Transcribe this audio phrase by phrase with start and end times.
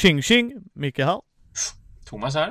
[0.00, 0.52] Tjing tjing!
[0.74, 1.20] Micke här.
[2.04, 2.48] Thomas här.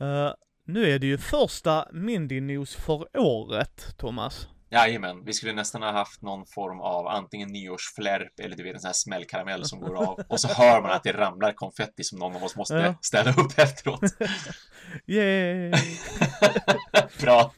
[0.00, 0.32] Uh,
[0.66, 4.48] nu är det ju första Mindy News för året, Thomas.
[4.70, 8.80] Jajamän, vi skulle nästan ha haft någon form av antingen nyårsflärp eller du vet en
[8.80, 12.18] sån här smällkaramell som går av och så hör man att det ramlar konfetti som
[12.18, 12.94] någon av oss måste ja.
[13.02, 14.00] ställa upp efteråt.
[15.06, 15.72] Yay!
[17.20, 17.52] Bra!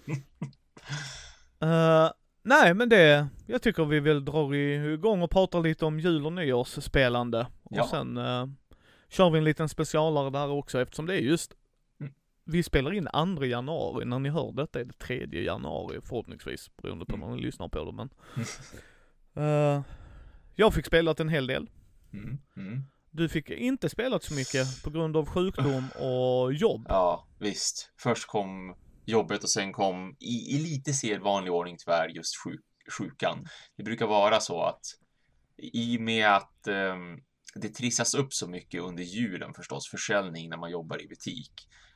[1.64, 2.10] Uh,
[2.42, 6.32] nej, men det, jag tycker vi väl drar igång och pratar lite om jul och
[6.32, 7.46] nyårsspelande.
[7.62, 7.88] Och ja.
[7.90, 8.46] sen uh,
[9.08, 11.54] kör vi en liten specialare där också eftersom det är just
[12.44, 17.06] vi spelar in 2 januari, när ni hör detta är det 3 januari förhoppningsvis, beroende
[17.06, 17.28] på mm.
[17.28, 18.10] när ni lyssnar på det men.
[19.44, 19.82] uh,
[20.54, 21.70] jag fick spelat en hel del.
[22.12, 22.38] Mm.
[22.56, 22.82] Mm.
[23.10, 26.86] Du fick inte spelat så mycket på grund av sjukdom och jobb.
[26.88, 27.92] Ja, visst.
[27.96, 28.74] Först kom
[29.04, 32.64] jobbet och sen kom i, i lite sedvanlig ordning tyvärr just sjuk,
[32.98, 33.46] sjukan.
[33.76, 34.80] Det brukar vara så att
[35.56, 37.20] i och med att um,
[37.54, 41.52] det trissas upp så mycket under julen förstås, försäljning när man jobbar i butik.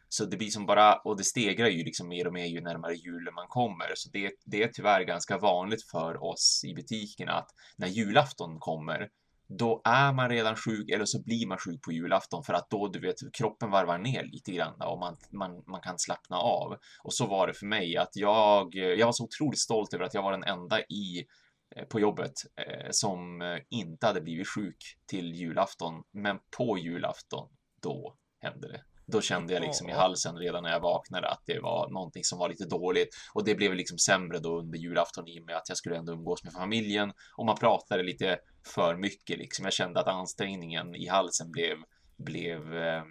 [0.09, 2.95] Så det blir som bara, och det stegrar ju liksom mer och mer ju närmare
[2.95, 3.93] julen man kommer.
[3.95, 9.09] Så det, det är tyvärr ganska vanligt för oss i butikerna att när julafton kommer,
[9.49, 12.89] då är man redan sjuk eller så blir man sjuk på julafton för att då,
[12.89, 16.77] du vet, kroppen varvar ner lite grann och man, man, man kan slappna av.
[17.03, 20.15] Och så var det för mig att jag, jag var så otroligt stolt över att
[20.15, 21.27] jag var den enda i
[21.77, 26.03] eh, på jobbet eh, som eh, inte hade blivit sjuk till julafton.
[26.13, 27.49] Men på julafton,
[27.83, 31.61] då hände det då kände jag liksom i halsen redan när jag vaknade att det
[31.61, 35.41] var någonting som var lite dåligt och det blev liksom sämre då under julafton i
[35.41, 38.39] och med att jag skulle ändå umgås med familjen och man pratade lite
[38.75, 39.65] för mycket liksom.
[39.65, 41.77] Jag kände att ansträngningen i halsen blev
[42.17, 43.03] blev eh,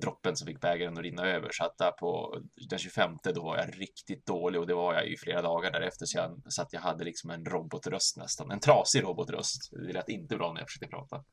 [0.00, 3.56] droppen som fick bägaren att rinna över så att där på den 25 då var
[3.56, 6.72] jag riktigt dålig och det var jag i flera dagar därefter så, jag, så att
[6.72, 9.70] jag hade liksom en robotröst nästan, en trasig robotröst.
[9.70, 11.24] Det lät inte bra när jag försökte prata.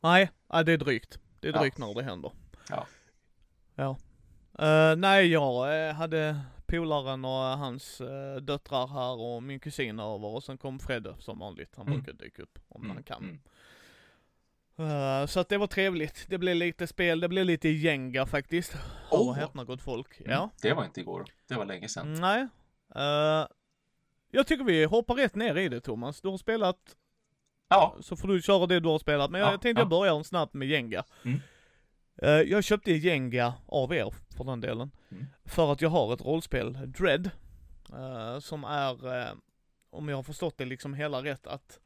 [0.00, 0.30] Nej,
[0.64, 1.18] det är drygt.
[1.40, 1.86] Det är drygt ja.
[1.86, 2.32] när det händer.
[2.68, 2.86] Ja.
[3.74, 3.96] Ja.
[4.62, 10.26] Uh, nej, jag uh, hade polaren och hans uh, döttrar här och min kusin över
[10.26, 11.74] och sen kom Fredde som vanligt.
[11.76, 12.00] Han mm.
[12.00, 12.96] brukar dyka upp om mm.
[12.96, 13.40] han kan.
[14.80, 16.26] Uh, så att det var trevligt.
[16.28, 18.76] Det blev lite spel, det blev lite gänga faktiskt.
[19.10, 19.30] Åh!
[19.30, 19.34] Oh.
[19.34, 20.20] häpna gott folk.
[20.20, 20.32] Mm.
[20.32, 20.50] Ja.
[20.62, 21.24] Det var inte igår.
[21.48, 22.14] Det var länge sedan.
[22.14, 22.42] Nej.
[22.96, 23.46] Uh,
[24.30, 26.20] jag tycker vi hoppar rätt ner i det Thomas.
[26.20, 26.96] Du har spelat.
[27.68, 27.96] Ja.
[28.00, 29.30] Så får du köra det du har spelat.
[29.30, 29.82] Men jag, ja, jag tänkte ja.
[29.82, 31.04] jag börjar snabbt med gänga.
[31.24, 31.40] Mm.
[32.22, 34.90] Eh, jag köpte Jenga av er, för den delen.
[35.10, 35.26] Mm.
[35.44, 37.30] För att jag har ett rollspel, Dread.
[37.92, 39.34] Uh, som är, uh,
[39.90, 41.78] om jag har förstått det liksom hela rätt, att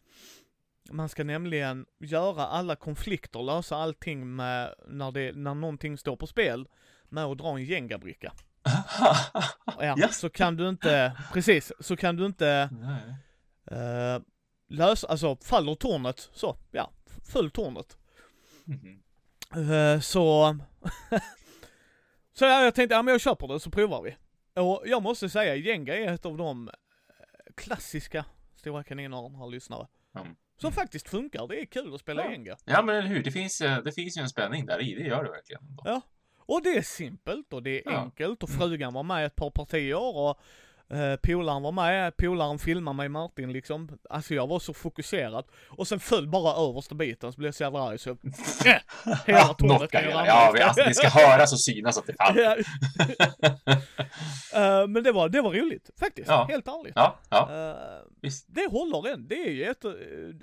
[0.90, 6.26] man ska nämligen göra alla konflikter, lösa allting med, när det, när någonting står på
[6.26, 6.68] spel,
[7.04, 8.32] med att dra en Jenga-bricka.
[9.78, 10.18] ja, yes.
[10.18, 12.70] så kan du inte, precis, så kan du inte
[13.72, 14.22] uh,
[14.68, 16.90] lösa, alltså faller tornet så, ja,
[17.32, 17.96] föll tornet.
[18.66, 19.01] Mm -hmm.
[19.56, 20.56] Eh, så,
[22.32, 24.16] så jag tänkte, ja men jag köper det så provar vi.
[24.60, 26.74] Och jag måste säga, Jenga är ett av de eh,
[27.54, 28.24] klassiska
[28.56, 29.86] Stora Kaniner har lyssnare.
[30.14, 30.36] Mm.
[30.56, 32.30] Som faktiskt funkar, det är kul att spela ja.
[32.30, 32.56] Jenga.
[32.64, 35.02] Ja men eller hur, det finns, eh, det finns ju en spänning där i, det
[35.02, 35.62] gör det verkligen.
[35.84, 36.00] Ja.
[36.36, 37.98] Och det är simpelt och det är ja.
[37.98, 38.60] enkelt och mm.
[38.60, 40.40] frugan var med ett par partier och
[40.92, 43.98] Eh, polaren var med, polaren filmade mig Martin liksom.
[44.10, 45.44] Alltså jag var så fokuserad.
[45.68, 48.16] Och sen föll bara översta biten så blev jag så jävla arg så
[49.26, 52.58] hela tornet kan jag Ja, vi, alltså, det ska höras och synas att det faller.
[52.58, 52.64] uh,
[54.88, 56.46] men det var, det var roligt faktiskt, ja.
[56.50, 56.92] helt ärligt.
[56.96, 57.48] Ja, ja.
[58.22, 59.84] Uh, det håller än, det är ju ett,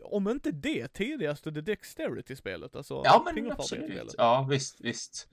[0.01, 2.75] om inte det tidigaste, det Dexterity-spelet.
[2.75, 4.15] Alltså, ja, men absolut.
[4.17, 5.27] Ja, visst, visst.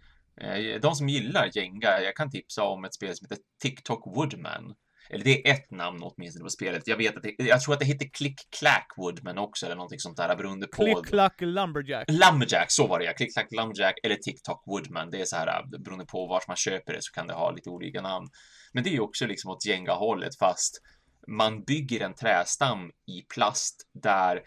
[0.80, 4.74] De som gillar Jenga, jag kan tipsa om ett spel som heter TikTok Woodman.
[5.10, 6.82] Eller det är ett namn åtminstone på spelet.
[6.86, 9.98] Jag vet att det, jag tror att det heter Click Clack Woodman också eller någonting
[9.98, 10.84] sånt där beroende på.
[10.84, 12.10] Click Clack Lumberjack.
[12.10, 13.12] Lumberjack, så var det ja.
[13.12, 15.10] Click Clack Lumberjack eller TikTok Woodman.
[15.10, 17.70] Det är så här beroende på vart man köper det så kan det ha lite
[17.70, 18.28] olika namn.
[18.72, 20.80] Men det är ju också liksom åt gänga hållet fast
[21.26, 24.42] man bygger en trästam i plast där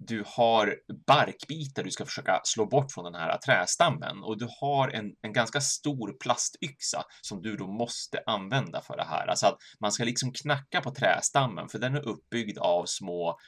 [0.00, 4.88] du har barkbitar du ska försöka slå bort från den här trästammen och du har
[4.88, 9.26] en, en ganska stor plastyxa som du då måste använda för det här.
[9.26, 13.38] Alltså att man ska liksom knacka på trästammen för den är uppbyggd av små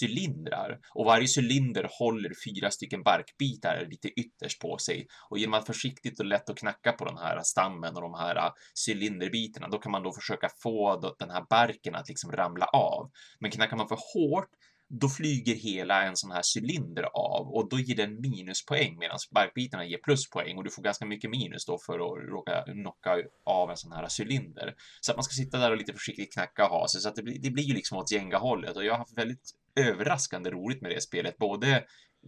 [0.00, 5.66] cylindrar och varje cylinder håller fyra stycken barkbitar lite ytterst på sig och genom att
[5.66, 8.52] försiktigt och lätt att knacka på den här stammen och de här
[8.88, 13.10] cylinderbitarna då kan man då försöka få den här barken att liksom ramla av.
[13.40, 14.50] Men knackar man för hårt
[14.88, 19.84] då flyger hela en sån här cylinder av och då ger den minuspoäng medan barkbitarna
[19.84, 23.76] ger pluspoäng och du får ganska mycket minus då för att råka knocka av en
[23.76, 24.74] sån här cylinder.
[25.00, 27.16] Så att man ska sitta där och lite försiktigt knacka och ha sig så att
[27.16, 30.50] det blir, det blir ju liksom åt gänga hållet och jag har haft väldigt överraskande
[30.50, 31.38] roligt med det spelet.
[31.38, 31.84] Både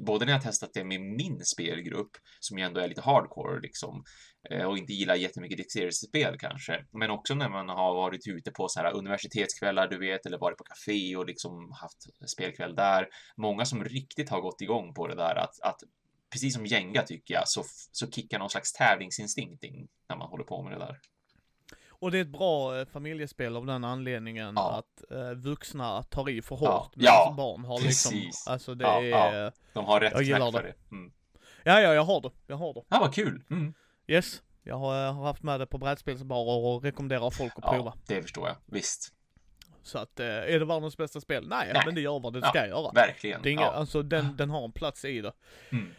[0.06, 2.10] både när jag testat det med min spelgrupp,
[2.40, 4.04] som ju ändå är lite hardcore liksom,
[4.50, 8.68] eh, och inte gillar jättemycket dikteringsspel kanske, men också när man har varit ute på
[8.68, 13.08] så här universitetskvällar, du vet, eller varit på café och liksom haft spelkväll där.
[13.36, 15.80] Många som riktigt har gått igång på det där att, att
[16.32, 20.44] precis som Jenga tycker jag, så, så kickar någon slags tävlingsinstinkt in när man håller
[20.44, 20.96] på med det där.
[22.00, 24.78] Och det är ett bra eh, familjespel av den anledningen ja.
[24.78, 26.90] att eh, vuxna tar i för hårt ja.
[26.94, 27.34] medan ja.
[27.36, 28.46] barn har liksom, precis.
[28.46, 29.52] alltså det ja, är...
[29.72, 30.74] De har rätt knäck för det.
[30.90, 31.12] Mm.
[31.64, 32.30] Ja, ja, jag har det.
[32.46, 32.82] Jag har det.
[32.88, 33.42] Ja, vad kul.
[33.50, 33.74] Mm.
[34.06, 34.42] Yes.
[34.62, 37.92] Jag har, har, haft med det på brädspelsbarer och rekommenderar folk att prova.
[37.96, 38.56] Ja, det förstår jag.
[38.66, 39.14] Visst.
[39.82, 41.48] Så att, eh, är det världens bästa spel?
[41.48, 41.82] Nej, Nej.
[41.86, 42.92] men det gör vad det ska göra.
[42.92, 43.42] Verkligen.
[43.42, 45.32] Det är inga, Alltså den, den har en plats i det.
[45.72, 45.90] Mm.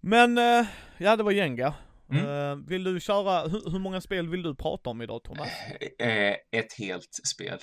[0.00, 0.66] Men, eh,
[0.98, 1.74] ja det var Jenga.
[2.10, 2.26] Mm.
[2.26, 5.48] Uh, vill du köra, hur, hur, många spel vill du prata om idag Thomas?
[6.02, 7.58] Uh, ett helt spel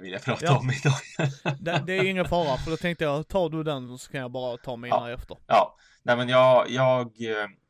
[0.00, 0.58] vill jag prata ja.
[0.58, 1.58] om idag.
[1.60, 4.30] det, det, är ingen fara, för då tänkte jag, tar du den så kan jag
[4.30, 5.10] bara ta mina ja.
[5.10, 5.36] efter.
[5.46, 7.12] Ja, nej men jag, jag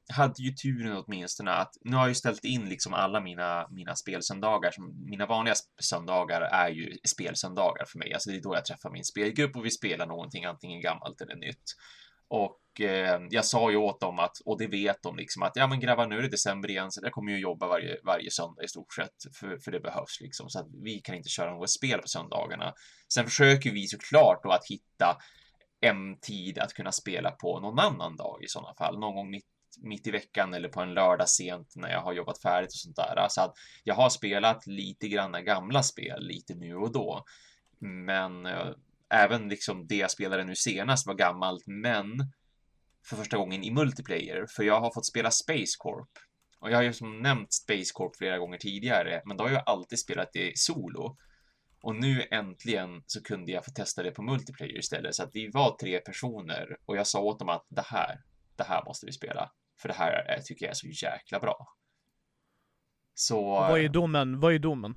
[0.08, 3.94] hade ju turen åtminstone att nu har jag ju ställt in liksom alla mina, mina
[3.94, 4.70] spelsöndagar.
[4.70, 8.12] Som, mina vanliga söndagar är ju spelsöndagar för mig.
[8.12, 11.36] Alltså det är då jag träffar min spelgrupp och vi spelar någonting antingen gammalt eller
[11.36, 11.64] nytt.
[12.28, 15.66] Och eh, jag sa ju åt dem att, och det vet de liksom att ja
[15.66, 18.62] men grabbar nu är det december igen så jag kommer ju jobba varje, varje söndag
[18.64, 21.70] i stort sett för, för det behövs liksom så att vi kan inte köra något
[21.70, 22.72] spel på söndagarna.
[23.14, 25.16] Sen försöker vi såklart då att hitta
[25.80, 29.46] en tid att kunna spela på någon annan dag i sådana fall, någon gång mitt
[29.82, 32.96] mitt i veckan eller på en lördag sent när jag har jobbat färdigt och sånt
[32.96, 33.26] där.
[33.28, 33.54] Så att
[33.84, 37.24] jag har spelat lite granna gamla spel lite nu och då.
[37.80, 38.70] Men eh,
[39.10, 42.06] även liksom det jag spelade nu senast var gammalt, men
[43.08, 46.10] för första gången i multiplayer, för jag har fått spela Space Corp.
[46.60, 49.62] Och jag har ju som nämnt Space Corp flera gånger tidigare, men då har jag
[49.66, 51.16] alltid spelat det solo.
[51.82, 55.50] Och nu äntligen så kunde jag få testa det på multiplayer istället, så att vi
[55.50, 58.20] var tre personer och jag sa åt dem att det här,
[58.56, 59.50] det här måste vi spela,
[59.80, 61.66] för det här är, tycker jag är så jäkla bra.
[63.14, 63.42] Så...
[63.42, 64.40] vad är domen?
[64.40, 64.94] Vad är domen?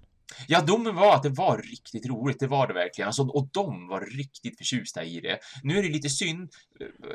[0.48, 3.08] Ja, domen var att det var riktigt roligt, det var det verkligen.
[3.08, 5.40] Alltså, och de var riktigt förtjusta i det.
[5.64, 6.50] Nu är det lite synd,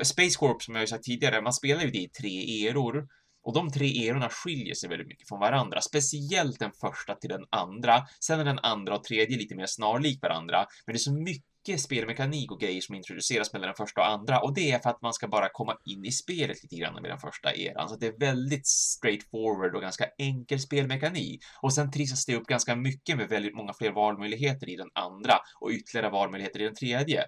[0.03, 3.07] Space Corp som jag har sagt tidigare, man spelar ju det i tre eror.
[3.43, 7.45] Och de tre erorna skiljer sig väldigt mycket från varandra, speciellt den första till den
[7.49, 8.03] andra.
[8.19, 11.56] Sen är den andra och tredje lite mer snarlik varandra, men det är så mycket
[11.67, 14.89] mycket spelmekanik och grejer som introduceras mellan den första och andra och det är för
[14.89, 17.89] att man ska bara komma in i spelet lite grann med den första eran.
[17.89, 21.41] Så det är väldigt straightforward och ganska enkel spelmekanik.
[21.61, 25.35] Och sen trissas det upp ganska mycket med väldigt många fler valmöjligheter i den andra
[25.59, 27.23] och ytterligare valmöjligheter i den tredje.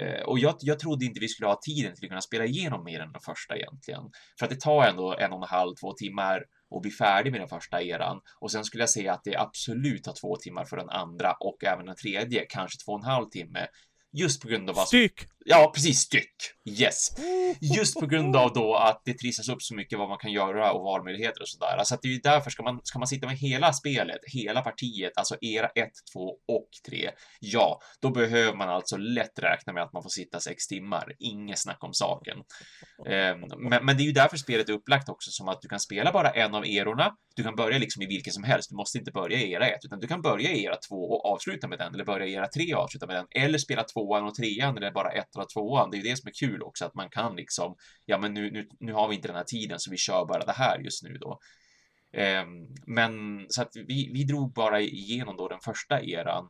[0.00, 2.84] Eh, och jag, jag trodde inte vi skulle ha tiden till att kunna spela igenom
[2.84, 4.02] mer än den första egentligen.
[4.38, 7.40] För att det tar ändå en och en halv, två timmar och bli färdig med
[7.40, 8.20] den första eran.
[8.40, 11.64] Och sen skulle jag säga att det absolut tar två timmar för den andra och
[11.64, 13.66] även den tredje, kanske två och en halv timme.
[14.12, 14.86] Just på grund av vad...
[14.86, 15.26] Styck!
[15.48, 16.34] Ja, precis, styck.
[16.80, 17.10] Yes.
[17.76, 20.72] Just på grund av då att det trissas upp så mycket vad man kan göra
[20.72, 21.76] och valmöjligheter och sådär.
[21.78, 24.60] Alltså att det är ju därför ska man, ska man sitta med hela spelet, hela
[24.60, 27.10] partiet, alltså era 1, 2 och 3,
[27.40, 31.12] ja, då behöver man alltså lätt räkna med att man får sitta sex timmar.
[31.18, 32.36] Inget snack om saken.
[33.08, 33.40] Ehm,
[33.70, 36.12] men, men det är ju därför spelet är upplagt också som att du kan spela
[36.12, 37.12] bara en av erorna.
[37.36, 38.70] Du kan börja liksom i vilken som helst.
[38.70, 41.32] Du måste inte börja i era 1, utan du kan börja i era 2 och
[41.32, 44.24] avsluta med den, eller börja i era 3 och avsluta med den, eller spela tvåan
[44.24, 45.90] och trean, eller bara ettan och tvåan.
[45.90, 48.50] Det är ju det som är kul också, att man kan liksom, ja men nu,
[48.50, 51.02] nu, nu har vi inte den här tiden så vi kör bara det här just
[51.02, 51.38] nu då.
[52.16, 56.48] Um, men så att vi, vi drog bara igenom då den första eran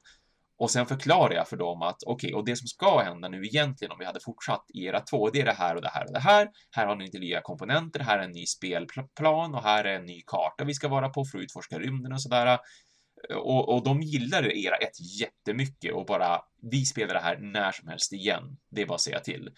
[0.59, 3.45] och sen förklarar jag för dem att okej, okay, och det som ska hända nu
[3.45, 6.07] egentligen om vi hade fortsatt i era två, det är det här och det här
[6.07, 6.49] och det här.
[6.71, 10.07] Här har ni inte nya komponenter, här är en ny spelplan och här är en
[10.07, 12.59] ny karta vi ska vara på för att utforska rymden och sådär.
[13.35, 17.88] Och, och de gillade era ett jättemycket och bara, vi spelar det här när som
[17.88, 18.56] helst igen.
[18.71, 19.50] Det är bara att säga till.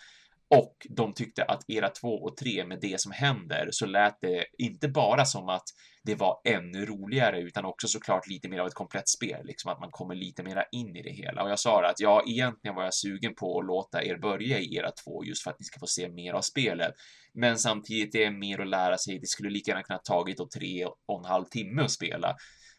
[0.51, 4.45] Och de tyckte att era två och tre med det som händer så lät det
[4.59, 5.65] inte bara som att
[6.05, 9.81] det var ännu roligare utan också såklart lite mer av ett komplett spel, liksom att
[9.81, 11.43] man kommer lite mera in i det hela.
[11.43, 14.77] Och jag sa att ja, egentligen var jag sugen på att låta er börja i
[14.77, 16.95] era två just för att ni ska få se mer av spelet.
[17.35, 19.19] Men samtidigt är det mer att lära sig.
[19.19, 22.37] Det skulle lika gärna kunna tagit då tre och en halv timme att spela.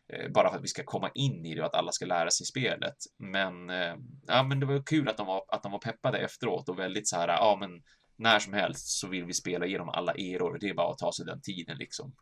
[0.10, 2.30] Eh, bara för att vi ska komma in i det och att alla ska lära
[2.30, 2.96] sig spelet.
[3.18, 3.96] Men, eh,
[4.28, 7.08] ja, men det var kul att de var, att de var peppade efteråt och väldigt
[7.08, 7.84] så här, ja, men
[8.16, 10.58] när som helst så vill vi spela igenom alla eror.
[10.62, 12.16] Det är bara att ta sig den tiden liksom.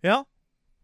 [0.00, 0.24] Ja,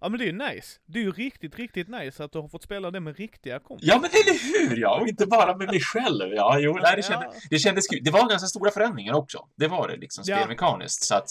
[0.00, 0.78] Ja men det är ju nice.
[0.86, 3.94] Det är ju riktigt, riktigt nice att du har fått spela det med riktiga kompisar.
[3.94, 6.32] Ja men eller hur ja, och inte bara med mig själv.
[6.34, 8.00] Ja, jo, nej, det, kändes, det kändes kul.
[8.04, 9.48] Det var ganska stora förändringar också.
[9.56, 11.06] Det var det liksom spelmekaniskt.
[11.10, 11.16] Ja.
[11.16, 11.28] Så att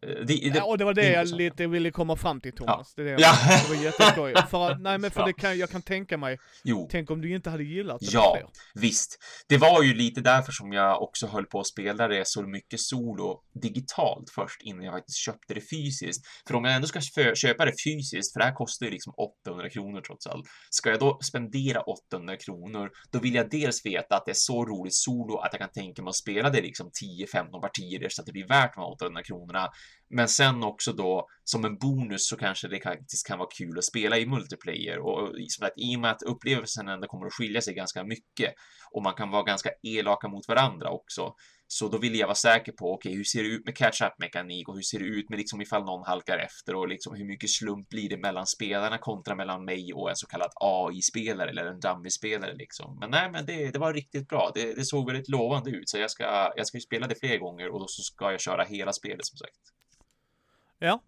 [0.00, 2.94] det, det, ja, och det var det jag lite ville komma fram till Thomas.
[2.96, 3.02] Ja.
[3.02, 3.36] Det, det, ja.
[3.68, 4.34] det var jätteskoj.
[4.50, 5.26] För, nej men för ja.
[5.26, 6.38] det kan, jag kan tänka mig.
[6.64, 6.88] Jo.
[6.90, 9.18] Tänk om du inte hade gillat det Ja, visst.
[9.48, 12.80] Det var ju lite därför som jag också höll på att spela det så mycket
[12.80, 16.26] solo digitalt först innan jag faktiskt köpte det fysiskt.
[16.48, 17.00] För om jag ändå ska
[17.34, 19.12] köpa det fysiskt, för det här kostar ju liksom
[19.46, 20.46] 800 kronor trots allt.
[20.70, 24.64] Ska jag då spendera 800 kronor, då vill jag dels veta att det är så
[24.64, 26.90] roligt solo att jag kan tänka mig att spela det liksom
[27.34, 29.68] 10-15 partier så att det blir värt de 800 kronorna.
[30.10, 33.84] Men sen också då som en bonus så kanske det faktiskt kan vara kul att
[33.84, 37.60] spela i multiplayer och som sagt, i och med att upplevelsen ändå kommer att skilja
[37.60, 38.54] sig ganska mycket
[38.90, 41.34] och man kan vara ganska elaka mot varandra också.
[41.68, 44.18] Så då vill jag vara säker på, okej, okay, hur ser det ut med catch-up
[44.18, 47.24] mekanik och hur ser det ut med liksom ifall någon halkar efter och liksom hur
[47.24, 51.66] mycket slump blir det mellan spelarna kontra mellan mig och en så kallad AI-spelare eller
[51.66, 52.98] en dummy-spelare liksom.
[53.00, 54.50] Men nej, men det, det var riktigt bra.
[54.54, 57.38] Det, det, såg väldigt lovande ut, så jag ska, jag ska ju spela det fler
[57.38, 59.58] gånger och då så ska jag köra hela spelet som sagt.
[60.78, 61.02] Ja.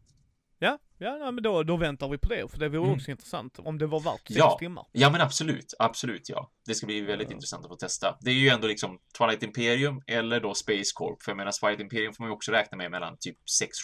[0.58, 2.94] Ja, ja men då, då väntar vi på det, för det vore mm.
[2.94, 4.56] också intressant om det var värt sex ja.
[4.58, 4.86] timmar.
[4.92, 6.50] Ja, men absolut, absolut ja.
[6.66, 7.34] Det ska bli väldigt ja.
[7.34, 8.18] intressant att få testa.
[8.20, 11.80] Det är ju ändå liksom Twilight Imperium eller då Space Corp, för jag menar Twilight
[11.80, 13.36] Imperium får man ju också räkna med mellan typ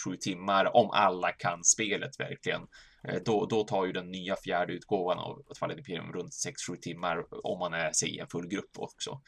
[0.07, 2.61] 6-7 timmar om alla kan spelet verkligen.
[3.07, 6.33] Eh, då, då tar ju den nya fjärde utgåvan av Twilight Imperium runt
[6.69, 9.21] 6-7 timmar om man är, säg, en full grupp också.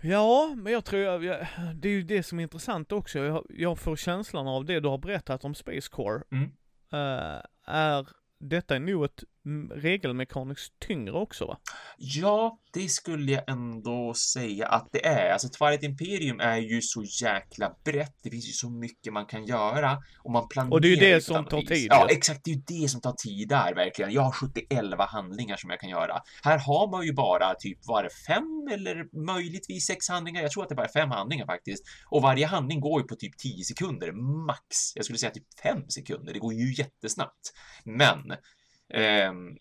[0.00, 3.18] Ja, men jag tror, jag, det är ju det som är intressant också.
[3.18, 6.22] Jag, jag får känslan av det du har berättat om Space Core.
[6.30, 6.44] Mm.
[6.92, 9.24] Uh, är detta nog ett
[9.74, 11.58] regelmekaniskt tyngre också va?
[11.96, 15.32] Ja, det skulle jag ändå säga att det är.
[15.32, 18.14] Alltså Twilight Imperium är ju så jäkla brett.
[18.22, 20.72] Det finns ju så mycket man kan göra och man planerar.
[20.72, 21.86] Och det är ju det som tar tid.
[21.90, 22.40] Ja, exakt.
[22.44, 24.12] Det är ju det som tar tid där verkligen.
[24.12, 26.22] Jag har 71 handlingar som jag kan göra.
[26.42, 30.42] Här har man ju bara typ, var det fem eller möjligtvis sex handlingar?
[30.42, 31.84] Jag tror att det bara är fem handlingar faktiskt.
[32.10, 34.12] Och varje handling går ju på typ 10 sekunder
[34.46, 34.66] max.
[34.94, 36.32] Jag skulle säga typ fem sekunder.
[36.32, 37.52] Det går ju jättesnabbt.
[37.84, 38.32] Men
[38.94, 39.58] Um,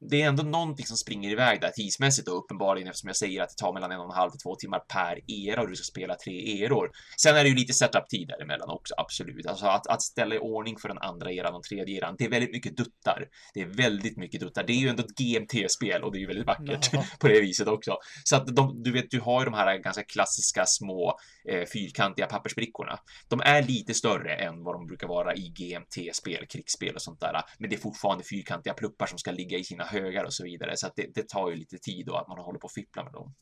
[0.00, 3.48] det är ändå någonting som springer iväg där tidsmässigt då uppenbarligen eftersom jag säger att
[3.48, 5.84] det tar mellan en och en halv till två timmar per era och du ska
[5.84, 6.90] spela tre eror.
[7.20, 9.46] Sen är det ju lite setup-tid däremellan också, absolut.
[9.46, 12.14] Alltså att, att ställa i ordning för den andra eran och tredje eran.
[12.18, 13.24] Det är väldigt mycket duttar.
[13.54, 14.64] Det är väldigt mycket duttar.
[14.64, 17.02] Det är ju ändå ett GMT-spel och det är ju väldigt vackert no.
[17.20, 17.96] på det viset också.
[18.24, 22.26] Så att de, du vet, du har ju de här ganska klassiska små eh, fyrkantiga
[22.26, 22.98] pappersbrickorna.
[23.28, 27.42] De är lite större än vad de brukar vara i GMT-spel, krigsspel och sånt där.
[27.58, 30.76] Men det är fortfarande fyrkantiga pluppar som ska ligga i sina högar och så vidare.
[30.76, 33.04] Så att det, det tar ju lite tid och att man håller på att fippla
[33.04, 33.34] med dem.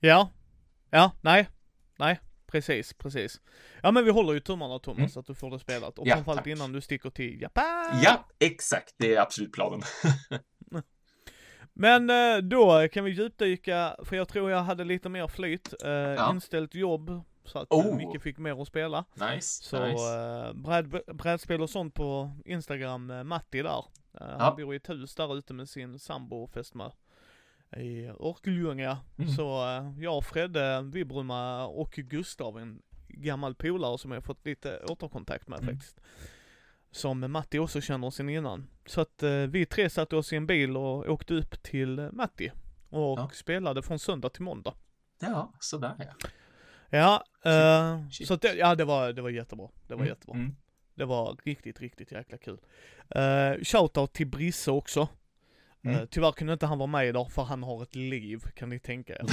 [0.00, 0.30] Ja,
[0.90, 1.48] ja, nej,
[1.98, 3.40] nej, precis, precis.
[3.82, 5.20] Ja men vi håller ju tummarna Thomas mm.
[5.20, 6.46] att du får det spelat och ja, framförallt tack.
[6.46, 8.00] innan du sticker till Japan.
[8.02, 9.82] Ja, exakt, det är absolut planen.
[11.76, 15.90] Men eh, då kan vi djupdyka, för jag tror jag hade lite mer flyt, eh,
[15.90, 16.30] ja.
[16.30, 17.96] inställt jobb, så att oh.
[17.96, 19.04] Micke fick mer att spela.
[19.14, 20.52] Nice, så nice.
[20.54, 23.84] Bräd, brädspel och sånt på Instagram, Matti där.
[24.20, 24.36] Ja.
[24.38, 26.90] Han bor i ett hus där ute med sin sambo och fästmö
[27.76, 28.98] i Örkelljunga.
[29.18, 29.30] Mm.
[29.30, 35.48] Så uh, jag, Fredde, Vibruma och Gustav, en gammal polare som jag fått lite återkontakt
[35.48, 35.74] med mm.
[35.74, 36.00] faktiskt.
[36.90, 38.66] Som Matti också känner sen innan.
[38.86, 42.52] Så att uh, vi tre satte oss i en bil och åkte upp till Matti.
[42.90, 43.30] Och ja.
[43.32, 44.74] spelade från söndag till måndag.
[45.20, 46.28] Ja, sådär ja.
[46.88, 49.68] Ja, uh, så det, ja det var, det var jättebra.
[49.86, 50.08] Det var mm.
[50.08, 50.34] jättebra.
[50.36, 50.56] Mm.
[50.94, 52.58] Det var riktigt, riktigt jäkla kul.
[53.16, 55.08] Uh, shoutout till Brisse också.
[55.84, 56.00] Mm.
[56.00, 58.78] Uh, tyvärr kunde inte han vara med idag för han har ett liv, kan ni
[58.78, 59.26] tänka er.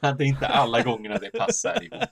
[0.18, 2.02] det är inte alla gånger det passar ihop.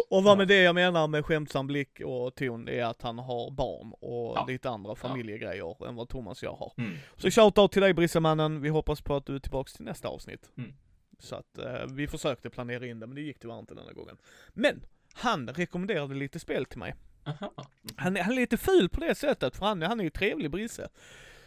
[0.10, 3.50] och vad med det jag menar med skämtsam blick och ton är att han har
[3.50, 4.44] barn och ja.
[4.48, 5.88] lite andra familjegrejer ja.
[5.88, 6.72] än vad Thomas och jag har.
[6.78, 6.96] Mm.
[7.16, 10.50] Så shoutout till dig Brissemannen, vi hoppas på att du är tillbaks till nästa avsnitt.
[10.58, 10.72] Mm.
[11.18, 14.16] Så att eh, vi försökte planera in det, men det gick tyvärr inte denna gången.
[14.52, 14.84] Men,
[15.14, 16.94] han rekommenderade lite spel till mig.
[17.24, 17.50] Han,
[17.96, 20.88] han är lite ful på det sättet, för han, han är ju trevlig Brisse.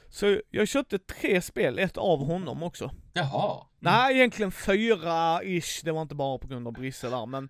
[0.09, 2.91] Så jag köpte tre spel, ett av honom också.
[3.13, 3.53] Jaha.
[3.53, 3.67] Mm.
[3.79, 7.43] Nej, egentligen fyra-ish, det var inte bara på grund av Brisse där, men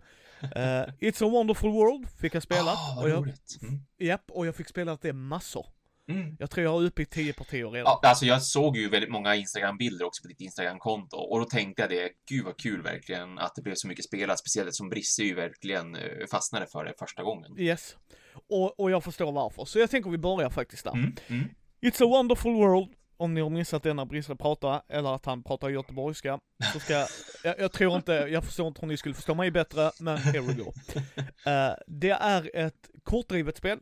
[0.44, 0.50] uh,
[1.00, 2.74] It's a wonderful world fick jag spela.
[2.74, 3.18] Oh, och jag,
[3.62, 3.80] mm.
[4.00, 5.66] Japp, och jag fick spela det massor.
[6.08, 6.36] Mm.
[6.40, 8.00] Jag tror jag har uppe i 10 partier redan.
[8.02, 11.82] Ja, alltså jag såg ju väldigt många Instagram-bilder också på ditt Instagram-konto och då tänkte
[11.82, 15.24] jag det, gud vad kul verkligen att det blev så mycket spelat, speciellt som Brisse
[15.24, 17.60] ju verkligen eh, fastnade för det första gången.
[17.60, 17.96] Yes.
[18.50, 20.94] Och, och jag förstår varför, så jag tänker vi börjar faktiskt där.
[20.94, 21.16] Mm.
[21.28, 21.50] Mm.
[21.82, 25.44] It's a wonderful world, om ni har missat det när Brisse pratar, eller att han
[25.44, 26.40] pratar göteborgska,
[26.74, 27.08] så ska, jag,
[27.60, 30.54] jag tror inte, jag förstår inte hur ni skulle förstå mig bättre, men here we
[30.54, 30.64] go.
[30.64, 33.80] Uh, det är ett kortdrivet spel,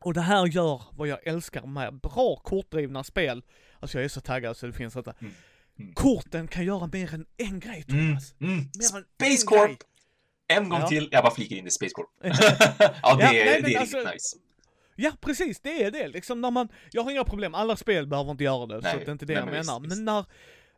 [0.00, 3.42] och det här gör vad jag älskar med bra kortdrivna spel.
[3.80, 5.14] Alltså jag är så taggad så det finns inte.
[5.20, 5.32] Mm.
[5.78, 5.94] Mm.
[5.94, 8.34] Korten kan göra mer än en grej mm, Thomas.
[8.40, 8.64] Mm.
[9.14, 9.66] Space Corp!
[9.66, 9.78] Grej.
[10.48, 10.88] En gång ja.
[10.88, 12.06] till, jag bara flikar in i Spacecore.
[12.22, 12.38] ja, det,
[13.02, 14.36] ja, nej, det är alltså, riktigt nice.
[14.96, 16.08] Ja, precis, det är det.
[16.08, 18.98] Liksom när man, jag har inga problem, alla spel behöver inte göra det, nej, så
[18.98, 19.80] det är inte det jag men menar.
[19.80, 20.24] Visst, men när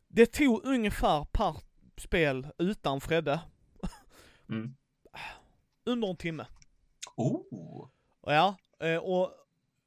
[0.08, 1.56] det tog ungefär per
[1.96, 3.40] spel utan Fredde,
[4.48, 4.74] mm.
[5.86, 6.46] under en timme.
[7.16, 7.88] Oh!
[8.26, 9.32] Ja, eh, och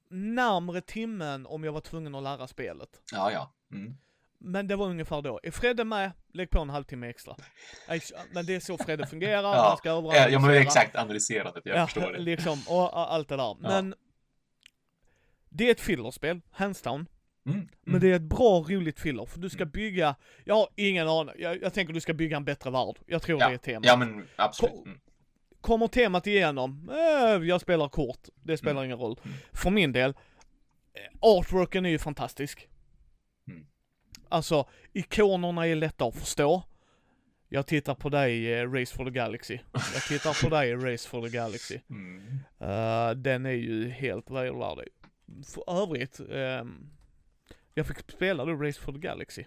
[0.09, 2.89] närmre timmen om jag var tvungen att lära spelet.
[3.11, 3.53] Ja, ja.
[3.71, 3.97] Mm.
[4.43, 5.39] Men det var ungefär då.
[5.43, 7.35] Är Fredde med, lägg på en halvtimme extra.
[8.31, 9.63] Men det är så Fredde fungerar, ja.
[9.69, 10.29] man ska överanalysera.
[10.29, 12.19] Ja, men exakt analyserat jag ja, förstår det.
[12.19, 13.57] liksom, och allt det där.
[13.59, 13.95] Men ja.
[15.49, 17.07] det är ett fillerspel, hands down.
[17.45, 17.69] Mm, mm.
[17.81, 19.71] Men det är ett bra, roligt filler, för du ska mm.
[19.71, 22.95] bygga, jag har ingen aning, jag, jag tänker du ska bygga en bättre värld.
[23.05, 23.47] Jag tror ja.
[23.47, 23.85] det är temat.
[23.85, 24.85] Ja men absolut.
[24.85, 24.99] Mm.
[25.61, 28.85] Kommer temat igenom, eh, jag spelar kort, det spelar mm.
[28.85, 29.19] ingen roll.
[29.23, 29.37] Mm.
[29.53, 30.15] För min del, eh,
[31.19, 32.67] artworken är ju fantastisk.
[34.31, 36.63] Alltså, ikonerna är lätta att förstå.
[37.49, 39.59] Jag tittar på dig, eh, Race for the Galaxy.
[39.73, 41.79] Jag tittar på dig, Race for the Galaxy.
[41.89, 42.39] Mm.
[42.61, 44.87] Uh, den är ju helt vedervärdig.
[45.45, 46.89] För övrigt, um,
[47.73, 49.45] jag fick spela då Race for the Galaxy.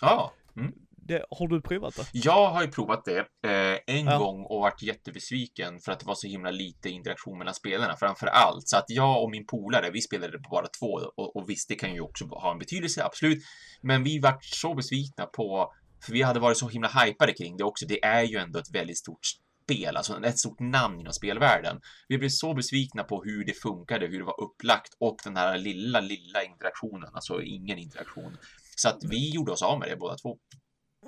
[0.00, 0.32] Ja.
[0.56, 0.74] Mm.
[1.06, 2.06] Det, har du provat det?
[2.12, 4.18] Jag har ju provat det eh, en ja.
[4.18, 8.26] gång och varit jättebesviken för att det var så himla lite interaktion mellan spelarna framför
[8.26, 8.68] allt.
[8.68, 11.74] Så att jag och min polare, vi spelade på bara två och, och visst, det
[11.74, 13.42] kan ju också ha en betydelse, absolut.
[13.80, 15.72] Men vi vart så besvikna på,
[16.04, 17.86] för vi hade varit så himla hypade kring det också.
[17.86, 19.26] Det är ju ändå ett väldigt stort
[19.64, 21.80] spel, alltså ett stort namn inom spelvärlden.
[22.08, 25.58] Vi blev så besvikna på hur det funkade, hur det var upplagt och den här
[25.58, 28.36] lilla, lilla interaktionen, alltså ingen interaktion.
[28.76, 30.38] Så att vi gjorde oss av med det båda två.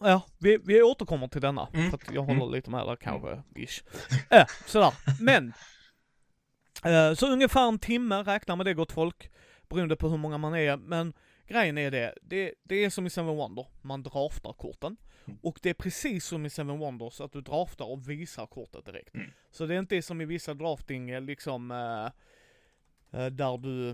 [0.01, 1.69] Ja, vi, vi återkommer till denna.
[1.75, 1.91] Mm.
[1.91, 2.53] För att jag håller mm.
[2.53, 3.43] lite med där kanske, mm.
[3.55, 3.83] ish.
[4.31, 4.95] Äh, sådär.
[5.21, 5.53] Men.
[6.85, 9.31] Eh, så ungefär en timme, räkna med det gott folk.
[9.69, 10.77] Beroende på hur många man är.
[10.77, 11.13] Men
[11.47, 13.67] grejen är det, det, det är som i Seven Wonder.
[13.83, 14.97] Man draftar korten.
[15.27, 15.39] Mm.
[15.43, 19.15] Och det är precis som i Seven Wonders, att du draftar och visar kortet direkt.
[19.15, 19.31] Mm.
[19.51, 23.91] Så det är inte som i vissa drafting, eh, liksom, eh, där du,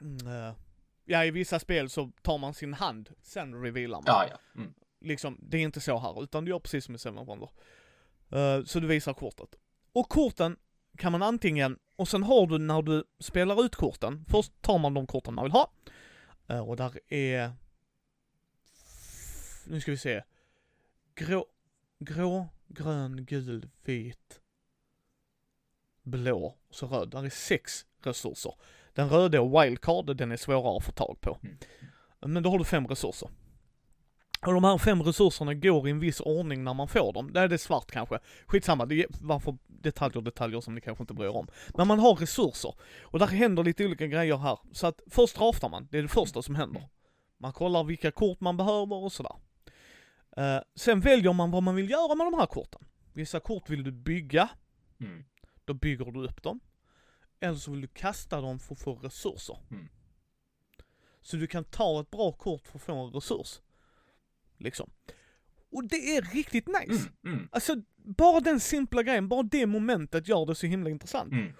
[0.00, 0.54] mm,
[1.04, 4.04] ja i vissa spel så tar man sin hand, sen revealar man.
[4.06, 4.60] Ja, ja.
[4.60, 4.74] Mm.
[5.00, 7.50] Liksom, det är inte så här, utan du gör precis som i Seven Wonder.
[8.34, 9.54] Uh, så du visar kortet.
[9.92, 10.56] Och korten
[10.96, 14.94] kan man antingen, och sen har du när du spelar ut korten, först tar man
[14.94, 15.72] de korten man vill ha.
[16.50, 17.52] Uh, och där är,
[19.66, 20.22] nu ska vi se,
[21.14, 21.46] grå,
[21.98, 24.40] grå, grön, gul, vit,
[26.02, 27.10] blå, och så röd.
[27.10, 28.54] Där är sex resurser.
[28.92, 31.38] Den röda är wildcard, den är svårare att få tag på.
[31.42, 31.56] Mm.
[32.26, 33.28] Men då har du fem resurser.
[34.46, 37.32] Och de här fem resurserna går i en viss ordning när man får dem.
[37.32, 38.18] Där är det svart kanske.
[38.46, 41.48] Skitsamma, det är varför detaljer detaljer som ni kanske inte bryr om.
[41.76, 42.74] Men man har resurser.
[43.02, 44.58] Och där händer lite olika grejer här.
[44.72, 46.88] Så att först draftar man, det är det första som händer.
[47.38, 49.36] Man kollar vilka kort man behöver och sådär.
[50.38, 52.84] Uh, sen väljer man vad man vill göra med de här korten.
[53.12, 54.48] Vissa kort vill du bygga.
[55.00, 55.24] Mm.
[55.64, 56.60] Då bygger du upp dem.
[57.42, 59.58] Eller så vill du kasta dem för att få resurser.
[59.70, 59.88] Mm.
[61.20, 63.60] Så du kan ta ett bra kort för att få en resurs.
[64.58, 64.90] Liksom.
[65.72, 67.08] Och det är riktigt nice.
[67.24, 67.48] Mm, mm.
[67.52, 71.32] Alltså, bara den simpla grejen, bara det momentet gör det så himla intressant.
[71.32, 71.52] Mm.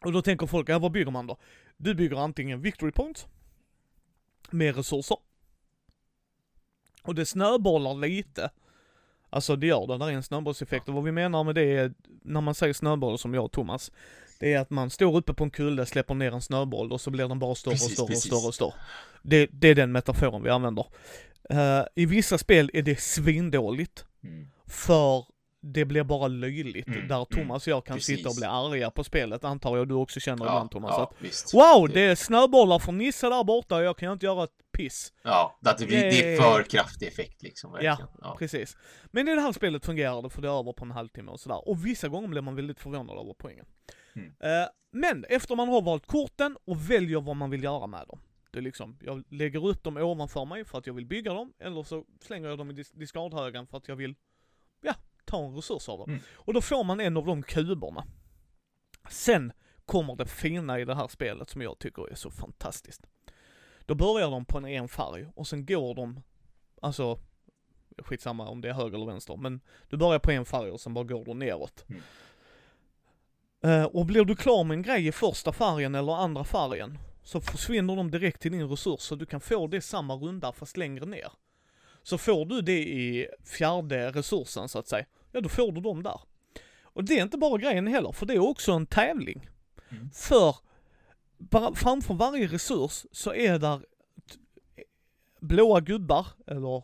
[0.00, 1.38] Och då tänker folk, ja vad bygger man då?
[1.76, 3.26] Du bygger antingen victory points,
[4.50, 5.16] med resurser.
[7.02, 8.50] Och det snöbollar lite.
[9.30, 11.94] Alltså det gör det, där är en snöbollseffekt och vad vi menar med det är,
[12.22, 13.92] när man säger snöboll som jag och Thomas,
[14.38, 17.10] det är att man står uppe på en kulle, släpper ner en snöboll och så
[17.10, 18.32] blir den bara större precis, och större precis.
[18.32, 18.74] och större och större.
[19.22, 20.86] Det, det är den metaforen vi använder.
[21.52, 24.04] Uh, I vissa spel är det svindåligt.
[24.24, 24.46] Mm.
[24.66, 25.24] För
[25.60, 26.86] det blir bara löjligt.
[26.86, 27.26] Mm, där mm.
[27.26, 28.16] Thomas och jag kan precis.
[28.16, 30.90] sitta och bli arga på spelet, antar jag du också känner ja, ibland Thomas.
[30.90, 31.54] Ja, att, visst.
[31.54, 35.12] Wow, det är snöbollar från Nisse där borta och jag kan inte göra ett piss.
[35.22, 37.78] Ja, det, blir, det är för kraftig effekt liksom.
[37.80, 38.76] Ja, ja, precis.
[39.06, 41.40] Men i det här spelet fungerar det för det är över på en halvtimme och
[41.40, 41.68] sådär.
[41.68, 43.66] Och vissa gånger blir man väldigt förvånad över poängen.
[44.18, 44.62] Mm.
[44.62, 48.20] Uh, men efter man har valt korten och väljer vad man vill göra med dem.
[48.50, 51.52] Det är liksom, jag lägger upp dem ovanför mig för att jag vill bygga dem,
[51.58, 54.14] eller så slänger jag dem i dis discardhögen för att jag vill,
[54.80, 56.10] ja, ta en resurs av dem.
[56.10, 56.22] Mm.
[56.34, 58.04] Och då får man en av de kuberna.
[59.10, 59.52] Sen
[59.84, 63.06] kommer det fina i det här spelet som jag tycker är så fantastiskt.
[63.86, 66.22] Då börjar de på en, en färg och sen går de,
[66.82, 67.18] alltså,
[67.98, 70.94] skitsamma om det är höger eller vänster, men du börjar på en färg och sen
[70.94, 71.84] bara går du neråt.
[71.88, 72.02] Mm.
[73.64, 77.40] Uh, och blir du klar med en grej i första färgen eller andra färgen, så
[77.40, 81.06] försvinner de direkt till din resurs så du kan få det samma runda fast längre
[81.06, 81.32] ner.
[82.02, 86.02] Så får du det i fjärde resursen så att säga, ja då får du dem
[86.02, 86.20] där.
[86.82, 89.48] Och det är inte bara grejen heller, för det är också en tävling.
[89.90, 90.10] Mm.
[90.10, 90.56] För
[91.38, 93.84] bara framför varje resurs så är där
[95.40, 96.82] blåa gubbar eller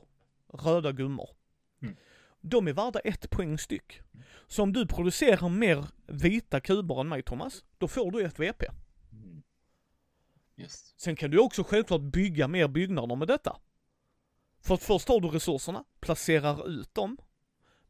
[0.53, 1.29] röda gummor.
[2.47, 4.01] De är värda ett poäng styck.
[4.47, 8.67] Så om du producerar mer vita kuber än mig Thomas, då får du ett VP.
[9.13, 9.43] Mm.
[10.55, 11.01] Just.
[11.01, 13.57] Sen kan du också självklart bygga mer byggnader med detta.
[14.61, 17.17] För att först har du resurserna, placerar ut dem.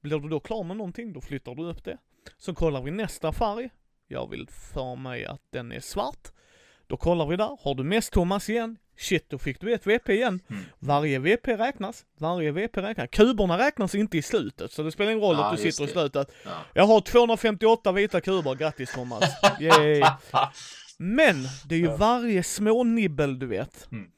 [0.01, 1.99] Blir du då klar med någonting, då flyttar du upp det.
[2.39, 3.71] Så kollar vi nästa färg.
[4.07, 6.33] Jag vill för mig att den är svart.
[6.87, 8.77] Då kollar vi där, har du mest Thomas igen?
[8.97, 10.41] Shit, då fick du ett VP igen.
[10.51, 10.63] Mm.
[10.79, 13.09] Varje VP räknas, varje VP räknas.
[13.13, 15.87] Kuberna räknas inte i slutet, så det spelar ingen roll Ja, att du sitter i
[15.87, 15.93] det.
[15.93, 16.33] slutet.
[16.45, 16.51] Ja.
[16.75, 19.25] Jag har 258 vita kuber, grattis Thomas.
[19.61, 20.03] Yay.
[20.99, 21.37] Men,
[21.69, 23.89] det är ju varje små nibbel du vet.
[23.93, 24.11] Mm.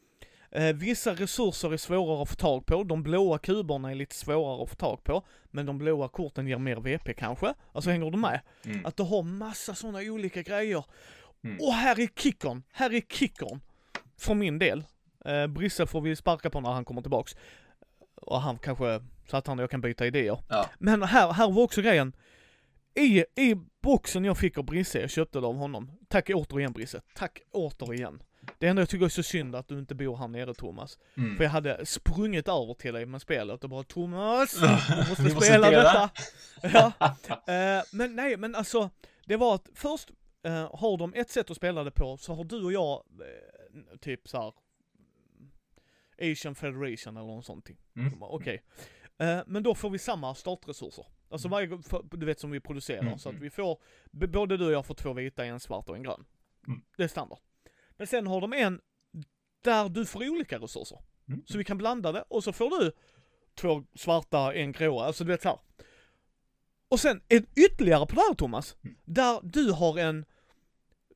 [0.50, 4.62] Eh, vissa resurser är svårare att få tag på, de blåa kuberna är lite svårare
[4.62, 7.55] att få tag på, men de blåa korten ger mer VP kanske.
[7.72, 8.40] Alltså hänger du med?
[8.64, 8.87] Mm.
[8.87, 10.85] Att du har massa sådana olika grejer.
[11.46, 11.61] Mm.
[11.61, 13.61] Och här är kickern, här är kickern.
[14.18, 14.85] För min del.
[15.24, 17.37] Eh, Brisse får vi sparka på när han kommer tillbaks.
[18.14, 20.38] Och han kanske, så att han och jag kan byta idéer.
[20.48, 20.70] Ja.
[20.78, 22.12] Men här, här var också grejen.
[22.94, 25.90] I, I boxen jag fick av Brisse, jag köpte det av honom.
[26.09, 28.22] Tack återigen Brisse, tack återigen.
[28.59, 30.98] Det enda jag tycker är så synd att du inte bor här nere Thomas.
[31.16, 31.37] Mm.
[31.37, 34.68] För jag hade sprungit över till dig med spelet och bara Thomas, du
[35.09, 36.11] måste måste spela." detta.
[36.62, 36.92] Ja.
[37.52, 38.90] Eh, men nej, men alltså,
[39.24, 40.11] det var att först
[40.46, 43.96] eh, har de ett sätt att spela det på, så har du och jag eh,
[43.98, 44.54] typ så här
[46.32, 47.68] Asian Federation eller något sånt.
[47.96, 48.22] Mm.
[48.22, 48.62] Okej.
[49.18, 51.06] Eh, men då får vi samma startresurser.
[51.30, 53.80] Alltså varje för, du vet som vi producerar, Mm, så att vi får,
[54.11, 56.24] både du och jag får två vita, en svart och en grön.
[56.66, 56.82] Mm.
[56.96, 57.38] Det är standard.
[57.96, 58.80] Men sen har de en
[59.62, 60.98] där du får olika resurser.
[61.28, 61.42] Mm.
[61.46, 62.92] Så vi kan blanda det och så får du
[63.54, 65.59] två svarta, en gråa, alltså du vet så här.
[66.88, 68.96] Och sen en ytterligare på det här Thomas, Mm.
[69.04, 70.24] där du har en,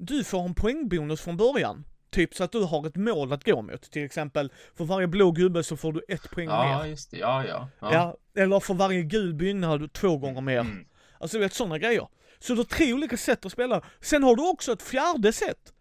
[0.01, 1.85] du får en poängbonus från början.
[2.11, 3.83] Typ så att du har ett mål att gå mot.
[3.83, 6.91] Till exempel, för varje blå gubbe så får du ett poäng Ja, mer.
[6.91, 7.17] just det.
[7.19, 7.69] Ja, ja.
[7.81, 8.17] Ja.
[8.43, 10.61] eller för varje gul byggnad två gånger mer.
[10.61, 10.87] Mm.
[11.19, 12.09] Alltså du vet sådana grejer.
[12.39, 13.83] Så du har tre olika sätt att spela.
[14.01, 15.73] Sen har du också ett fjärde sätt.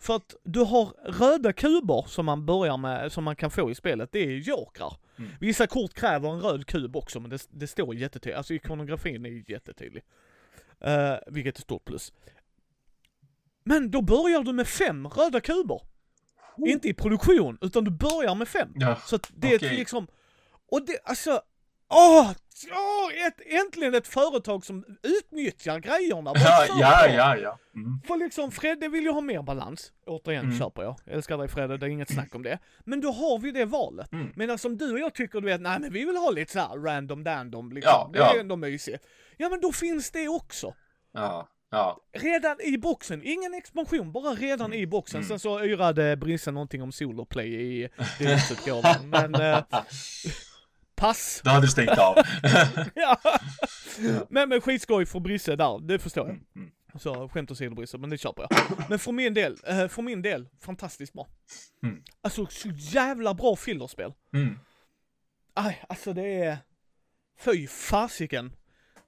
[0.00, 3.74] För att du har röda kuber som man börjar med, som man kan få i
[3.74, 4.96] spelet, det är jokrar.
[5.18, 5.30] Mm.
[5.40, 9.30] Vissa kort kräver en röd kub också, men det, det står jättetydligt, alltså ikonografin är
[9.30, 10.02] ju jättetydlig.
[10.86, 12.12] Uh, vilket är stort plus.
[13.68, 15.80] Men då börjar du med fem röda kuber.
[16.66, 18.68] Inte i produktion, utan du börjar med fem.
[18.74, 18.96] Ja.
[19.06, 19.76] Så att det är Okej.
[19.76, 20.06] liksom,
[20.70, 21.30] och det, alltså,
[21.90, 22.30] åh,
[22.72, 26.32] åh ett, äntligen ett företag som utnyttjar grejerna.
[26.34, 27.58] Ja, ja, ja, ja.
[27.74, 28.00] Mm.
[28.06, 29.92] För liksom Fredde vill ju ha mer balans.
[30.06, 30.58] Återigen Mm.
[30.58, 30.96] köper jag.
[31.06, 32.58] Älskar dig Fredde, det är inget snack om det.
[32.84, 34.12] Men då har vi det valet.
[34.12, 34.32] Mm.
[34.36, 36.58] Medan som du och jag tycker du vet, nej men vi vill ha lite så
[36.58, 37.90] här random dandom liksom.
[37.92, 39.06] Ja, det är ändå mysigt.
[39.36, 40.74] Ja men då finns det också.
[41.12, 42.00] Ja, ja.
[42.12, 45.18] Redan i boxen, ingen expansion, bara redan i boxen.
[45.20, 45.28] Mm.
[45.28, 49.10] Sen så yrade Brisse någonting om soloplay i deluxeutgåvan.
[49.10, 49.64] men eh,
[50.94, 51.40] pass.
[51.44, 52.16] Då hade du stängt av.
[52.94, 53.20] ja.
[54.28, 56.34] Men, men skitskoj för Brisse där, det förstår jag.
[56.34, 56.70] Mm, mm.
[56.94, 58.78] Så skämt åsido Brisse, men det köper jag.
[58.88, 61.28] Men för min del, eh, för min del, fantastiskt bra.
[61.82, 62.02] Mm.
[62.20, 64.12] Alltså så jävla bra fillerspel.
[64.34, 64.58] Mm.
[65.54, 66.58] Aj, alltså det är...
[67.40, 68.52] Fy fasiken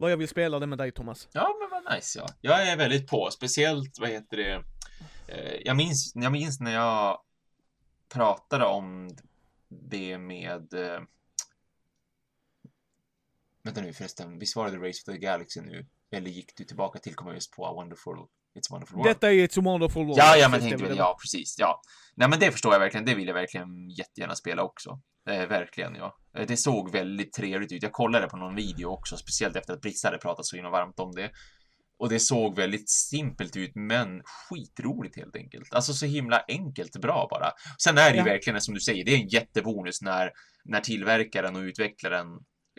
[0.01, 1.29] vad jag vill spela det med dig Thomas.
[1.33, 2.27] Ja, men vad nice ja.
[2.41, 4.65] Jag är väldigt på, speciellt vad heter det?
[5.29, 7.19] Eh, jag, minns, jag minns när jag
[8.09, 9.11] pratade om
[9.69, 11.01] det med eh,
[13.63, 15.87] Vänta nu förresten, visst var det Race for the Galaxy nu?
[16.13, 19.11] Eller gick du tillbaka till, komma just på A Wonderful, It's a Wonderful World?
[19.11, 20.19] Detta är ett så wonderful world.
[20.19, 21.81] Ja, ja, men tänkte väl, ja, precis, ja.
[22.15, 25.01] Nej, men det förstår jag verkligen, det vill jag verkligen jättegärna spela också.
[25.29, 26.17] Eh, verkligen, ja.
[26.39, 27.83] Eh, Det såg väldigt trevligt ut.
[27.83, 31.01] Jag kollade på någon video också, speciellt efter att Brissa hade pratat så himla varmt
[31.01, 31.31] om det.
[31.99, 35.75] Och det såg väldigt simpelt ut, men skitroligt helt enkelt.
[35.75, 37.51] Alltså så himla enkelt bra bara.
[37.85, 38.25] Sen är det ju Ja.
[38.25, 40.31] verkligen som du säger, det är en jättebonus när,
[40.65, 42.27] när tillverkaren och utvecklaren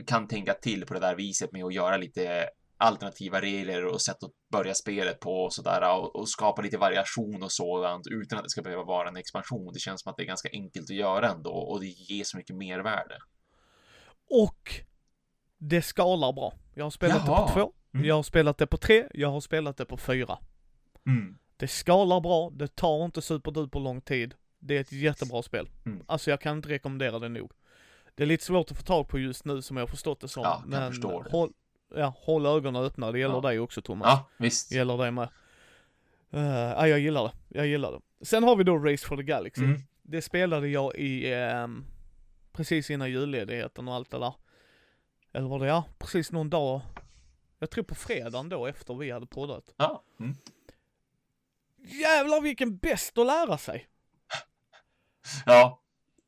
[0.07, 2.45] kan tänka till på det där viset med att göra lite
[2.81, 7.43] alternativa regler och sätt att börja spelet på och sådär och, och skapa lite variation
[7.43, 9.73] och sådant utan att det ska behöva vara en expansion.
[9.73, 12.37] Det känns som att det är ganska enkelt att göra ändå och det ger så
[12.37, 13.17] mycket mervärde.
[14.29, 14.71] Och
[15.57, 16.53] det skalar bra.
[16.73, 17.47] Jag har spelat det Jaha.
[17.47, 18.05] på två, Mm.
[18.05, 20.37] jag har spelat det på tre, jag har spelat det på fyra.
[21.07, 21.37] Mm.
[21.57, 24.35] Det skalar bra, det tar inte superduper lång tid.
[24.59, 25.69] Det är ett jättebra spel.
[25.85, 26.03] Mm.
[26.07, 27.51] Alltså jag kan inte rekommendera det nog.
[28.15, 30.27] Det är lite svårt att få tag på just nu som jag har förstått det
[30.27, 30.43] som.
[30.43, 31.07] Ja, men det.
[31.31, 31.53] håll,
[31.95, 33.41] ja, håll ögonen öppna, det gäller Ja.
[33.41, 34.07] dig också Thomas.
[34.07, 34.69] Ja, visst.
[34.69, 35.29] Det gäller dig med.
[36.33, 37.31] Uh, ja, jag gillar det.
[37.57, 38.25] Jag gillar det.
[38.25, 39.63] Sen har vi då Race for the Galaxy.
[39.63, 39.79] Mm.
[40.01, 41.85] Det spelade jag i, ehm,
[42.51, 44.33] precis innan julledigheten och allt det där.
[45.33, 46.81] Eller var det, ja, precis någon dag.
[47.59, 49.73] Jag tror på fredagen då efter vi hade poddat.
[49.77, 50.03] Ja.
[50.19, 50.35] Mm.
[51.77, 53.87] Jävlar vilken bäst att lära sig!
[55.45, 55.81] Ja.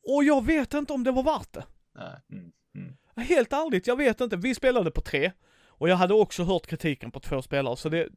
[0.08, 1.66] Och jag vet inte om det var värt det.
[1.96, 2.22] Nej.
[2.32, 2.52] Mm.
[2.76, 2.98] Mm.
[3.28, 4.36] Helt ärligt, jag vet inte.
[4.38, 5.32] Vi spelade på tre.
[5.78, 8.08] Och jag hade också hört kritiken på två spelare, så det...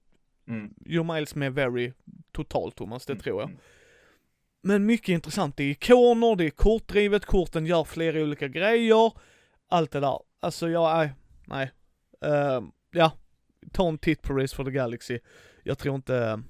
[0.49, 0.75] Mm.
[0.87, 1.93] Joe Miles med very
[2.33, 3.23] totalt Thomas, det mm.
[3.23, 3.49] tror jag.
[3.49, 3.61] Mm.
[4.63, 5.57] Men mycket intressant.
[5.57, 9.13] Det är ikoner, det är kortdrivet, korten gör flera olika grejer.
[9.69, 10.19] Allt det där.
[10.41, 11.15] Alltså jag är,
[11.47, 11.71] nej.
[12.25, 13.13] Uh, ja,
[13.73, 15.19] ta en titt på Race for the Galaxy.
[15.65, 16.43] Jag tror inte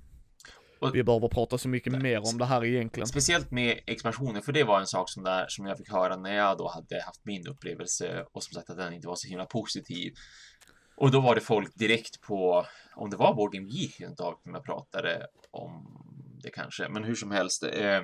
[0.78, 3.06] och, vi behöver prata så mycket nej, mer om det här egentligen.
[3.06, 6.36] Speciellt med expansioner, för det var en sak som, där, som jag fick höra när
[6.36, 9.44] jag då hade haft min upplevelse och som sagt att den inte var så himla
[9.44, 10.12] positiv.
[10.96, 14.40] Och då var det folk direkt på, om det var Board Game Geek ett tag
[14.42, 16.02] som jag pratade om
[16.42, 17.62] det kanske, men hur som helst.
[17.62, 18.02] Eh,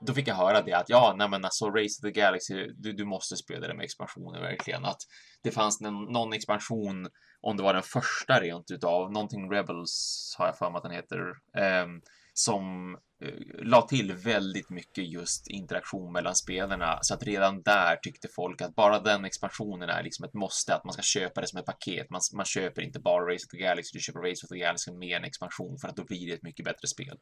[0.00, 2.92] då fick jag höra det att ja, nej men alltså Race of the Galaxy, du,
[2.92, 4.84] du måste spela det med expansioner verkligen.
[4.84, 5.00] Att
[5.42, 7.08] det fanns någon, någon expansion,
[7.40, 10.92] om det var den första rent utav, någonting Rebels har jag för mig att den
[10.92, 11.20] heter,
[11.56, 11.86] eh,
[12.34, 18.28] som eh, la till väldigt mycket just interaktion mellan spelarna så att redan där tyckte
[18.28, 21.58] folk att bara den expansionen är liksom ett måste, att man ska köpa det som
[21.58, 22.10] ett paket.
[22.10, 24.92] Man, man köper inte bara Race of the Galaxy, du köper Race of the Galaxy
[24.92, 27.18] med en expansion för att då blir det ett mycket bättre spel.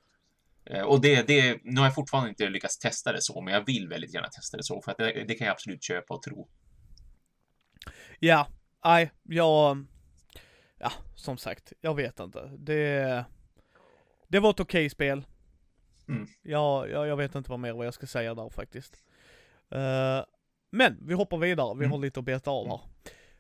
[0.65, 3.67] Eh, och det, det, nu har jag fortfarande inte lyckats testa det så, men jag
[3.67, 6.23] vill väldigt gärna testa det så, för att det, det kan jag absolut köpa och
[6.23, 6.49] tro.
[8.21, 8.49] Ja,
[8.85, 9.87] nej, jag,
[10.79, 12.51] ja, som sagt, jag vet inte.
[12.59, 13.25] Det,
[14.33, 15.25] det var ett okej okay spel.
[16.09, 16.27] Mm.
[16.43, 18.97] Ja, jag, jag vet inte vad mer vad jag ska säga där faktiskt.
[19.75, 20.25] Uh,
[20.73, 21.91] men vi hoppar vidare, vi mm.
[21.91, 22.81] har lite att beta av här.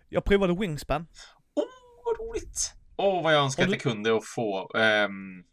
[0.08, 1.06] Jag provade Wingspan.
[1.54, 1.68] Åh, oh,
[2.04, 2.74] vad roligt!
[2.96, 4.70] Åh, oh, vad jag önskar att jag kunde och få.
[4.74, 5.44] Um,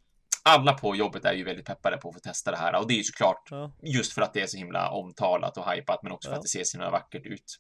[0.44, 2.94] alla på jobbet är ju väldigt peppade på att få testa det här och det
[2.94, 3.72] är ju såklart ja.
[3.84, 6.32] just för att det är så himla omtalat och hypat men också ja.
[6.32, 7.60] för att det ser så himla vackert ut.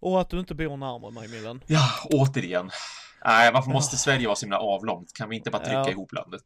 [0.00, 1.60] Och att du inte bor närmare mig Milan.
[1.66, 2.70] Ja, återigen.
[3.24, 3.96] Nej, varför måste.
[3.96, 5.12] Sverige vara så himla avlångt?
[5.12, 5.90] Kan vi inte bara trycka ja.
[5.90, 6.42] ihop landet?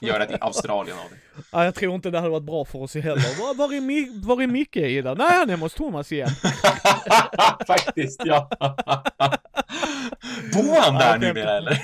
[0.00, 1.16] Göra det i Australien av det.
[1.52, 3.40] Ja, jag tror inte det hade varit bra för oss heller.
[3.40, 5.14] Var, var, är, Mi var är Micke i det?
[5.14, 6.28] Nej, han är hos Thomas igen.
[7.66, 8.48] Faktiskt, ja.
[10.54, 11.72] Bor han där ja, numera eller?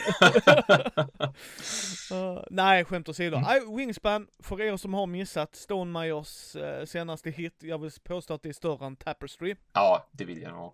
[2.13, 3.37] uh, nej, skämt åsido.
[3.37, 3.77] Mm.
[3.77, 8.43] Wingspan, för er som har missat Stone Meyers uh, senaste hit, jag vill påstå att
[8.43, 9.57] det är större än Tapestry.
[9.73, 10.73] Ja, det vill jag nog.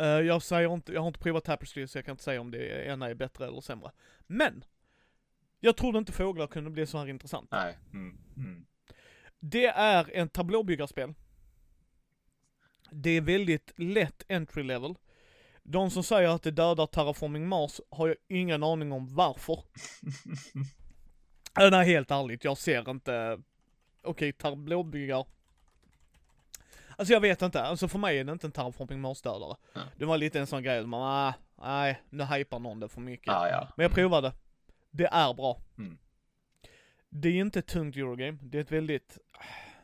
[0.00, 2.50] Uh, jag säger inte, jag har inte provat Tapestry så jag kan inte säga om
[2.50, 3.90] det ena är bättre eller sämre.
[4.26, 4.64] Men!
[5.60, 7.50] Jag trodde inte fåglar kunde bli så här intressant.
[7.50, 7.78] Nej.
[7.92, 8.18] Mm.
[8.36, 8.66] Mm.
[9.40, 11.14] Det är en tablåbyggarspel.
[12.90, 14.94] Det är väldigt lätt entry level.
[15.62, 19.64] De som säger att det dödar Terraforming Mars har jag ingen aning om varför.
[21.70, 23.32] Nej, helt ärligt, jag ser inte,
[24.02, 25.26] okej, okay, tablåbyggar.
[26.98, 29.56] Alltså jag vet inte, alltså för mig är det inte en Terraforming Mars-dödare.
[29.74, 29.88] Mm.
[29.96, 31.32] Det var lite en sån grej, man, ah,
[31.62, 33.34] nej, nu hypar någon det för mycket.
[33.34, 33.68] Ah, ja.
[33.76, 34.32] Men jag provade.
[34.90, 35.60] Det är bra.
[35.78, 35.98] Mm.
[37.08, 39.18] Det är inte ett tungt Eurogame, det är ett väldigt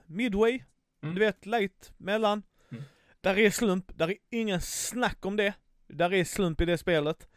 [0.06, 0.62] midway,
[1.02, 1.14] mm.
[1.14, 2.42] du vet, late, mellan.
[2.70, 2.84] Mm.
[3.20, 5.54] Där är slump, där är ingen snack om det.
[5.86, 7.28] Där är slump i det spelet.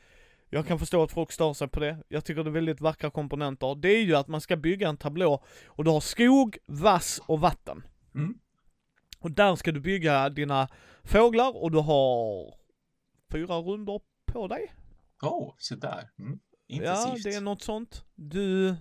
[0.49, 1.97] Jag kan förstå att folk stör sig på det.
[2.07, 3.75] Jag tycker det är väldigt vackra komponenter.
[3.75, 7.39] Det är ju att man ska bygga en tablå och du har skog, vass och
[7.39, 7.83] vatten.
[8.15, 8.39] Mm.
[9.19, 10.67] Och där ska du bygga dina
[11.03, 12.53] fåglar och du har
[13.31, 14.73] fyra runder på dig.
[15.21, 16.09] Oh, så där.
[16.19, 16.39] Mm.
[16.67, 18.05] Ja, det är något sånt.
[18.15, 18.75] Du,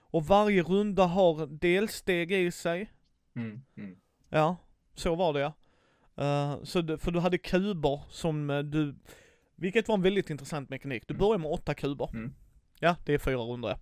[0.00, 2.92] och varje runda har delsteg i sig.
[3.36, 3.96] Mm, mm.
[4.28, 4.56] Ja,
[4.94, 5.52] så var det ja.
[6.18, 8.94] Uh, så du, för du hade kuber som uh, du,
[9.56, 11.08] vilket var en väldigt intressant mekanik.
[11.08, 11.18] Du mm.
[11.18, 12.10] börjar med åtta kuber.
[12.14, 12.34] Mm.
[12.80, 13.76] Ja, det är fyra rundor.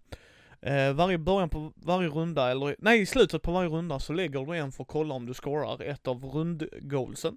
[0.66, 4.46] Uh, varje början på varje runda, eller nej i slutet på varje runda så lägger
[4.46, 7.36] du en för att kolla om du scorar ett av rundgoalsen.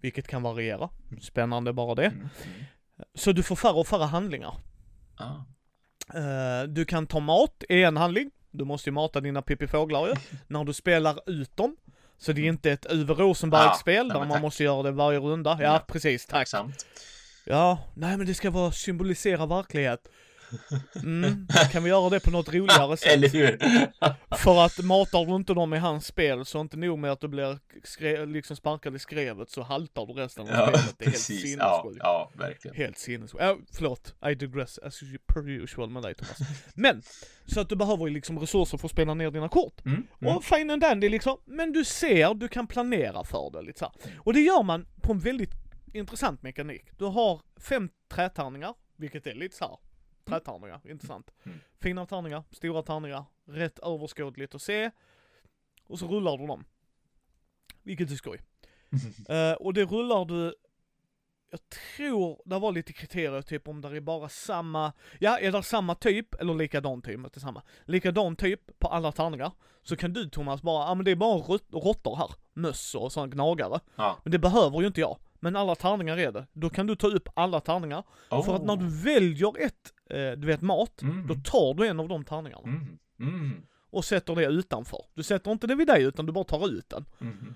[0.00, 0.88] Vilket kan variera.
[1.20, 2.06] Spännande bara det.
[2.06, 2.28] Mm.
[3.14, 4.54] Så du får färre och färre handlingar.
[5.16, 5.34] Ah.
[6.18, 8.30] Uh, du kan ta mat i en handling.
[8.50, 10.14] Du måste ju mata dina pippifåglar ju.
[10.46, 11.76] När du spelar ut dem.
[12.18, 14.42] Så det är inte ett Uwe Rosenberg-spel ah, där man tack.
[14.42, 15.56] måste göra det varje runda.
[15.60, 16.38] Ja, ja precis, tack.
[16.38, 16.86] Tacksamt.
[17.44, 20.08] Ja, nej men det ska vara symbolisera verklighet.
[21.02, 23.12] Mm, kan vi göra det på något roligare sätt?
[23.12, 23.58] Eller hur?
[24.36, 27.28] För att matar du inte dem i hans spel så inte nog med att du
[27.28, 30.94] blir skre- liksom sparkad i skrevet så haltar du resten av ja, spelet.
[30.98, 31.28] Det är precis.
[31.28, 31.96] helt sinnessjukt.
[31.98, 32.76] Ja, ja, verkligen.
[32.76, 33.44] Helt sinnessjukt.
[33.44, 36.38] Ja, förlåt, I digress as per usual med dig Thomas.
[36.74, 37.02] Men,
[37.46, 39.84] så att du behöver ju liksom resurser för att spela ner dina kort.
[39.84, 40.36] Mm, mm.
[40.36, 43.84] Och fine and dandy liksom, men du ser, du kan planera för det lite så
[43.84, 44.18] här.
[44.18, 45.50] Och det gör man på en väldigt
[45.92, 46.84] intressant mekanik.
[46.98, 49.76] Du har fem trätärningar, vilket är lite så här
[50.24, 51.30] trätärningar, intressant.
[51.44, 51.58] Mm.
[51.80, 54.90] Fina tärningar, stora tärningar, rätt överskådligt att se.
[55.86, 56.64] Och så rullar du dem.
[57.82, 58.40] Vilket är skoj.
[59.30, 60.54] uh, och det rullar du,
[61.50, 61.60] jag
[61.96, 65.94] tror det var lite kriterier typ om det är bara samma, ja är det samma
[65.94, 69.52] typ eller likadan typ, inte samma, likadan typ på alla tärningar.
[69.82, 71.38] Så kan du Thomas bara, ja men det är bara
[71.70, 73.80] råttor här, möss och sådana gnagare.
[73.96, 74.20] Ja.
[74.24, 75.18] Men det behöver ju inte jag.
[75.40, 76.46] Men alla tärningar är det.
[76.52, 78.04] Då kan du ta upp alla tärningar.
[78.30, 78.44] Oh.
[78.44, 81.26] För att när du väljer ett, eh, du vet mat, Mm.
[81.26, 82.62] då tar du en av de tärningarna.
[82.64, 82.98] Mm.
[83.20, 83.62] Mm.
[83.90, 85.00] Och sätter det utanför.
[85.14, 87.04] Du sätter inte det vid dig utan du bara tar ut den.
[87.20, 87.54] Mm.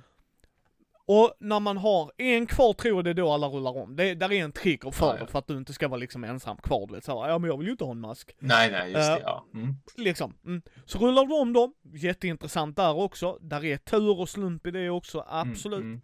[1.07, 3.97] Och när man har en kvar tror jag det är då alla rullar om.
[3.97, 5.27] Det, där är en trigger för Ja, det, ja.
[5.27, 6.87] för att du inte ska vara liksom ensam kvar.
[6.87, 8.31] Du vet såhär, ja men jag vill ju inte ha en mask.
[8.39, 9.23] Nej, nej, just Eh, det.
[9.25, 9.45] Ja.
[9.55, 9.75] Mm.
[9.97, 10.35] Liksom.
[10.45, 10.63] Mm.
[10.85, 13.39] Så rullar du om dem, jätteintressant där också.
[13.41, 15.81] Där är tur och slump i det också, absolut.
[15.81, 16.01] Mm.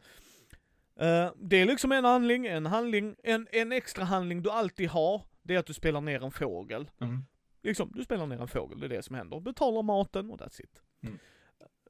[1.01, 5.23] Eh, det är liksom en handling, en handling, en, en extra handling du alltid har,
[5.43, 6.91] det är att du spelar ner en fågel.
[7.01, 7.25] Mm.
[7.63, 9.41] Liksom, du spelar ner en fågel, det är det som händer.
[9.41, 10.83] Betalar maten och that's it.
[11.03, 11.19] Mm.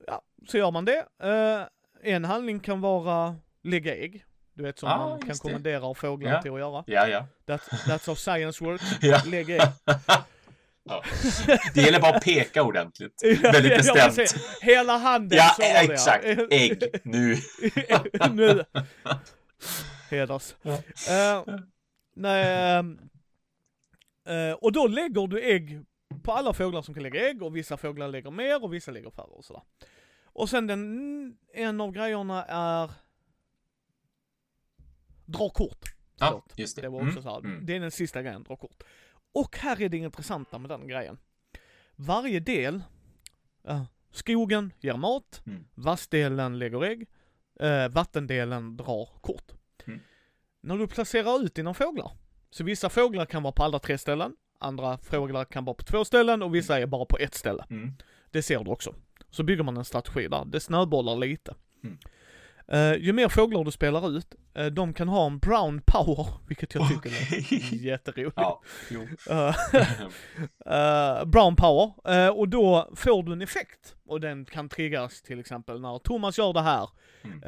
[0.06, 1.06] Ja, så gör man det.
[1.22, 4.24] Eh, en handling kan vara lägga ägg.
[4.54, 6.42] Du vet som Ah, man kan kommendera fåglar Ja.
[6.42, 6.84] till att göra.
[6.86, 7.26] Ja, ja.
[7.46, 8.84] That, that's how science works.
[9.02, 9.20] ja.
[9.26, 9.60] Lägg ägg.
[10.84, 11.04] ja.
[11.74, 13.20] Det gäller bara att peka ordentligt.
[13.22, 14.16] Ja, Väldigt bestämt.
[14.16, 14.58] precis.
[14.62, 16.24] Hela handen Ja, sa det, exakt.
[16.50, 17.36] Ägg, nu.
[18.32, 18.64] nu.
[20.10, 20.54] Heders.
[20.62, 20.72] Ja.
[21.10, 21.44] Eh,
[22.16, 22.78] nej,
[24.28, 25.84] eh, och då lägger du ägg
[26.22, 29.10] på alla fåglar som kan lägga ägg och vissa fåglar lägger mer och vissa lägger
[29.10, 29.62] färre och sådär.
[30.32, 32.90] Och sen den, en av grejerna är
[35.26, 35.84] dra kort.
[36.18, 36.82] Ja, just det.
[36.82, 37.66] Det var också Mm, så här, mm.
[37.66, 38.82] det är den sista grejen, dra kort.
[39.32, 41.18] Och här är det intressanta med den grejen.
[41.96, 42.82] Varje del,
[43.68, 45.64] eh, skogen ger mat, Mm.
[45.74, 47.08] vassdelen lägger ägg,
[47.60, 49.52] eh, vattendelen drar kort.
[49.86, 50.00] Mm.
[50.62, 52.12] När du placerar ut dina fåglar,
[52.50, 56.04] så vissa fåglar kan vara på alla tre ställen, andra fåglar kan vara på två
[56.04, 57.64] ställen och vissa är bara på ett ställe.
[57.70, 57.92] Mm.
[58.30, 58.94] Det ser du också.
[59.30, 60.44] Så bygger man en strategi där.
[60.44, 61.54] Det snöbollar lite.
[61.84, 61.98] Mm.
[62.70, 66.74] Eh, ju mer fåglar du spelar ut, eh, de kan ha en brown power, vilket
[66.74, 67.86] jag tycker är Okej.
[67.86, 68.36] jätteroligt.
[68.36, 69.06] Ja, jo.
[70.66, 71.92] Eh, brown power,
[72.38, 73.96] och då får du en effekt.
[74.06, 76.88] Och den kan triggas till exempel när Thomas gör det här.
[77.24, 77.40] Mm.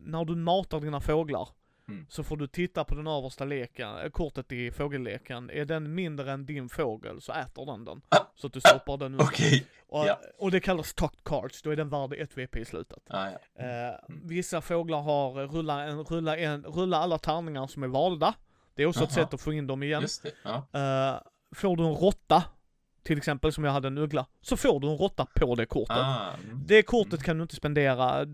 [0.00, 1.48] När du matar dina fåglar,
[1.88, 2.06] Mm.
[2.08, 5.50] så får du titta på den översta leken, eh, kortet i fågelleken.
[5.50, 8.00] Är den mindre än din fågel så äter den den.
[8.08, 8.18] Ah.
[8.34, 9.24] Så att du stoppar den under.
[9.24, 9.66] Okej.
[9.88, 10.20] Och, Ja.
[10.38, 12.98] och det kallas talk cards, då är den värd 1 VP i slutet.
[13.06, 13.64] Ja, ja.
[13.64, 18.34] Eh, vissa fåglar har eh, rulla, en, rulla, en, rulla alla tärningar som är valda.
[18.74, 19.24] Det är också ett Jaha.
[19.24, 20.04] sätt att få in dem igen.
[20.44, 20.54] Ja.
[20.56, 21.20] Eh,
[21.54, 22.44] får du en råtta,
[23.04, 25.96] till exempel som jag hade en uggla, så får du en råtta på det kortet.
[25.96, 26.60] Ah, mm.
[26.66, 28.26] Det kortet kan du inte spendera,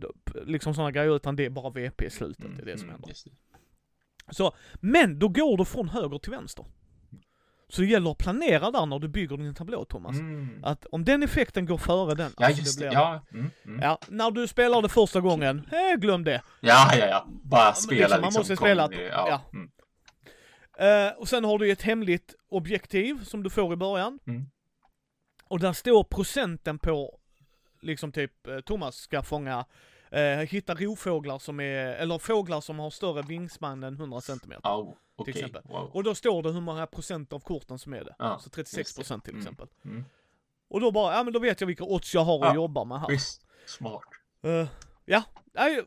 [0.47, 2.47] liksom sådana grejer, utan det är bara VP i slutet.
[2.57, 3.09] Det är det som Mm, händer.
[3.09, 3.31] just det.
[4.33, 6.65] Så, men då går du från höger till vänster.
[7.69, 10.19] Så det gäller att planera där när du bygger din tablå, Thomas.
[10.19, 10.65] Mm.
[10.65, 12.89] Att om den effekten går före den, Ja, alltså just det.
[12.89, 13.25] blir- Ja.
[13.33, 13.51] Mm.
[13.65, 13.81] Mm.
[13.83, 16.43] Ja, när du spelar det första gången, eh, glöm det.
[16.61, 17.27] ja, ja, ja.
[17.29, 18.21] Bara spela liksom, liksom.
[18.23, 19.29] man måste kom spela- i- Ja.
[19.53, 19.59] ja.
[19.59, 19.71] Mm.
[20.79, 24.19] Eh, och sen har du ett hemligt objektiv som du får i början.
[24.27, 24.47] Mm.
[25.51, 27.19] Och där står procenten på,
[27.81, 29.65] liksom typ, eh, Thomas ska fånga,
[30.11, 34.53] eh, hitta rovfåglar som är, eller fåglar som har större vingspann än 100 cm.
[34.63, 35.35] Au, okej.
[35.35, 35.63] exempel.
[35.65, 35.91] Wow.
[35.93, 38.15] Och då står det hur många procent av korten som är det.
[38.19, 39.43] Ja, så 36 procent till Mm.
[39.43, 39.69] exempel.
[39.85, 40.05] Mm.
[40.69, 42.85] Och då bara, ja men då vet jag vilka odds jag har att Ja, jobba
[42.85, 43.09] med här.
[43.09, 43.47] Visst.
[43.67, 44.03] Smart.
[44.43, 44.67] Eh,
[45.05, 45.83] ja, nej,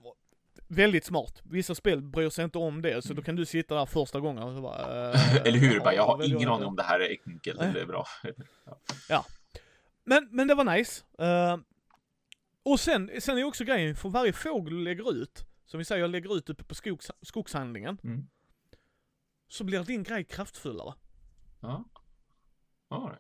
[0.68, 1.42] väldigt smart.
[1.44, 4.44] Vissa spel bryr sig inte om det, så då kan du sitta där första gången
[4.44, 5.80] och bara, eh, Eller hur?
[5.80, 8.06] Bara, jag har ingen aning om det här är enkelt eller bra.
[10.06, 11.04] Men, men det var nice.
[11.20, 11.58] Eh,
[12.64, 16.02] och sen, sen är också grejen, för varje fågel du lägger ut, som vi säger,
[16.02, 18.28] jag lägger ut uppe på skogs, skogshandlingen, Mm.
[19.48, 20.94] så blir din grej kraftfullare.
[21.62, 21.86] Ja.
[22.90, 23.20] All right.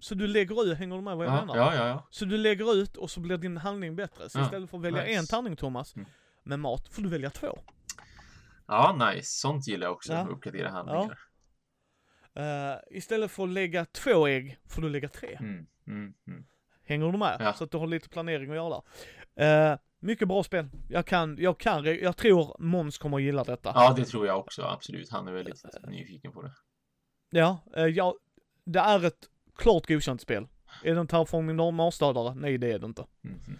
[0.00, 1.56] Så du lägger ut, hänger du med vad jag Ja, menar?
[1.56, 2.06] ja, ja, ja.
[2.10, 4.28] Så du lägger ut och så blir din handling bättre.
[4.30, 5.18] Så Ja, istället för att välja nice.
[5.18, 6.08] en tärning Thomas, Mm.
[6.42, 7.58] med mat, får du välja två.
[8.66, 9.26] Ja, nice.
[9.40, 10.12] Sånt gillar jag också.
[10.12, 10.26] Ja.
[10.30, 11.18] Uppgradera handlingar.
[12.34, 15.36] Eh, istället för att lägga två ägg, får du lägga tre.
[15.40, 16.44] Mm, mm, mm.
[16.84, 17.36] Hänger du med?
[17.40, 17.52] Ja.
[17.52, 18.82] Så att du har lite planering att göra
[19.36, 19.72] där.
[19.72, 20.68] Eh, mycket bra spel.
[20.88, 23.72] Jag kan, jag kan, jag tror Måns kommer att gilla detta.
[23.74, 24.62] Ja, det tror jag också.
[24.62, 25.10] Absolut.
[25.10, 26.52] Han är väldigt nyfiken på det.
[27.30, 28.14] Ja, eh, ja,
[28.64, 30.46] det är ett klart godkänt spel.
[30.84, 32.34] Är det en Terraforming Mars-dödare?
[32.34, 33.06] Nej, det är det inte.
[33.24, 33.58] Mm, mm.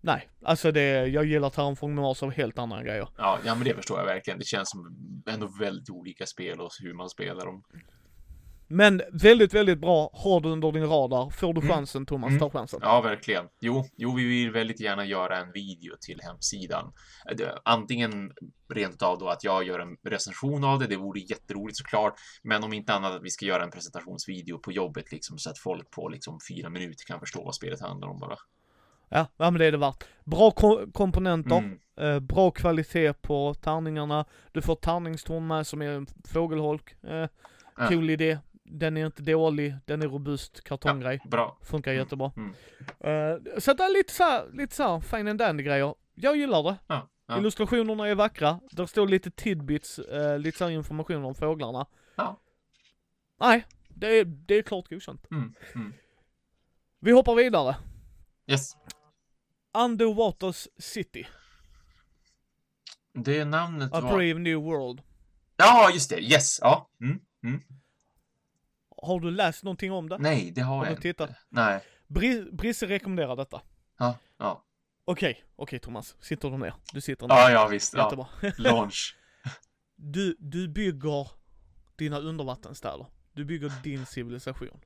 [0.00, 3.08] Nej, alltså det, jag gillar Terraforming Mars av helt andra grejer.
[3.16, 4.38] Ja, ja, men det förstår jag verkligen.
[4.38, 4.96] Det känns som
[5.28, 7.62] ändå väldigt olika spel och hur man spelar dem.
[8.70, 10.10] Men väldigt, väldigt bra.
[10.12, 11.30] Har du under din radar.
[11.30, 11.72] Får du Mm.
[11.72, 12.38] chansen Thomas, Mm.
[12.40, 12.80] ta chansen.
[12.82, 13.44] Ja, verkligen.
[13.60, 16.92] Jo, jo, vi vill väldigt gärna göra en video till hemsidan.
[17.36, 18.32] Det- Antingen
[18.74, 22.14] rent av då att jag gör en recension av det, det vore jätteroligt såklart.
[22.42, 25.58] Men om inte annat att vi ska göra en presentationsvideo på jobbet liksom så att
[25.58, 28.36] folk på liksom fyra minuter kan förstå vad spelet handlar om bara.
[29.08, 30.04] Ja, ja men det är det värt.
[30.24, 31.56] Bra ko- komponenter.
[31.58, 31.78] Mm.
[32.00, 34.24] Eh, bra kvalitet på tärningarna.
[34.52, 36.96] Du får tärningstorn med som är en fågelholk.
[37.02, 37.26] Eh,
[37.80, 37.88] Ja.
[37.88, 38.38] Cool idé.
[38.64, 41.20] Den är inte dålig, den är robust kartonggrej.
[41.24, 41.58] Bra.
[41.62, 42.32] Funkar jättebra.
[42.36, 42.50] Mm.
[43.00, 45.94] Eh, så det är lite så här, lite så här fine and dandy grejer.
[46.14, 46.76] Jag gillar det.
[46.86, 47.08] Ja.
[47.26, 47.38] Ja.
[47.38, 51.86] Illustrationerna är vackra, där står lite tidbits, eh, lite så här information om fåglarna.
[52.16, 52.40] Ja.
[53.40, 55.26] Nej, det är, det är klart godkänt.
[55.30, 55.54] Mm.
[55.74, 55.92] Mm.
[57.00, 57.76] Vi hoppar vidare.
[58.46, 58.76] Yes.
[59.84, 61.26] Underwaters City,
[63.14, 64.08] Det namnet A var...
[64.10, 65.02] Brave New World.
[65.56, 66.20] Ja, just det.
[66.20, 66.58] Yes.
[66.62, 66.90] Ja.
[67.00, 67.20] Mm.
[67.44, 67.62] Mm.
[69.02, 70.18] Har du läst någonting om det?
[70.18, 71.02] Nej, det har Har jag inte.
[71.02, 71.30] tittat?
[71.48, 71.80] Nej.
[72.08, 73.60] Bri- Brisse rekommenderar detta.
[73.98, 74.18] Ja.
[74.38, 74.64] Ja.
[75.04, 76.16] Okej, okej Thomas.
[76.20, 76.74] Sitter du ner?
[76.92, 77.34] Du sitter ner.
[77.34, 77.94] Ja, ja visst.
[77.94, 78.02] Ja.
[78.02, 78.26] Jättebra.
[78.58, 79.16] Launch.
[79.96, 81.30] Du, du bygger
[81.98, 83.06] dina undervattensstäder.
[83.32, 84.80] Du bygger din civilisation.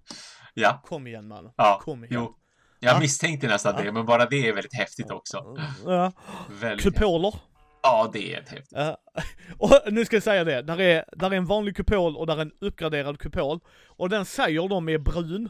[0.55, 0.83] Ja.
[0.85, 1.53] Kom igen mannen.
[1.57, 1.79] Ja.
[1.83, 2.15] Kom igen.
[2.23, 2.39] Jo.
[2.85, 2.99] Jag Ja.
[3.01, 5.57] misstänkte nästan det, men bara det är väldigt häftigt också.
[5.85, 6.13] Ja.
[6.51, 6.95] Väldigt häftigt.
[7.01, 7.35] Kupoler.
[7.83, 8.69] Ja, det är häftigt.
[8.71, 8.97] Ja.
[9.59, 12.37] och nu ska jag säga det, där är, där är en vanlig kupol och där
[12.37, 13.61] är en uppgraderad kupol.
[13.87, 15.49] Och den säger de är brun.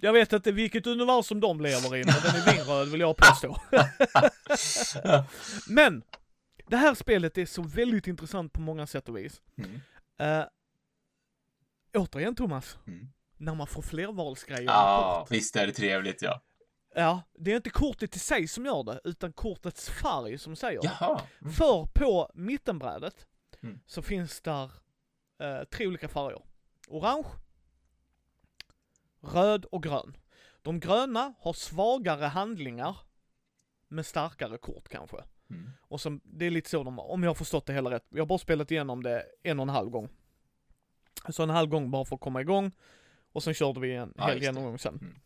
[0.00, 3.56] Jag vet inte vilket universum de lever i, men den är vinröd vill jag påstå.
[5.68, 6.02] men,
[6.68, 9.40] det här spelet är så väldigt intressant på många sätt och vis.
[9.58, 9.70] Mm.
[10.40, 10.44] Uh,
[11.96, 13.08] återigen Thomas, Mm.
[13.36, 15.30] när man får flervalsgrejer Ja, kort.
[15.30, 16.40] visst är det trevligt ja.
[17.00, 20.82] Ja, det är inte kortet i sig som gör det, utan kortets färg som säger
[20.82, 20.96] det.
[21.00, 21.20] Jaha.
[21.40, 21.52] Mm.
[21.52, 23.26] För på mittenbrädet
[23.62, 23.80] Mm.
[23.86, 24.72] så finns där
[25.38, 26.42] eh, tre olika färger.
[26.88, 27.26] Orange,
[29.20, 30.16] röd och grön.
[30.62, 32.96] De gröna har svagare handlingar
[33.88, 35.16] med starkare kort kanske.
[35.50, 35.70] Mm.
[35.82, 38.06] Och som, det är lite så de, om jag har förstått det hela rätt.
[38.08, 40.08] Jag har bara spelat igenom det en och en halv gång.
[41.28, 42.70] Så en halv gång bara för att komma igång.
[43.32, 44.44] Och sen körde vi en Ja, hel det.
[44.44, 44.94] genomgång sen.
[44.94, 45.20] Mm.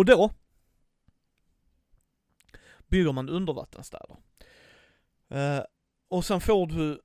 [0.00, 0.30] Och då
[2.88, 4.16] bygger man undervattensstäder.
[5.28, 5.60] Eh,
[6.08, 7.00] och sen får du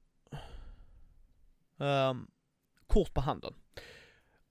[1.85, 2.27] ehm,
[2.87, 3.53] kort på handen.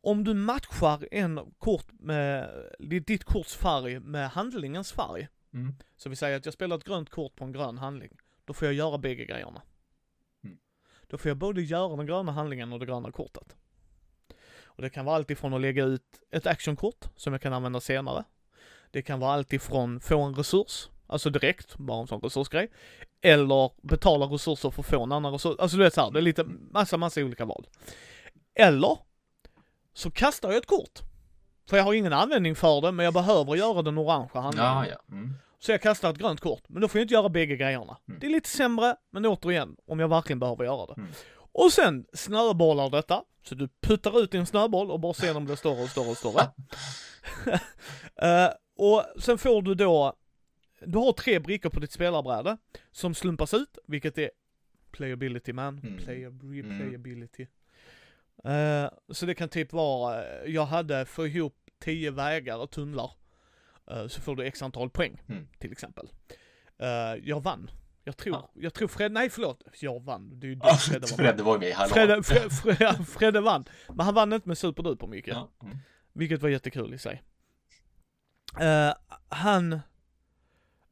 [0.01, 5.75] Om du matchar en kort med, ditt korts färg med handlingens färg, Mm.
[5.97, 8.69] så vi säger att jag spelar ett grönt kort på en grön handling, då får
[8.69, 9.63] jag göra bägge grejerna.
[10.45, 10.59] Mm.
[11.07, 13.57] Då får jag både göra den gröna handlingen och det gröna kortet.
[14.65, 17.81] Och det kan vara allt ifrån att lägga ut ett actionkort som jag kan använda
[17.81, 18.25] senare.
[18.95, 22.71] Det kan vara allt ifrån få en resurs, alltså direkt, bara en sån resursgrej.
[23.21, 25.57] Eller betala resurser för att få en annan resurs.
[25.59, 27.67] Alltså du vet såhär, det är lite, massa, massa olika val.
[28.55, 28.99] Eller
[29.95, 31.01] så kastar jag ett kort.
[31.69, 34.71] För jag har ingen användning för det, men jag behöver göra den orangea handlingen.
[34.71, 35.15] Ja, ja.
[35.15, 35.35] Mm.
[35.59, 37.97] Så jag kastar ett grönt kort, men då får jag inte göra bägge grejerna.
[38.09, 38.21] Mm.
[38.21, 41.01] Det är lite sämre, men återigen, om jag verkligen behöver göra det.
[41.01, 41.13] Mm.
[41.53, 45.47] Och sen snöbollar detta, så du puttar ut din snöboll och bara ser om det
[45.47, 46.51] blir större och större och större.
[48.17, 50.17] Eh, och sen får du då,
[50.81, 52.57] du har tre brickor på ditt spelarbräde
[52.91, 54.31] som slumpas ut, vilket är
[54.91, 55.99] playability man, Mm.
[55.99, 57.47] replayability.
[58.45, 63.11] Eh, så det kan typ vara, eh, jag hade få ihop tio vägar och tunnlar,
[63.91, 65.49] eh, så får du x antal poäng, Mm.
[65.59, 66.09] till exempel.
[66.79, 66.89] Eh,
[67.23, 67.71] jag vann.
[68.07, 68.51] Jag tror, Ja.
[68.55, 70.41] jag tror Fred, nej förlåt, jag vann.
[70.41, 71.17] Det är ju du Fredde var.
[71.17, 71.89] Fredde var med, hallå.
[71.95, 73.65] Fredde, Fredde, Fredde vann.
[73.89, 75.35] Men han vann inte med superduper mycket.
[75.35, 75.51] Ja.
[75.63, 75.77] Mm.
[76.13, 77.23] Vilket var jättekul i sig.
[78.61, 78.95] Eh,
[79.29, 79.81] han...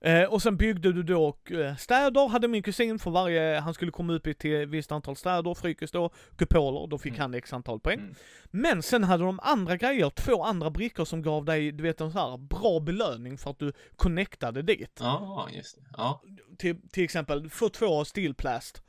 [0.01, 3.91] eh, och sen byggde du då uh, städer, hade min kusin för varje, han skulle
[3.93, 7.21] komma upp i till ett visst antal städer, frykes då, kupoler, då fick Mm.
[7.21, 7.99] han x antal poäng.
[8.01, 8.15] Mm.
[8.51, 12.13] Men sen hade de andra grejer, två andra brickor som gav dig, du vet en
[12.13, 14.99] så här bra belöning för att du connectade dit.
[15.01, 15.83] Ja, just det.
[15.97, 16.23] Ja.
[16.59, 18.83] Till, till exempel, få två stillplast,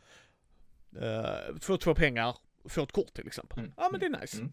[1.02, 2.38] uh, få två pengar,
[2.70, 3.60] få ett kort till exempel.
[3.60, 3.74] Mm.
[3.78, 4.38] Ja men det är nice.
[4.38, 4.52] Mm.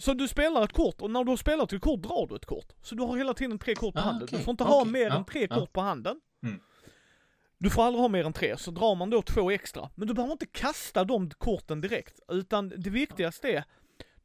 [0.00, 2.46] Så du spelar ett kort och när du har spelat ett kort drar du ett
[2.46, 2.72] kort.
[2.82, 4.24] Så du har hela tiden tre kort på Ah, handen.
[4.24, 5.56] okej, Du får inte ha okej, mer ja, än tre ja.
[5.56, 6.20] kort på handen.
[6.42, 6.60] Mm.
[7.58, 9.90] Du får aldrig ha mer än tre, så drar man då två extra.
[9.94, 13.64] Men du behöver inte kasta de korten direkt, utan det viktigaste är,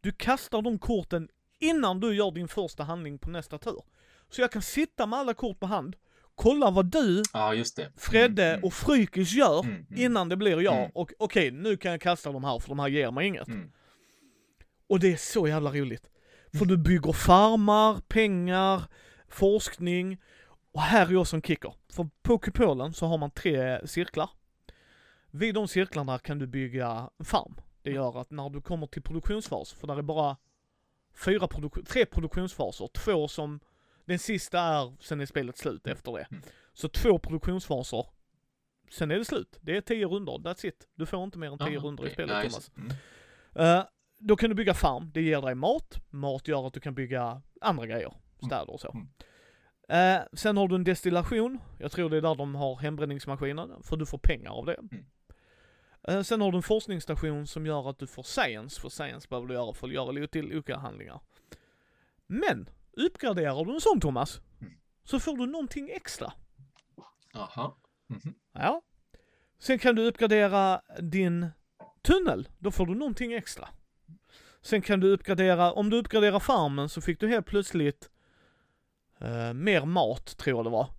[0.02, 3.82] du kastar de korten innan du gör din första handling på nästa tur.
[4.30, 5.96] Så jag kan sitta med alla kort på hand,
[6.36, 7.54] kolla vad du, ja.
[7.98, 10.78] Fredde Mm, och Frykis gör mm, mm, innan det blir jag.
[10.78, 10.92] Mm.
[10.94, 13.48] Och okej, nu kan jag kasta de här för de här ger mig inget.
[14.88, 14.96] Mm.
[14.96, 16.10] Och det är så jävla roligt.
[16.58, 18.84] För du bygger farmar, pengar,
[19.28, 20.22] forskning.
[20.72, 21.74] Och här är också en kicker.
[21.90, 24.30] För på kupolen så har man tre cirklar.
[25.32, 27.56] Vid de cirklarna kan du bygga en farm.
[27.82, 30.38] Det gör att när du kommer till produktionsfas, för där är bara
[31.26, 33.60] fyra produk- tre produktionsfaser, två som,
[34.06, 36.28] den sista är, sen är spelet slut efter det.
[36.32, 36.44] Mm.
[36.74, 38.06] Så två produktionsfaser,
[38.92, 39.58] sen är det slut.
[39.62, 40.88] Det är tio runder, that's it.
[40.96, 42.50] Du får inte mer än tio Ah, runder i spelet nice.
[42.50, 42.72] Thomas.
[43.56, 43.78] Mm.
[43.80, 43.86] Eh,
[44.28, 46.00] då kan du bygga farm, det ger dig mat.
[46.10, 48.14] Mat gör att du kan bygga andra grejer,
[48.46, 48.92] städer och så.
[48.92, 49.08] Mm.
[49.90, 53.98] Eh, sen har du en destillation, jag tror det är där de har hembränningsmaskinen, för
[53.98, 54.74] du får pengar av det.
[54.74, 55.06] Mm.
[56.08, 59.48] Eh, sen har du en forskningsstation som gör att du får science, för science behöver
[59.48, 61.22] du göra för att göra lite till olika handlingar.
[62.28, 64.74] Men, uppgraderar du en sån Thomas, Mm.
[65.04, 66.34] så får du någonting extra.
[67.34, 67.72] Jaha.
[68.10, 68.34] Mm -hmm.
[68.54, 68.82] Ja.
[69.60, 71.48] Sen kan du uppgradera din
[72.02, 72.50] tunnel.
[72.58, 73.70] Då får du någonting extra.
[74.66, 78.10] Sen kan du uppgradera, om du uppgraderar farmen så fick du helt plötsligt
[79.22, 80.90] uh, mer mat, tror jag det var.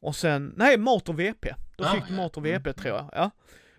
[0.00, 1.54] Och sen, nej, mat och VP.
[1.76, 2.74] Då ah, fick du mat och VP, mm.
[2.74, 3.10] tror jag.
[3.12, 3.30] Ja.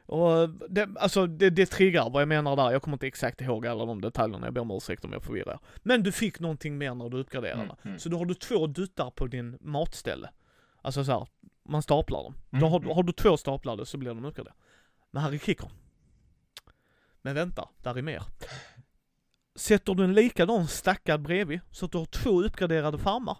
[0.05, 2.71] Och det, alltså det, det triggar vad jag menar där.
[2.71, 4.47] Jag kommer inte exakt ihåg alla de detaljerna.
[4.47, 5.59] Jag ber om ursäkt om jag förvirrar.
[5.83, 7.61] Men du fick någonting mer när du uppgraderade.
[7.61, 7.99] Mm, mm.
[7.99, 10.29] Så då har du två duttar på din matställe.
[10.81, 11.27] Alltså så här,
[11.63, 12.35] man staplar dem.
[12.51, 12.95] Mm, då har, mm.
[12.95, 14.57] har, du två staplade så blir de uppgraderade.
[15.11, 15.69] Men här är kickern.
[17.21, 18.23] Men vänta, där är mer.
[19.55, 23.37] Sätter du en likadan stackad bredvid, så att du har två uppgraderade farmar.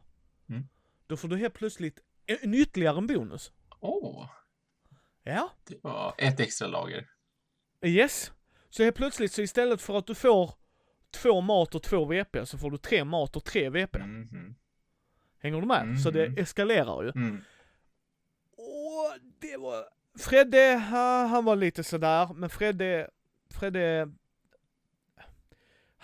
[0.50, 0.68] Mm.
[1.08, 3.52] Då får du helt plötsligt en ytterligare en bonus.
[3.80, 4.22] Åh!
[4.22, 4.30] Oh.
[5.24, 5.52] Ja.
[5.64, 7.08] Det var ett extra lager.
[7.82, 8.32] Yes.
[8.70, 10.54] Så helt plötsligt så istället för att du får
[11.12, 14.00] två mat och två VP så får du tre mat och tre VP.
[14.00, 14.56] Mm -hmm.
[15.40, 15.82] Hänger du med?
[15.82, 16.04] Mm -hmm.
[16.04, 16.38] Så det mhm.
[16.38, 17.12] eskalerar ju.
[17.16, 17.44] Mm.
[18.58, 19.86] Och det var...
[20.20, 20.76] Fredde,
[21.30, 23.10] han var lite sådär, men Fredde,
[23.50, 24.12] Fredde,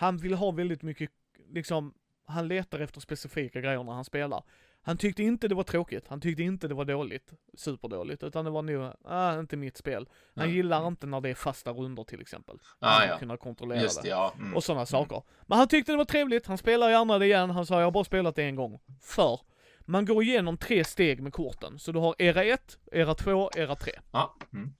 [0.02, 1.10] han vill ha väldigt mycket,
[1.48, 1.94] liksom,
[2.26, 4.42] han letar efter specifika grejer när han spelar.
[4.82, 8.50] Han tyckte inte det var tråkigt, han tyckte inte det var dåligt, superdåligt, utan det
[8.50, 10.08] var nog, ah, inte mitt spel.
[10.36, 10.54] Han ja.
[10.54, 12.58] gillar inte när det är fasta runder till exempel.
[12.78, 13.18] Ah, ja.
[13.18, 14.08] Kunna kontrollera Just det.
[14.08, 14.34] Ja.
[14.38, 14.54] Mm.
[14.54, 15.16] Och sådana saker.
[15.16, 15.26] Mm.
[15.46, 17.90] Men han tyckte det var trevligt, han spelar gärna det igen, han sa jag har
[17.90, 18.80] bara spelat det en gång.
[19.02, 19.40] För
[19.80, 21.78] man går igenom tre steg med korten.
[21.78, 23.92] Så du har era 1, era 2, era 3.
[24.12, 24.36] Ja.
[24.52, 24.74] Mm.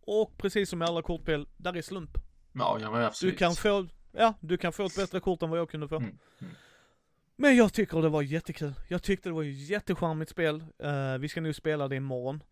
[0.00, 2.18] Och precis som i alla kortspel, där är slump.
[2.52, 3.34] Ja, ja men absolut.
[3.34, 5.96] Du kan få, ja, du kan få ett bättre kort än vad jag kunde få.
[5.96, 6.18] Mm.
[6.40, 6.52] Mm.
[7.36, 8.72] Men jag tycker det var jättekul.
[8.88, 10.64] Jag tyckte det var ett jättecharmigt spel.
[10.84, 12.42] Uh, vi ska nu spela det imorgon.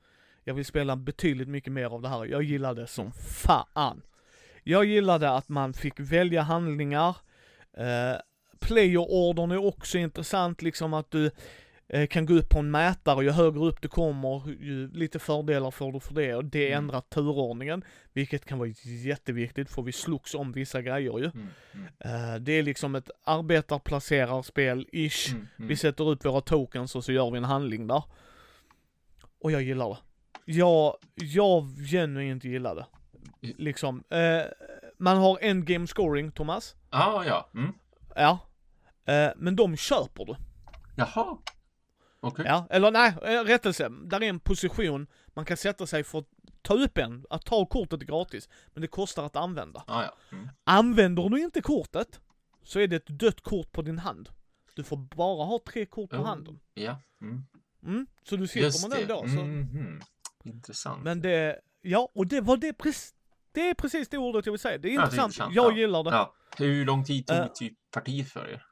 [0.44, 2.24] Jag vill spela betydligt mycket mer av det här.
[2.24, 4.02] Jag gillade som fan.
[4.62, 7.16] Jag gillade att man fick välja handlingar.
[7.78, 8.20] Uh,
[8.60, 11.32] Player-ordern är också intressant, liksom att du Eh,
[12.10, 15.70] kan gå upp på en mätare och ju högre upp du kommer, ju lite fördelar
[15.70, 16.78] får du för det och det mm.
[16.78, 18.68] ändrar turordningen, vilket kan vara
[19.04, 21.24] jätteviktigt för vi slogs om vissa grejer ju.
[21.24, 21.48] Mm.
[21.72, 22.34] Mm.
[22.34, 25.30] Uh, det är liksom ett arbetarplacerarspel-ish.
[25.30, 25.68] Mm, mm.
[25.68, 28.02] Vi sätter upp våra tokens och så gör vi en handling där.
[29.40, 29.98] Och jag gillar det.
[30.44, 32.86] Jag, jag genuint gillar det.
[33.40, 34.42] Liksom, uh,
[34.98, 36.76] man har en game scoring, Thomas.
[36.90, 37.72] Ah, ja, mm.
[38.14, 38.38] Ja.
[39.36, 40.36] Men de köper du.
[40.96, 41.38] Jaha.
[42.20, 42.46] Okay.
[42.46, 43.88] Ja, eller nej, eh, rättelse.
[43.88, 46.28] Där är en position man kan sätta sig för att
[46.62, 48.48] ta upp en, att ta kortet gratis.
[48.74, 49.84] Men det kostar att använda.
[49.86, 50.16] Ah, ja.
[50.32, 50.48] mm.
[50.64, 52.20] Använder du inte kortet,
[52.62, 54.28] så är det ett dött kort på din hand.
[54.74, 56.60] Du får bara ha tre kort på oh, handen.
[56.74, 57.00] Ja.
[57.20, 57.44] Mm.
[57.82, 59.20] Mm, så du sitter med den då.
[59.20, 59.40] Så.
[59.40, 60.02] Mm -hmm.
[60.44, 61.02] Intressant.
[61.02, 63.14] Men det, ja, och det var det precis,
[63.52, 64.78] det är precis det ordet jag vill säga.
[64.78, 65.16] Det är intressant.
[65.16, 65.54] Ja, det är intressant.
[65.54, 65.76] Jag ja.
[65.76, 66.10] gillar det.
[66.10, 66.34] Ja.
[66.56, 68.67] Hur lång tid tog uh, typ partiet för er?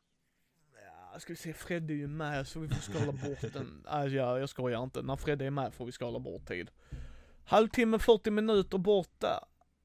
[1.21, 3.87] Ska vi se, Fredde är ju med så vi får skala bort den.
[3.93, 5.03] Äh, ja, jag skojar inte.
[5.03, 6.71] När Fredde är med får vi skala bort tid.
[7.45, 9.45] Halvtimme, 40 minuter borta.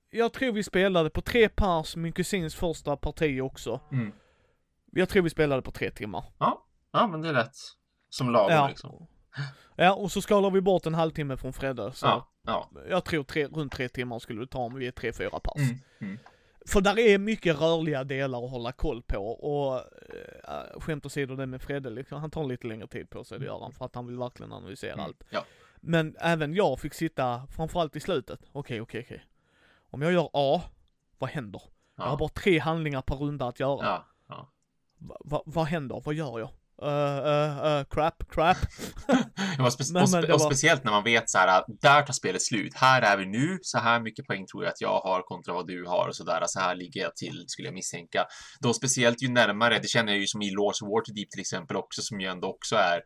[0.09, 3.79] Jag tror vi spelade på tre pers, min kusins första parti också.
[3.91, 4.11] Mm.
[4.91, 6.23] Jag tror vi spelade på tre timmar.
[6.37, 7.55] Ja, ja men det är rätt.
[8.09, 8.67] Som lagom ja.
[8.67, 9.07] liksom.
[9.75, 11.91] Ja, och så skalar vi bort en halvtimme från Fredde.
[11.93, 12.71] Så ja, ja.
[12.89, 15.69] jag tror tre, runt tre timmar skulle det ta om vi är tre, fyra pers.
[15.69, 16.19] Mm, mm.
[16.67, 21.45] För där är mycket rörliga delar att hålla koll på och äh, skämt åsido det
[21.45, 23.95] med Fredde, liksom, han tar lite längre tid på sig, det gör han, för att
[23.95, 25.05] han vill verkligen analysera mm.
[25.05, 25.23] allt.
[25.29, 25.45] Ja.
[25.75, 29.15] Men även jag fick sitta, framförallt i slutet, okej, okay, okej, okay, okej.
[29.15, 29.27] Okay.
[29.89, 30.61] Om jag gör A,
[31.17, 31.61] vad händer?
[31.95, 32.03] Ja.
[32.03, 33.85] Jag har bara tre handlingar per runda att göra.
[33.85, 34.05] Ja.
[34.27, 34.47] Ja.
[34.97, 36.01] Va, va, vad händer?
[36.05, 36.49] Vad gör jag?
[36.81, 38.57] Uh, uh, uh, crap, crap.
[39.71, 42.73] spe men, och, och speciellt när man vet så här, där tar spelet slut.
[42.75, 45.67] Här är vi nu, så här mycket poäng tror jag att jag har kontra vad
[45.67, 46.43] du har och så där.
[46.47, 48.25] Så här ligger jag till, skulle jag misstänka.
[48.59, 51.77] Då speciellt ju närmare, det känner jag ju som i Lords of Waterdeep till exempel
[51.77, 53.01] också, som ju ändå också är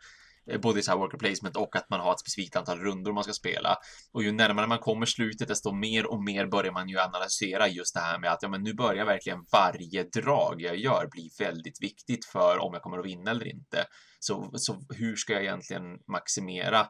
[0.61, 3.33] både så här worker placement och att man har ett specifikt antal rundor man ska
[3.33, 3.77] spela.
[4.13, 7.93] Och ju närmare man kommer slutet, desto mer och mer börjar man ju analysera just
[7.93, 11.81] det här med att ja, men nu börjar verkligen varje drag jag gör bli väldigt
[11.81, 13.85] viktigt för om jag kommer att vinna eller inte.
[14.19, 16.87] Så, så hur ska jag egentligen maximera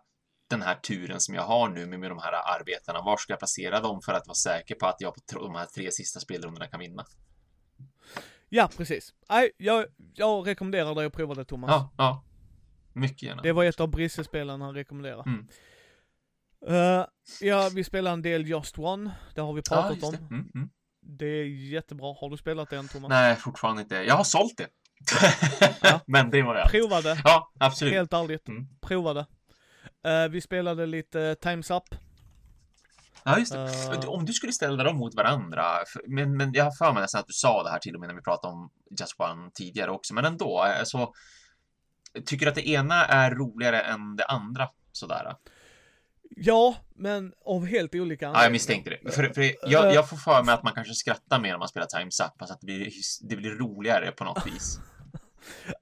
[0.50, 3.02] den här turen som jag har nu med, med de här arbetarna?
[3.02, 5.66] Var ska jag placera dem för att vara säker på att jag på de här
[5.66, 7.06] tre sista spelrundorna kan vinna?
[8.50, 9.14] Ja, precis.
[9.58, 11.70] Jag, jag rekommenderar dig att prova det, Thomas.
[11.70, 12.24] Ja, ja.
[12.96, 13.42] Mycket gärna.
[13.42, 15.24] Det var ett av Brisse-spelen han rekommenderade.
[15.26, 15.48] Mm.
[16.70, 17.06] Uh,
[17.42, 19.12] ja, vi spelar en del Just One.
[19.36, 20.12] Det har vi pratat ah, om.
[20.12, 20.36] Det.
[20.36, 20.70] Mm, mm.
[21.02, 22.16] det är jättebra.
[22.20, 23.10] Har du spelat det än Thomas?
[23.10, 23.96] Nej, fortfarande inte.
[23.96, 24.68] Jag har sålt det.
[25.82, 26.00] ja.
[26.08, 26.68] Men det var det.
[26.70, 27.22] Prova det.
[27.24, 27.94] Ja, absolut.
[27.94, 28.48] Helt ärligt.
[28.48, 28.68] Mm.
[28.82, 29.26] Prova det.
[30.08, 32.00] Uh, vi spelade lite Time's Up.
[33.24, 33.98] Ja, just det.
[34.04, 35.64] Uh, om du skulle ställa dem mot varandra,
[36.08, 38.10] men, men jag har för mig nästan att du sa det här till och med
[38.10, 38.70] när vi pratade om
[39.00, 41.14] Just One tidigare också, men ändå, alltså
[42.26, 44.70] Tycker du att det ena är roligare än det andra?
[44.92, 45.36] Sådär.
[46.30, 48.40] Ja, men av helt olika anledningar.
[48.40, 49.12] Ja, jag misstänkte det.
[49.12, 49.42] För, för
[49.72, 52.32] jag, jag, får för mig att man kanske skrattar mer om man spelar Times Up,
[52.40, 52.92] fast att det blir,
[53.22, 54.80] det blir roligare på något vis.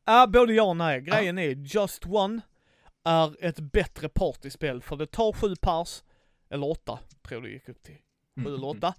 [0.06, 1.02] Ja, både ja och nej.
[1.02, 2.42] Grejen är, Just One
[3.04, 6.04] är ett bättre partyspel, för det tar sju pers,
[6.50, 7.98] eller åtta, tror det gick upp till.
[8.36, 8.54] Sju mm.
[8.54, 8.94] eller åtta.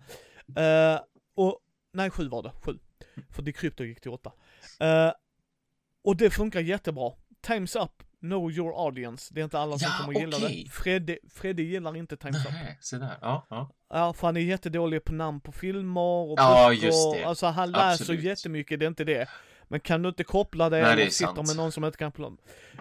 [0.58, 1.00] Uh,
[1.34, 1.58] och,
[1.92, 2.78] nej sju var det, sju.
[3.30, 4.32] För Decrypto gick till åtta.
[4.82, 5.12] Uh,
[6.04, 7.12] och det funkar jättebra.
[7.46, 9.34] Times Up, know your audience.
[9.34, 10.70] Det är inte alla som ja, kommer gilla det.
[10.70, 12.52] Fredde, Fredde gillar inte Times Up.
[12.80, 13.18] Så där.
[13.20, 13.70] Ja, ja.
[13.90, 16.86] Ja, för han är jättedålig på namn på filmer och Ja, böcker.
[16.86, 17.24] just det.
[17.24, 18.24] Alltså han läser Absolut.
[18.24, 19.28] jättemycket, det är inte det.
[19.68, 22.30] Men kan du inte koppla det, Nej, eller sitter med någon som inte kan koppla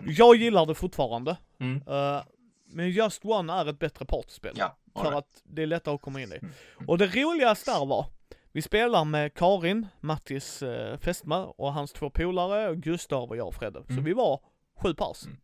[0.02, 1.38] Jag gillar det fortfarande.
[1.60, 1.88] Mm.
[1.88, 2.24] Uh,
[2.66, 4.54] men Just One är ett bättre partyspel.
[4.56, 5.16] Ja, för right.
[5.16, 6.38] att det är lättare att komma in i.
[6.38, 6.54] Mm.
[6.88, 8.06] Och det roligaste där var,
[8.52, 13.56] vi spelar med Karin, Mattis eh, fästmö och hans två polare, Gustav och jag och
[13.56, 13.80] Fredde.
[13.80, 13.96] Mm.
[13.96, 14.40] Så vi var
[14.84, 15.26] sju pers.
[15.26, 15.38] Mm.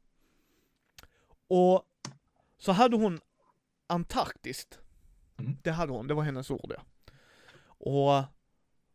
[1.47, 1.83] Och
[2.57, 3.19] så hade hon
[3.91, 4.79] Antarktiskt.
[5.39, 5.57] Mm.
[5.63, 6.83] Det hade hon, det var hennes ord ja.
[7.67, 8.23] Och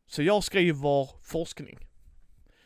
[0.06, 1.78] så jag skriver forskning.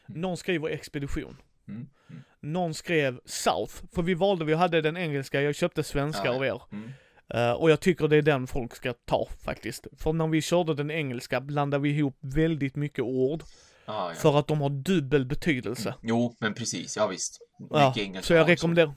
[0.08, 0.20] Mm.
[0.20, 1.36] Någon skriver expedition.
[1.68, 1.88] Mm.
[2.10, 2.22] Mm.
[2.40, 6.44] Någon skrev South, för vi valde, vi hade den engelska, jag köpte svenska ja, av
[6.44, 6.62] er.
[6.72, 6.90] Mm.
[7.34, 9.86] Uh, och jag tycker det är den folk ska ta faktiskt.
[9.96, 13.42] För när vi körde den engelska blandade vi ihop väldigt mycket ord.
[13.88, 14.14] Ah, ja.
[14.14, 15.88] För att de har dubbel betydelse.
[15.88, 16.00] Mm.
[16.02, 17.38] Jo, men precis, ja visst.
[17.70, 18.94] Ja, så jag rekommenderar.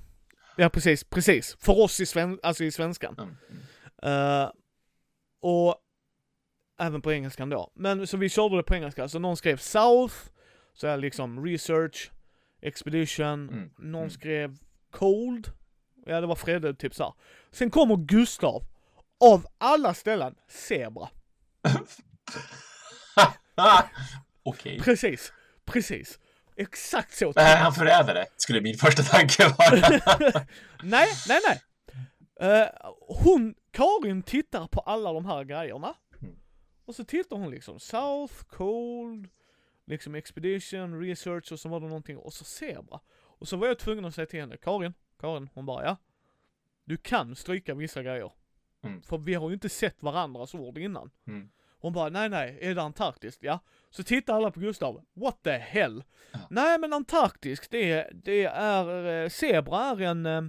[0.56, 1.58] Ja, precis, precis.
[1.60, 3.16] För oss i, sven alltså i svenskan.
[3.20, 4.44] Mm.
[4.44, 4.52] Uh,
[5.42, 5.76] och
[6.80, 7.72] även på engelskan då.
[7.76, 10.16] Men så vi körde det på engelska, så någon skrev South,
[10.74, 12.12] så är liksom research,
[12.62, 13.70] expedition, mm.
[13.78, 14.10] någon mm.
[14.10, 14.58] skrev
[14.92, 15.52] cold,
[16.06, 17.14] ja det var Fredde typ såhär.
[17.52, 18.64] Sen kommer Gustav,
[19.20, 21.10] av alla ställen, zebra.
[24.44, 24.74] Okej.
[24.74, 24.80] Okay.
[24.80, 25.34] Precis,
[25.66, 26.20] precis.
[26.56, 27.34] Exakt så.
[27.36, 29.90] Nej, han förrädare, skulle min första tanke vara.
[30.84, 31.62] nej, nej, nej.
[32.42, 32.68] Uh,
[33.08, 35.96] hon, Karin tittar på alla de här grejerna.
[36.22, 36.36] Mm.
[36.86, 39.30] Och så tittar hon liksom, South, Cold,
[39.86, 43.00] liksom Expedition, Research och så var det någonting, och så Zebra.
[43.14, 45.98] Och så var jag tvungen att säga till henne, Karin, Karin, hon bara ja.
[46.86, 48.32] Du kan stryka vissa grejer.
[48.84, 49.02] Mm.
[49.02, 51.12] För vi har ju inte sett varandras ord innan.
[51.28, 51.50] Mm.
[51.82, 53.44] Hon bara, nej nej, är det Antarktiskt?
[53.44, 53.60] Ja.
[53.90, 56.04] Så tittar alla på Gustav, what the hell?
[56.32, 56.40] Ja.
[56.50, 60.42] Nej men Antarktiskt, det, det är, eh, Zebra är en, eh,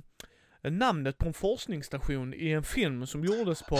[0.70, 3.78] namnet på en forskningsstation i en film som gjordes på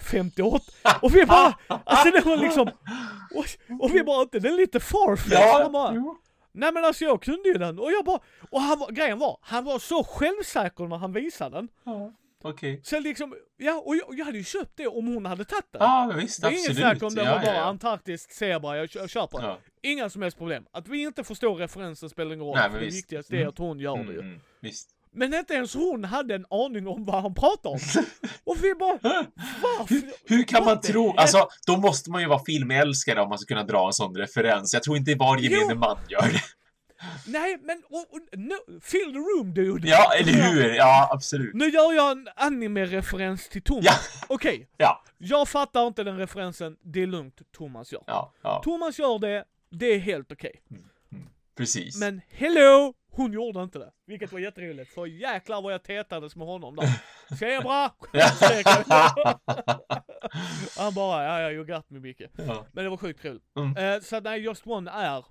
[0.00, 0.64] 58,
[1.02, 2.68] och vi bara, alltså det var liksom,
[3.34, 3.44] och,
[3.80, 5.38] och vi bara, inte den är lite farfetched?
[5.40, 5.68] Ja,
[6.52, 8.20] Nej men alltså jag kunde ju den, och jag bara,
[8.50, 11.68] och han var, grejen var, han var så självsäker när han visade den.
[11.84, 12.12] Ja.
[12.42, 12.72] Okej.
[12.72, 12.82] Okay.
[12.84, 15.82] Så liksom, ja, och jag, jag, hade ju köpt det om hon hade tagit den.
[15.82, 16.42] Ja, visst.
[16.42, 17.62] Det är inget snack om det ja, var bara ja.
[17.62, 19.38] Antarktiskt zebra, jag, jag köper.
[19.42, 19.58] Ja.
[19.82, 20.66] Inga som helst problem.
[20.72, 22.56] Att vi inte förstår referensen spelar ingen roll.
[22.56, 23.48] Nej, men det viktigaste är mm.
[23.48, 24.20] att hon gör mm, det ju.
[24.20, 24.90] Mm, visst.
[25.12, 27.80] Men inte ens hon hade en aning om vad han pratade om.
[28.44, 28.98] Och vi bara,
[29.62, 29.94] varför?
[29.94, 31.14] Hur, hur kan man tro?
[31.16, 34.74] Alltså, då måste man ju vara filmälskare om man ska kunna dra en sån referens.
[34.74, 36.42] Jag tror inte varje gemene man gör det.
[37.26, 39.88] Nej, men och, och, no, fill the room dude!
[39.88, 40.74] Ja, eller hur?
[40.74, 41.54] Ja, absolut.
[41.54, 43.84] Nu gör jag en anime-referens till Thomas.
[43.84, 43.94] Ja.
[44.28, 44.54] Okej.
[44.54, 44.66] Okay.
[44.76, 45.02] Ja.
[45.18, 48.02] Jag fattar inte den referensen, det är lugnt, Thomas gör.
[48.06, 48.60] Ja, ja.
[48.64, 50.62] Thomas gör det, det är helt okej.
[50.64, 50.78] Okay.
[50.78, 52.00] Mm, mm, precis.
[52.00, 52.94] Men hello!
[53.12, 54.94] Hon gjorde inte det, vilket var jätteroligt.
[54.94, 56.88] För jäklar vad jag tetades med honom där.
[57.38, 57.90] Zebra!
[60.76, 62.22] Han bara, ja ja, you got me Micke.
[62.36, 62.66] Ja.
[62.72, 63.40] Men det var sjukt kul.
[63.56, 63.76] Mm.
[63.76, 65.24] Uh, så nej, Just One är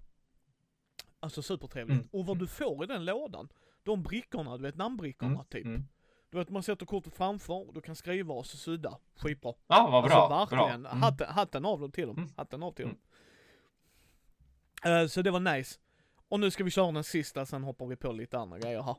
[1.20, 2.00] Alltså supertrevligt.
[2.00, 2.10] Mm.
[2.12, 3.50] Och vad du får i den lådan,
[3.84, 5.46] de brickorna, du vet namnbrickorna mm.
[5.46, 5.66] typ.
[5.66, 5.86] Mm.
[6.32, 8.98] Du vet man sätter kortet framför, du kan skriva och så sudda.
[9.16, 9.54] Skitbra.
[9.68, 10.14] Ja, vad bra.
[10.14, 10.82] Alltså verkligen.
[10.82, 10.92] Bra.
[10.92, 11.04] Mm.
[11.04, 12.18] Hatten, hatten av dem till dem.
[12.18, 12.30] Mm.
[12.38, 12.98] Hatten av till dem.
[14.88, 15.80] Uh, så det var nice.
[16.30, 18.96] Och nu ska vi köra den sista, sen hoppar vi på lite andra grejer här.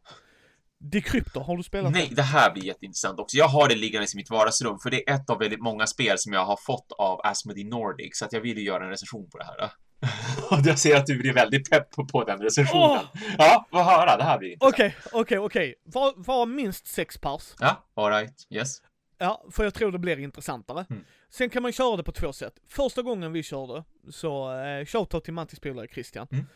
[0.79, 2.15] Decryptor, har du spelat Nej, det?
[2.15, 3.37] det här blir jätteintressant också.
[3.37, 6.19] Jag har det liggandes i mitt vardagsrum, för det är ett av väldigt många spel
[6.19, 9.31] som jag har fått av Asmodee Nordic, så att jag vill ju göra en recension
[9.31, 9.73] på det här.
[10.65, 12.91] Jag ser att du blir väldigt pepp på, den recensionen.
[12.91, 13.05] Oh!
[13.39, 14.75] Ja, vad höra, det här blir intressant.
[14.75, 15.71] Okej, okay, okej, okay, okej.
[15.71, 15.93] Okay.
[15.93, 17.55] Var, var minst sex pers.
[17.61, 18.83] Ja, alright, yes.
[19.19, 20.87] Ja, för jag tror det blir intressantare.
[20.91, 21.05] Mm.
[21.31, 22.55] Sen kan man köra det på två sätt.
[22.69, 26.27] Första gången vi körde, så eh, shoutout till Mattis polare Christian.
[26.31, 26.47] Mm.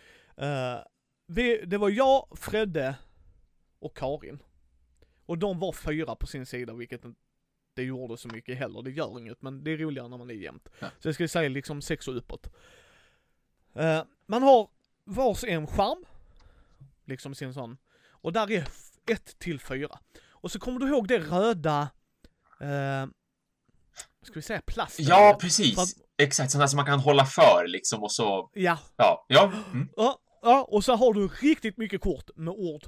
[0.53, 0.79] Uh,
[1.27, 2.95] vi, det var jag, Fredde
[3.79, 4.39] och Karin.
[5.27, 7.03] Och de var fyra på sin sida, vilket
[7.77, 8.83] det gjorde så mycket heller.
[8.83, 10.69] Det gör inget, men det är roligare när man är jämnt.
[10.79, 10.87] Ja.
[10.99, 12.51] Så jag skulle säga liksom sex och uppåt.
[13.77, 14.69] Uh, man har
[15.05, 16.05] vars en skärm,
[17.05, 17.77] liksom sin sån,
[18.11, 18.69] och där är
[19.07, 19.99] ett till fyra.
[20.31, 21.83] Och så kommer du ihåg det röda,
[22.63, 23.07] uh,
[24.23, 25.01] ska vi säga plast?
[25.01, 25.79] Ja, precis.
[25.79, 28.51] Att, Exakt, sådana som man kan hålla för liksom och så.
[28.55, 28.79] Ja.
[28.97, 29.53] Ja, ja.
[29.73, 29.89] Mm.
[29.97, 30.21] ja.
[30.45, 32.83] Ja, och så har du riktigt mycket kort med ord.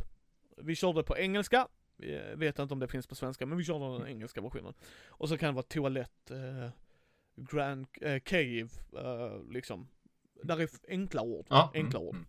[0.57, 3.99] Vi körde på engelska, Jag vet inte om det finns på svenska, men vi kör
[3.99, 4.75] den engelska versionen.
[5.09, 6.71] Och så kan det vara toalett, eh,
[7.37, 9.89] Grand eh, Cave, eh, liksom.
[10.43, 11.47] Där är enkla ord.
[11.51, 12.15] Ja, enkla mm, ord.
[12.15, 12.27] mm.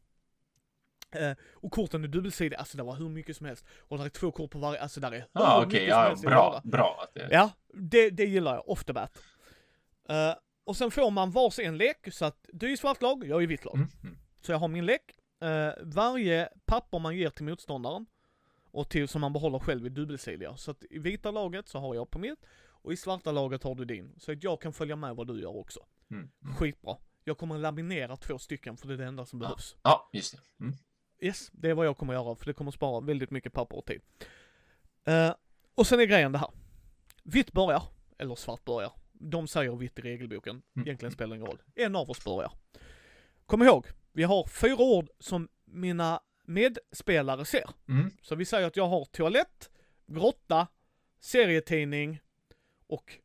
[1.11, 3.65] Eh, och korten är dubbelsidiga, alltså det var hur mycket som helst.
[3.79, 5.99] Och där är två kort på varje, alltså där är hur Ja, mycket okej, som
[5.99, 7.27] ja, helst bra, bra att det...
[7.31, 9.21] Ja, det, det gillar jag, off the bat.
[10.09, 10.33] Eh,
[10.63, 13.43] och sen får man varsin lek, så att du är i svart lag, jag är
[13.43, 13.75] i vitt lag.
[13.75, 14.17] Mm, mm.
[14.41, 15.01] Så jag har min lek.
[15.41, 18.05] Eh, varje papper man ger till motståndaren
[18.71, 20.57] och till som man behåller själv är dubbelsidiga.
[20.57, 23.75] Så att i vita laget så har jag på mitt och i svarta laget har
[23.75, 24.15] du din.
[24.17, 25.79] Så att jag kan följa med vad du gör också.
[26.11, 26.29] Mm.
[26.43, 26.55] mm.
[26.55, 26.97] Skitbra.
[27.27, 29.75] Jag kommer laminera två stycken för det är det enda som behövs.
[29.81, 30.63] Ja, just det.
[30.63, 30.75] Mm.
[31.19, 33.85] Yes, det är vad jag kommer göra för det kommer spara väldigt mycket papper och
[33.85, 34.01] tid.
[35.03, 35.33] Eh,
[35.75, 36.49] och sen är grejen det här.
[37.23, 37.83] Vitt börjar,
[38.17, 38.91] eller svart börjar.
[39.11, 40.61] De säger vitt i regelboken.
[40.75, 40.87] Mm.
[40.87, 41.61] Egentligen spelar det ingen roll.
[41.75, 42.51] En av oss börjar.
[43.45, 47.69] Kom ihåg, vi har fyra ord som mina medspelare ser.
[47.87, 48.11] Mm.
[48.21, 49.69] Så vi säger att jag har toalett,
[50.05, 50.67] grotta,
[51.19, 52.19] serietidning
[52.87, 53.17] och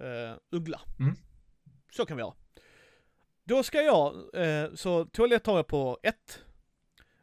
[0.00, 0.80] eh, uggla.
[0.98, 1.14] Mm.
[1.92, 2.34] Så kan vi göra.
[3.50, 6.44] Då ska jag, eh, så toalett har jag på ett,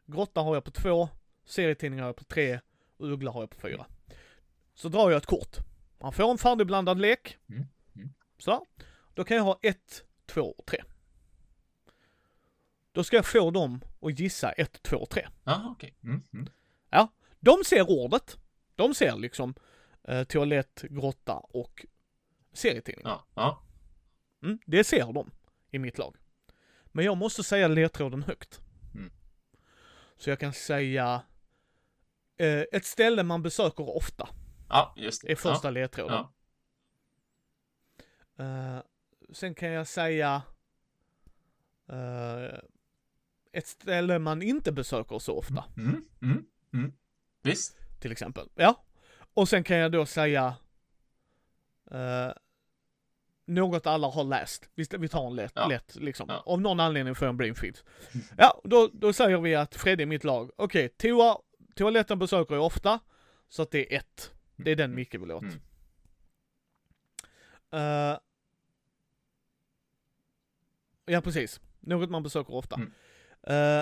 [0.06, 1.10] grotta har jag på två,
[1.46, 2.60] serietidning har jag på tre
[2.98, 3.86] och uggla har jag på fyra.
[4.74, 5.58] Så drar jag ett kort.
[6.00, 7.38] Man får en färdigblandad lek.
[7.50, 7.66] Mm.
[7.96, 8.10] Mm.
[8.38, 8.66] Så.
[9.14, 10.84] Då kan jag ha ett, två och tre.
[12.92, 15.28] Då ska jag få dem att gissa ett, två och tre.
[15.44, 15.94] Ja, okej.
[16.04, 16.24] Mm.
[16.34, 16.48] Mm.
[17.40, 18.38] De ser ordet.
[18.76, 19.54] De ser liksom
[20.04, 21.86] eh, toalett, grotta och
[22.54, 23.06] serietidning.
[23.06, 23.62] Ja, ja.
[24.44, 25.32] Mm, det ser de
[25.72, 26.15] i mitt lag.
[26.86, 28.61] Men jag måste säga ledtråden högt.
[28.95, 29.11] Mm.
[30.18, 31.22] Så jag kan säga
[32.38, 34.30] eh, ett ställe man besöker ofta
[34.70, 35.32] ja just det.
[35.32, 36.26] är första ledtråden.
[38.38, 38.43] Ja.
[38.43, 38.82] Eh,
[39.32, 40.41] sen kan jag säga
[41.88, 42.59] eh,
[43.51, 45.63] ett ställe man inte besöker så ofta.
[45.76, 45.82] Ja.
[45.82, 46.05] Mm.
[46.22, 46.45] Mm.
[46.74, 46.93] Mm.
[47.41, 47.78] Visst.
[47.99, 48.49] till exempel.
[48.55, 48.84] Ja.
[49.34, 50.55] Och sen kan jag då säga
[51.91, 52.32] eh,
[53.48, 54.70] något alla har läst.
[54.76, 55.68] Vi, vi tar en lätt, Ja.
[55.68, 56.26] lätt liksom.
[56.30, 56.43] Ja.
[56.45, 57.78] Av någon anledning får jag en brain feed.
[58.38, 60.52] Ja, då, då säger vi att Fredde är mitt lag.
[60.56, 61.38] Okej, toa,
[61.76, 63.00] toaletten besöker jag ofta.
[63.50, 64.32] Så att det är ett.
[64.56, 65.43] Det är den Micke vill åt.
[65.43, 65.60] Mm.
[67.72, 68.18] Eh,
[71.06, 71.60] ja, precis.
[71.80, 72.76] Något man besöker ofta.
[72.76, 72.91] Mm.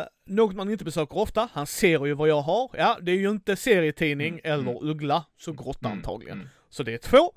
[0.01, 2.69] Eh, något man inte besöker ofta, han ser ju vad jag har.
[2.73, 6.37] Ja, det är ju inte serietidning Mm, eller uggla, så grotta Mm, antagligen.
[6.37, 6.49] mm.
[6.69, 7.33] Så det är två.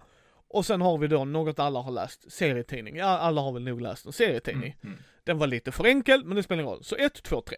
[0.49, 2.97] Och sen har vi då något alla har läst, serietidning.
[2.97, 4.77] Ja, alla har väl nog läst en serietidning.
[4.83, 4.95] Mm.
[4.95, 5.05] Mm.
[5.25, 6.85] Den var lite för enkel, men det spelar ingen roll.
[6.85, 7.57] Så 1, 2, 3.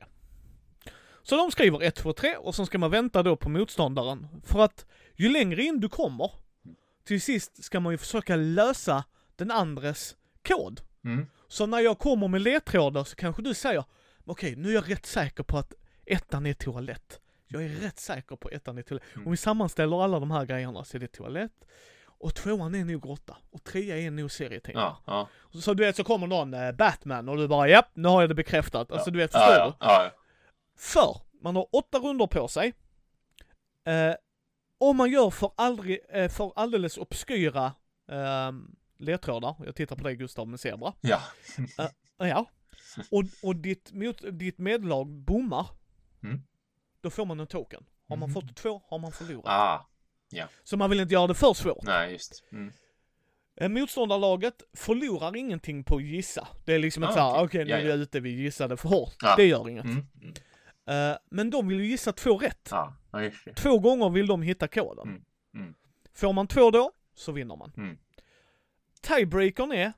[1.22, 4.26] Så de skriver 1, 2, 3 och sen ska man vänta då på motståndaren.
[4.44, 6.30] För att ju längre in du kommer,
[7.04, 9.04] till sist ska man ju försöka lösa
[9.36, 10.16] den andres
[10.48, 10.80] kod.
[11.04, 11.26] Mm.
[11.48, 13.84] Så när jag kommer med ledtrådar så kanske du säger,
[14.24, 15.74] okej nu är jag rätt säker på att
[16.06, 17.20] ettan är toalett.
[17.46, 19.04] Jag är rätt säker på ettan är toalett.
[19.14, 19.26] Mm.
[19.26, 21.64] Om vi sammanställer alla de här grejerna så är det toalett.
[22.20, 23.36] Och tvåan är nog grotta.
[23.50, 24.82] Och trea är nog serietidning.
[24.82, 25.28] Ja, ja.
[25.52, 28.20] Så, så du vet så kommer någon eh, Batman och du bara japp, nu har
[28.20, 28.92] jag det bekräftat.
[28.92, 29.86] Alltså du vet, ja, förstår ja, du?
[29.86, 30.10] ja,
[30.76, 32.74] För, man har åtta runder på sig.
[33.86, 34.14] Eh,
[34.78, 37.72] om man gör för, aldrig, eh, för alldeles obskyra
[38.12, 38.52] eh,
[38.98, 40.92] ledtrådar, jag tittar på dig Gustav med zebra.
[41.00, 41.20] ja.
[41.78, 42.46] Eh, ja.
[43.10, 45.66] Och, och ditt, mot, ditt medlag bommar.
[46.22, 46.42] Mm.
[47.00, 47.84] Då får man en token.
[48.08, 48.34] Har man Mhm.
[48.34, 49.46] fått två har man förlorat.
[49.52, 49.86] Ah,
[50.64, 51.82] Så man vill inte göra det för svårt.
[51.82, 52.44] nej, just.
[52.52, 52.72] Mm.
[53.56, 56.48] Eh, Motståndarlaget förlorar ingenting på att gissa.
[56.64, 57.64] Det är liksom Ah, såhär, okej okej.
[57.64, 57.88] nu Ja, är ja.
[57.88, 59.14] jag ute, vi gissade för hårt.
[59.22, 59.36] Ja.
[59.36, 59.84] Det gör inget.
[59.84, 60.06] Mm.
[60.22, 61.12] Mm.
[61.12, 62.68] Eh, men de vill ju gissa två rätt.
[62.70, 63.54] Ja, ja, det.
[63.54, 65.08] Två gånger vill de hitta koden.
[65.08, 65.22] Mm,
[65.54, 65.74] mm.
[66.14, 67.72] Får man två då, så vinner man.
[67.76, 67.98] Mm.
[69.00, 69.92] Tiebreakern är,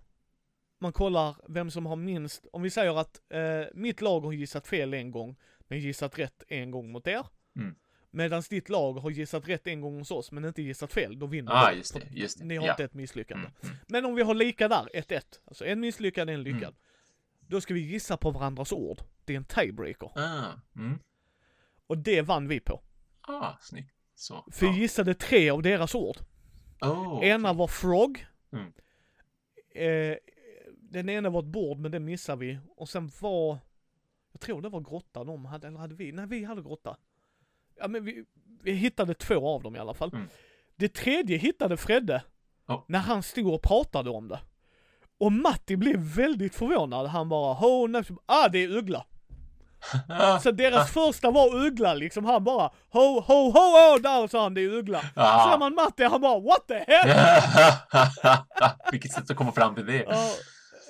[0.80, 3.41] man kollar vem som har minst, om vi säger att eh,
[3.74, 5.37] mitt lag har gissat fel en gång,
[5.68, 7.26] men gissat rätt en gång mot er.
[7.57, 7.74] Mm.
[8.15, 11.27] Medan ditt lag har gissat rätt en gång hos oss, men inte gissat fel, då
[11.27, 12.45] vinner Ah, just det, just det.
[12.45, 12.73] Ni har Ja.
[12.73, 13.47] inte ett misslyckande.
[13.47, 13.55] Mm.
[13.63, 13.77] Mm.
[13.89, 16.63] Men om vi har lika där, 1-1, alltså en misslyckad, en lyckad.
[16.63, 16.75] Mm.
[17.41, 18.99] Då ska vi gissa på varandras ord.
[19.25, 20.11] Det är en tiebreaker.
[20.19, 20.99] Ah, mm.
[21.87, 22.81] Och det vann vi på.
[23.21, 23.95] ah, snyggt.
[24.15, 24.45] Så.
[24.53, 24.79] För vi ja.
[24.79, 26.17] gissade tre av deras ord.
[26.81, 27.59] Oh, Ena okej.
[27.59, 28.27] var frog.
[28.53, 28.73] Mm.
[29.75, 30.17] Eh,
[30.77, 32.59] den ena var ett bord, men det missade vi.
[32.77, 33.59] Och sen var,
[34.33, 36.13] jag tror det var grotta de hade, eller hade vi?
[36.13, 36.97] Nej, vi hade grotta.
[37.83, 38.24] Ja, men vi,
[38.62, 40.11] vi hittade två av dem i alla fall.
[40.12, 40.28] Mm.
[40.76, 42.22] Det tredje hittade Fredde
[42.68, 42.85] Oh.
[42.89, 44.41] när han stod och pratade om det.
[45.20, 47.07] Och Matti blev väldigt förvånad.
[47.07, 49.05] Han bara, ho, nej, ah det är uggla.
[50.43, 52.24] Så deras första var uggla liksom.
[52.24, 55.03] Han bara, ho, ho, ho, ho, där sa han det är uggla.
[55.16, 55.51] Ah.
[55.51, 57.16] Ser man Matti, han bara, what the hell?
[58.93, 60.05] Vilket sätt att komma fram till det.
[60.09, 60.28] Ja,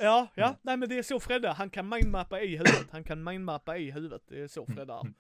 [0.01, 2.87] ja, ja, nej men det är så Fredde, han kan mindmappa i huvudet.
[2.93, 4.23] Han kan mindmappa i huvudet.
[4.29, 5.13] Det är så Fredde är.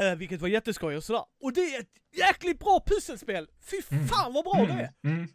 [0.00, 1.22] Uh, vilket var jätteskoj och sådär.
[1.42, 3.46] Och det är ett jäkligt bra pusselspel!
[3.70, 4.08] Fy Mm.
[4.08, 5.10] fan vad bra det är!
[5.10, 5.28] Mm.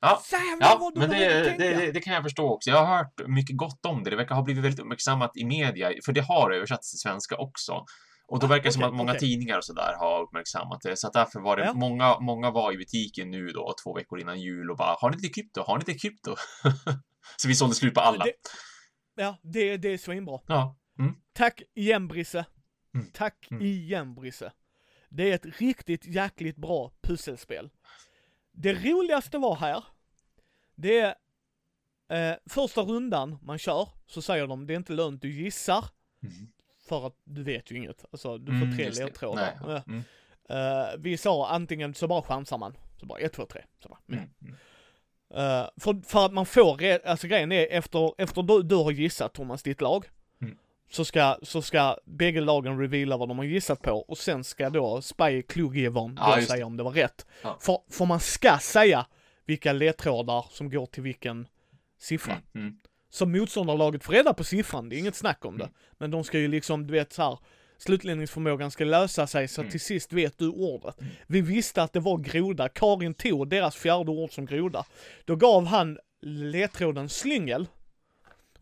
[0.00, 2.70] Ja, Jävlar Ja, vad du men det, det, det kan jag förstå också.
[2.70, 4.10] Jag har hört mycket gott om det.
[4.10, 7.84] Det verkar ha blivit väldigt uppmärksammat i media, för det har översatts till svenska också.
[8.28, 9.20] Och då Ah, verkar det som okej, att många okej.
[9.20, 10.96] tidningar och sådär har uppmärksammat det.
[10.96, 11.72] Så att därför var det Ja.
[11.74, 15.16] många, många var i butiken nu då, två veckor innan jul och bara, har ni
[15.16, 15.62] lite krypto?
[15.66, 16.34] Har ni lite krypto?
[17.36, 18.24] så vi sålde slut på alla.
[18.24, 18.32] Det,
[19.16, 20.38] ja, det, det är svinbra.
[20.46, 20.76] Ja.
[20.98, 21.14] Mm.
[21.34, 22.44] Tack igen Brisse.
[23.00, 23.10] Mm.
[23.12, 23.62] Tack Mm.
[23.62, 24.52] igen Brisse.
[25.08, 27.70] Det är ett riktigt jäkligt bra pusselspel.
[28.52, 29.84] Det roligaste var här,
[30.74, 31.14] det är
[32.08, 35.84] eh, första rundan man kör, så säger de det är inte lönt du gissar,
[36.22, 36.34] Mm.
[36.88, 38.04] för att du vet ju inget.
[38.12, 39.04] Alltså du Mm, får tre just det.
[39.04, 39.82] ledtrådar.
[39.86, 40.02] Mm.
[40.48, 43.64] eh, vi sa antingen så bara chansar man, så bara ett, två, tre.
[43.82, 44.30] Så bara, Mm.
[44.40, 44.54] Mm.
[45.30, 49.34] Eh, för, för att man får, alltså grejen är efter, efter du, du har gissat
[49.34, 50.15] Thomas ditt lag, Mm.
[50.90, 54.70] Så, ska, så ska bägge lagen reveala vad de har gissat på och sen ska
[54.70, 57.26] då Spy kluggivern Ja, då säga om det var rätt.
[57.42, 57.58] Ja.
[57.60, 59.06] För, för man ska säga
[59.44, 61.48] vilka ledtrådar som går till vilken
[61.98, 62.32] siffra.
[62.32, 62.44] Mm.
[62.54, 62.76] Mm.
[63.10, 65.64] Så motståndarlaget får reda på siffran, det är inget snack om det.
[65.64, 65.74] Mm.
[65.98, 67.38] Men de ska ju liksom, du vet så här.
[67.78, 69.70] Slutledningsförmågan ska lösa sig så Mm.
[69.70, 70.96] till sist vet du ordet.
[71.26, 74.84] Vi visste att det var groda, Karin tog deras fjärde ord som groda.
[75.24, 77.66] Då gav han ledtråden slyngel.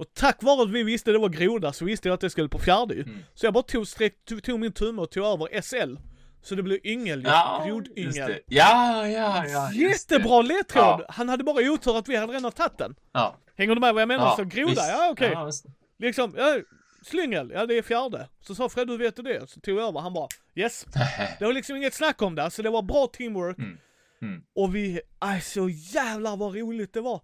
[0.05, 2.49] Och tack vare att vi visste det var groda så visste jag att det skulle
[2.49, 2.95] på fjärde.
[2.95, 3.25] Mm.
[3.35, 5.97] Så jag bara tog, streck, tog, tog min tumme och tog över SL.
[6.43, 8.39] Så det blev yngel Ja, grodyngel.
[8.47, 9.69] Ja, ja, ja.
[9.73, 9.77] det.
[9.77, 10.85] Jättebra ledtråd!
[11.01, 11.07] Ja.
[11.09, 12.95] Han hade bara otur att vi hade redan tagit den.
[13.13, 13.37] Ja.
[13.57, 14.25] Hänger du med vad jag menar?
[14.25, 14.37] ja.
[14.37, 14.83] så groda, visst.
[14.89, 15.37] ja okej.
[15.47, 15.67] Visst.
[15.99, 16.59] Liksom, ja,
[17.03, 18.29] slyngel, ja det är fjärde.
[18.41, 19.51] Så sa Fred, hur vet du det?
[19.51, 20.87] Så tog jag över, han bara yes.
[21.39, 23.59] Det var liksom inget snack om det, så det var bra teamwork.
[23.59, 23.79] Mm.
[24.23, 24.43] Mm.
[24.55, 27.21] Och vi, aj så jävlar vad roligt det var.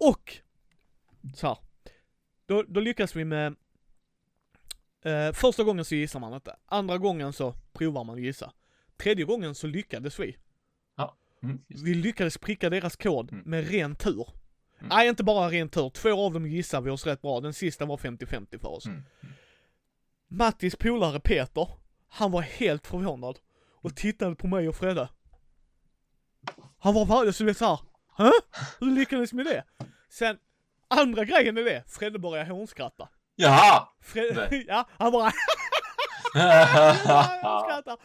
[0.00, 0.36] Och,
[1.36, 1.56] så här,
[2.52, 3.56] då, då lyckas vi med,
[5.04, 6.56] eh, första gången så gissar man inte.
[6.66, 8.52] Andra gången så provar man att gissa.
[8.96, 10.36] Tredje gången så lyckades vi.
[11.44, 11.60] Mm.
[11.68, 13.44] just Vi lyckades pricka deras kod Mm.
[13.46, 14.28] med ren tur.
[14.78, 14.88] Mm.
[14.88, 15.90] Nej, inte bara ren tur.
[15.90, 17.40] Två av dem gissade vi oss rätt bra.
[17.40, 18.86] Den sista var 50-50 för oss.
[18.86, 19.02] Mm.
[20.28, 21.68] Mattis polare Peter,
[22.08, 23.38] han var helt förvånad
[23.70, 25.08] och tittade på mig och Fredde.
[26.78, 27.78] Han var så du vet såhär,
[28.16, 28.30] Hä?
[28.80, 29.64] Hur lyckades med det?
[30.08, 30.38] Sen,
[31.00, 33.08] andra grejen är det, Fredde började hånskratta.
[33.36, 33.88] Jaha!
[34.02, 35.32] Fredde, ja, han bara
[36.34, 37.96] han skrattar.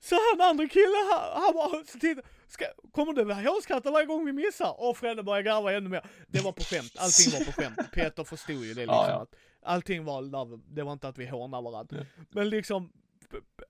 [0.00, 4.24] Så han andra killen, han, han bara, så titta, ska, kommer du hånskratta varje gång
[4.26, 4.80] vi missar?
[4.80, 6.06] Och Fredde börjar garva ännu mer.
[6.28, 7.78] Det var på skämt, allting var på skämt.
[7.92, 8.94] Peter förstod ju det liksom.
[8.96, 9.22] Ja, ja.
[9.22, 11.96] Att allting var love, det var inte att vi hånar varandra.
[12.30, 12.92] Men liksom,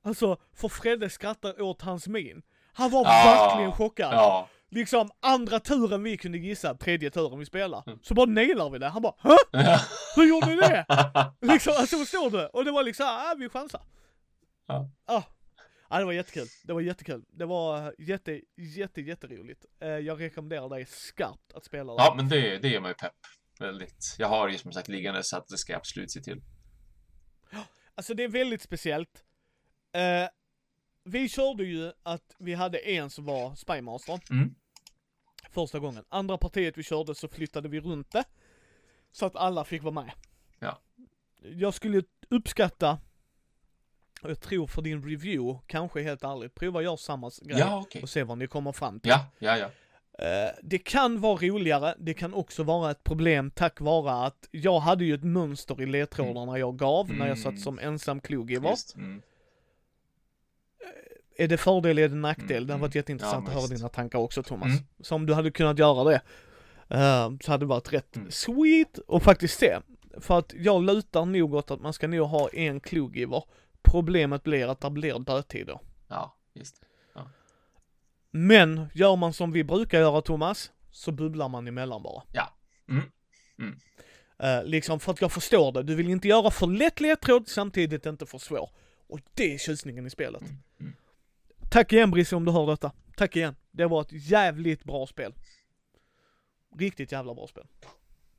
[0.05, 2.43] alltså, för Fredde skrattar åt hans min.
[2.73, 3.49] Han var Ja.
[3.49, 4.13] verkligen chockad.
[4.15, 4.49] Ja.
[4.71, 7.83] Liksom andra turen vi kunde gissa, tredje turen vi spelar.
[7.87, 7.99] Mm.
[8.03, 8.89] Så bara nailar vi det.
[8.89, 9.37] Han bara Hä?
[10.17, 10.87] Hur gjorde ni det?
[11.53, 12.47] Liksom, alltså förstår du?
[12.47, 13.83] Och det var liksom, ah, vi chansar.
[14.67, 14.91] Ja.
[15.07, 15.23] Ah.
[15.91, 16.47] Ja, det var jättekul.
[16.65, 17.25] Det var jättekul.
[17.29, 19.65] Det var jätte, jätte, jätteroligt.
[19.81, 22.03] Eh, jag rekommenderar dig skarpt att spela det.
[22.03, 23.13] Ja, men det, det gör mig pepp.
[23.61, 24.17] Väldigt.
[24.19, 26.43] Jag har ju som sagt liggande så att det ska jag absolut se till.
[27.95, 29.25] Alltså det är väldigt speciellt.
[31.09, 34.21] Vi körde ju att vi hade en som var Spymaster.
[34.31, 34.55] Mm.
[35.51, 36.05] Första gången.
[36.09, 38.25] Andra partiet vi körde så flyttade vi runt det.
[39.13, 40.11] Så att alla fick vara med.
[40.59, 40.79] Ja.
[41.43, 42.99] Jag skulle uppskatta,
[44.23, 47.59] och jag tror för din review, kanske helt ärligt, prova göra samma grej.
[47.59, 48.03] Ja, okej.
[48.03, 49.11] Och se vad ni kommer fram till.
[49.11, 49.71] Ja, ja, ja.
[50.25, 54.81] Eh, det kan vara roligare, det kan också vara ett problem tack vare att jag
[54.81, 57.43] hade ju ett mönster i ledtrådarna jag gav när jag Mm.
[57.53, 58.71] satt som ensam kloggiver.
[58.71, 58.95] Just.
[58.95, 59.23] Mm.
[61.41, 62.57] Är det fördel, är det nackdel?
[62.57, 62.99] Mm, Det hade varit mm.
[63.01, 64.67] jätteintressant Ja, att höra dina tankar också Thomas.
[64.69, 64.85] Mm.
[65.01, 66.21] Så om du hade kunnat göra det,
[66.97, 68.31] eh, så hade det varit rätt Mm.
[68.31, 69.79] sweet och faktiskt se.
[70.21, 73.43] För att jag lutar nog åt att man ska nog ha en kloggiver.
[73.83, 75.81] Problemet blir att det blir dödtid då.
[76.09, 76.83] Ja, just.
[78.31, 82.23] Men gör man som vi brukar göra Thomas, så bubblar man emellan bara.
[82.33, 82.55] Ja.
[82.89, 83.05] Mm.
[83.59, 83.79] Mm.
[84.39, 88.07] Eh, liksom för att jag förstår det, du vill inte göra för lätt ledtråd samtidigt
[88.07, 88.71] inte för svår.
[89.09, 90.43] Och det är tjusningen i spelet.
[90.43, 90.93] Mm, mm.
[91.71, 92.93] Tack igen Brisse om du hör detta.
[93.17, 93.57] Tack igen.
[93.71, 95.35] Det var ett jävligt bra spel.
[96.79, 97.67] Riktigt jävla bra spel.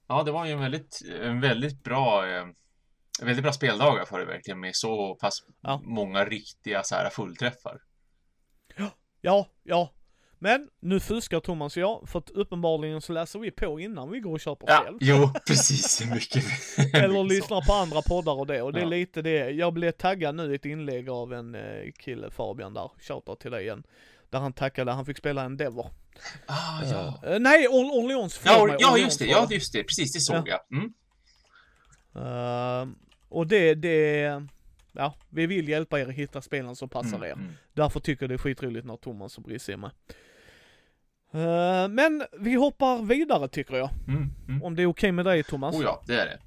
[0.07, 2.45] Ja, det var ju en väldigt, en väldigt bra, eh,
[3.21, 5.81] väldigt bra speldagar för det verkligen med så pass Ja.
[5.85, 7.81] många riktiga så här fullträffar.
[9.21, 9.93] Ja, ja.
[10.41, 14.19] Men nu fuskar Thomas och jag, för att uppenbarligen så läser vi på innan vi
[14.19, 14.97] går och köper Ja, spel.
[15.01, 16.01] jo, precis.
[16.13, 16.43] Mycket.
[16.93, 18.61] Eller lyssnar på andra poddar och det.
[18.61, 18.89] Och det är Ja.
[18.89, 19.49] lite det.
[19.49, 22.91] Jag blev taggad nu i ett inlägg av en eh, kille, Fabian där.
[22.99, 23.83] Shoutout till dig igen.
[24.29, 25.85] Där han tackade, han fick spela en Dever.
[26.45, 27.21] Ah, ja.
[27.29, 29.25] Eh, nej, Or Orleans, Ja, or- ja, just det.
[29.25, 29.83] Ja, just det.
[29.83, 30.59] Precis, det såg Ja.
[30.69, 30.77] jag.
[30.79, 30.93] Mm.
[32.15, 32.87] Eh,
[33.29, 34.21] och det, det,
[34.91, 37.33] ja, vi vill hjälpa er att hitta spelen som passar mm, er.
[37.33, 37.47] Mm.
[37.73, 39.91] Därför tycker jag det är skitroligt när Thomas och Brisse är med.
[41.35, 43.89] Uh, men vi hoppar vidare tycker jag.
[44.07, 44.63] Mm, mm.
[44.63, 45.75] Om det är okej okay med dig Thomas?
[45.75, 46.39] Oh ja, det är det.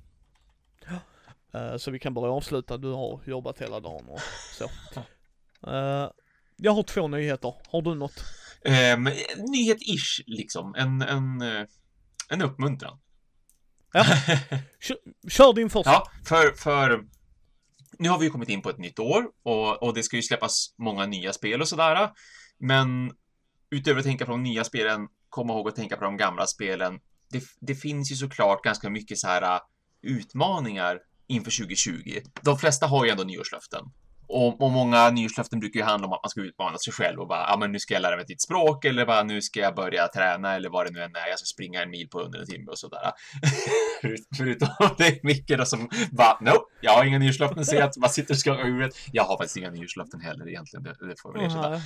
[1.59, 4.21] Uh, så vi kan börja avsluta, du har jobbat hela dagen och
[4.59, 4.65] så.
[5.71, 6.11] Uh,
[6.57, 8.25] jag har två nyheter, har du något?
[8.65, 9.05] Um,
[9.37, 11.43] nyhet-ish liksom, en, en,
[12.29, 12.99] en uppmuntran.
[13.93, 14.05] Ja.
[14.81, 14.97] Kör,
[15.29, 15.91] kör din första.
[15.91, 17.05] Ja, för, för
[17.99, 20.23] nu har vi ju kommit in på ett nytt år och, och det ska ju
[20.23, 22.11] släppas många nya spel och sådär.
[22.59, 23.13] Men
[23.73, 27.01] utöver att tänka på de nya spelen, kom ihåg att tänka på de gamla spelen.
[27.31, 29.61] Det, det finns ju såklart ganska mycket så här äh,
[30.03, 32.21] utmaningar inför 2020.
[32.43, 33.85] De flesta har ju ändå nyårslöften.
[34.29, 37.29] Och, och många nyårslöften brukar ju handla om att man ska utmana sig själv och
[37.29, 39.61] bara, ja men nu ska jag lära mig ett nytt språk eller bara nu ska
[39.61, 42.21] jag börja träna eller vad det nu än är, jag ska springa en mil på
[42.21, 43.13] under en timme och sådär.
[44.37, 44.69] Förutom
[44.99, 48.35] det är Micke då som bara, nope, jag har inga nyårslöften, ser att man sitter
[48.35, 48.95] och skakar huvudet.
[49.13, 51.81] Jag har faktiskt inga nyårslöften heller egentligen, det, det får jag väl erkänna.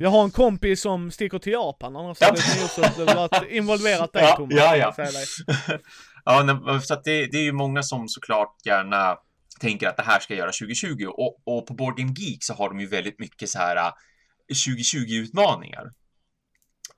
[0.00, 4.22] Jag har en kompis som sticker till Japan, annars hade ett nyårslöfte varit involverat dig
[4.22, 4.54] ja, Thomas.
[4.56, 4.94] Ja, ja.
[6.24, 9.16] ja, så att det, det är ju många som såklart gärna
[9.64, 12.54] tänker att det här ska jag göra 2020 och, och på Board Game Geek så
[12.54, 13.92] har de ju väldigt mycket så här eh,
[14.66, 15.92] 2020-utmaningar.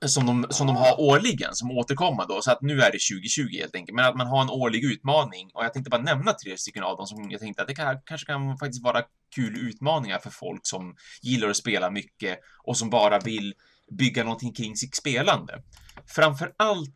[0.05, 3.59] Som de, som de har årligen, som återkommer då, så att nu är det 2020
[3.59, 3.95] helt enkelt.
[3.95, 6.97] Men att man har en årlig utmaning och jag tänkte bara nämna tre stycken av
[6.97, 9.01] dem som jag tänkte att det kan, kanske kan faktiskt vara
[9.35, 13.53] kul utmaningar för folk som gillar att spela mycket och som bara vill
[13.91, 15.63] bygga någonting kring sitt spelande.
[16.07, 16.95] Framför allt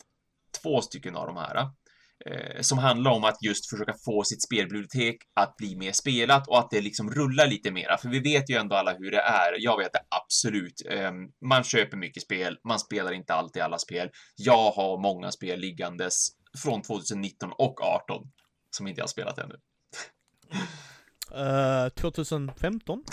[0.61, 1.69] två stycken av de här
[2.59, 6.69] som handlar om att just försöka få sitt spelbibliotek att bli mer spelat och att
[6.69, 7.97] det liksom rullar lite mera.
[7.97, 9.55] För vi vet ju ändå alla hur det är.
[9.57, 10.81] Jag vet det absolut.
[10.89, 11.11] Eh,
[11.45, 14.09] man köper mycket spel, man spelar inte alltid alla spel.
[14.35, 16.27] Jag har många spel liggandes
[16.63, 18.23] från 2019 och 18
[18.71, 19.55] som inte jag har spelat ännu.
[21.35, 23.03] Uh, 2015?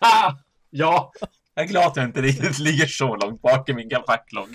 [0.70, 1.12] ja,
[1.58, 4.48] jag är glad att jag inte riktigt ligger så långt bak i min backlog.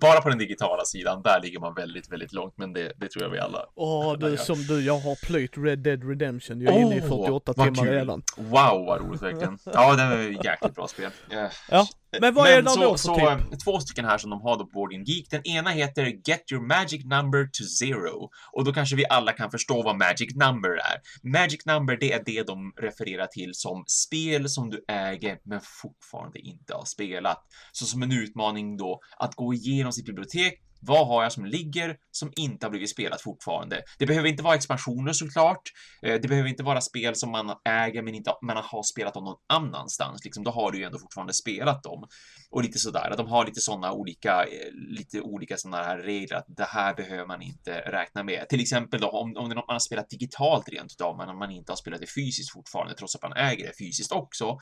[0.00, 3.24] Bara på den digitala sidan, där ligger man väldigt, väldigt långt, men det, det tror
[3.24, 6.78] jag vi alla Åh, du som du, jag har plöjt Red Dead Redemption, jag är
[6.78, 7.88] oh, inne i 48 timmar kul.
[7.88, 8.22] redan.
[8.36, 9.58] Wow, vad roligt verkligen.
[9.64, 11.10] Ja, det är jäkligt bra spel.
[11.32, 11.52] Yeah.
[11.70, 11.86] Ja,
[12.20, 13.60] men vad men är det så, för så, typ?
[13.64, 15.30] Två stycken här som de har då på Boarding Geek.
[15.30, 18.30] Den ena heter Get your magic number to zero.
[18.52, 21.00] Och då kanske vi alla kan förstå vad magic number är.
[21.22, 26.38] Magic number, det är det de refererar till som spel som du äger men fortfarande
[26.38, 27.38] inte har spelat.
[27.72, 31.96] Så som en utmaning då att gå igenom sitt bibliotek vad har jag som ligger
[32.10, 33.82] som inte har blivit spelat fortfarande?
[33.98, 35.62] Det behöver inte vara expansioner såklart.
[36.02, 39.24] Eh, det behöver inte vara spel som man äger men inte man har spelat dem
[39.24, 40.24] någon annanstans.
[40.24, 42.08] Liksom, då har du ju ändå fortfarande spelat dem.
[42.50, 46.36] Och lite sådär, att de har lite sådana olika, eh, lite olika sådana här regler
[46.36, 48.48] att det här behöver man inte räkna med.
[48.48, 51.28] Till exempel då om, om det är något man har spelat digitalt rent utav, men
[51.28, 54.58] om man inte har spelat det fysiskt fortfarande, trots att man äger det fysiskt också,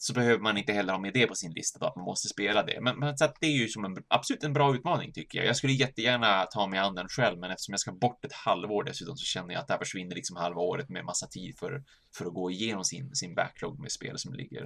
[0.00, 2.28] så behöver man inte heller ha med det på sin lista då, att man måste
[2.28, 2.80] spela det.
[2.80, 5.46] Men, men så att det är ju som en, absolut en bra utmaning tycker jag.
[5.46, 8.84] Jag skulle jättegärna ta mig an den själv, men eftersom jag ska bort ett halvår
[8.84, 11.84] dessutom så känner jag att det här försvinner liksom halva året med massa tid för,
[12.16, 14.62] för att gå igenom sin, sin backlog med spel som ligger.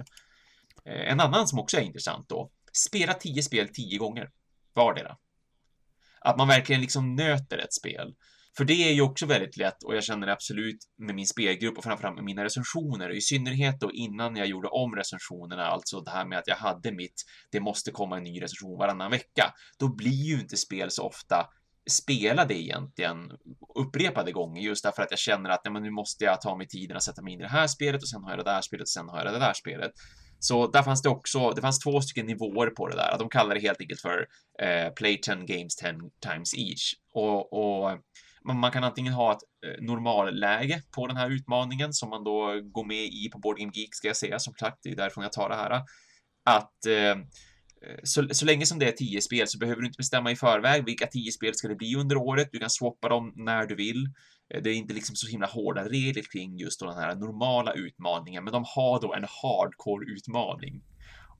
[0.85, 2.51] Eh, en annan som också är intressant då,
[2.87, 4.31] spela tio spel tio gånger
[4.73, 5.17] vardera.
[6.21, 8.15] Att man verkligen liksom nöter ett spel.
[8.57, 11.77] För det är ju också väldigt lätt och jag känner det absolut med min spelgrupp
[11.77, 16.01] och framförallt med mina recensioner och i synnerhet då innan jag gjorde om recensionerna, alltså
[16.01, 19.53] det här med att jag hade mitt det måste komma en ny recension varannan vecka.
[19.79, 21.47] Då blir ju inte spel så ofta
[21.89, 23.17] spelade egentligen
[23.75, 26.67] upprepade gånger just därför att jag känner att nej, men nu måste jag ta mig
[26.67, 28.61] tiden att sätta mig in i det här spelet och sen har jag det där
[28.61, 29.91] spelet och sen har jag det där spelet.
[30.39, 33.15] Så där fanns det också, det fanns två stycken nivåer på det där.
[33.19, 34.27] De kallar det helt enkelt för
[34.61, 36.93] eh, Play 10 Games 10 times each.
[37.13, 37.99] Och, och
[38.45, 42.85] man kan antingen ha ett eh, normalläge på den här utmaningen som man då går
[42.85, 45.33] med i på Board Game Geek ska jag säga som sagt, det är därifrån jag
[45.33, 45.81] tar det här.
[46.45, 47.11] Att eh,
[47.89, 50.35] eh, så, så länge som det är tio spel så behöver du inte bestämma i
[50.35, 52.49] förväg vilka tio spel ska det bli under året.
[52.51, 54.05] Du kan swappa dem när du vill.
[54.53, 58.43] Eh, det är inte liksom så himla hårda regler kring just den här normala utmaningen,
[58.43, 60.81] men de har då en hardcore utmaning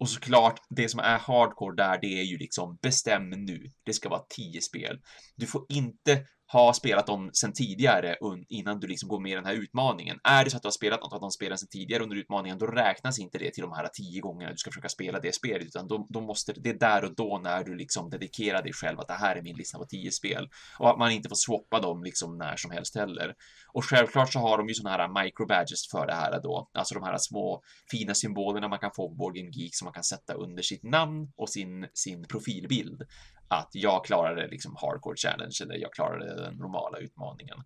[0.04, 3.72] och såklart, det som är hardcore där, det är ju liksom bestäm nu.
[3.86, 4.99] Det ska vara tio spel.
[5.36, 8.16] Du får inte ha spelat dem sen tidigare
[8.49, 10.20] innan du liksom går med i den här utmaningen.
[10.24, 12.58] Är det så att du har spelat något av de spelen sen tidigare under utmaningen,
[12.58, 15.68] då räknas inte det till de här tio gångerna du ska försöka spela det spelet,
[15.68, 18.99] utan då, då måste det är där och då när du liksom dedikerar dig själv
[18.99, 20.49] att det här är min lista på tio spel
[20.80, 23.36] och att man inte får swappa dem liksom när som helst heller.
[23.74, 26.95] Och självklart så har de ju sådana här micro badges för det här då, alltså
[26.95, 29.51] de här små fina symbolerna man kan få på borgen.
[29.51, 33.03] Geek som man kan sätta under sitt namn och sin, sin profilbild
[33.47, 37.57] att jag klarade liksom hardcore challenge eller jag klarade den normala utmaningen.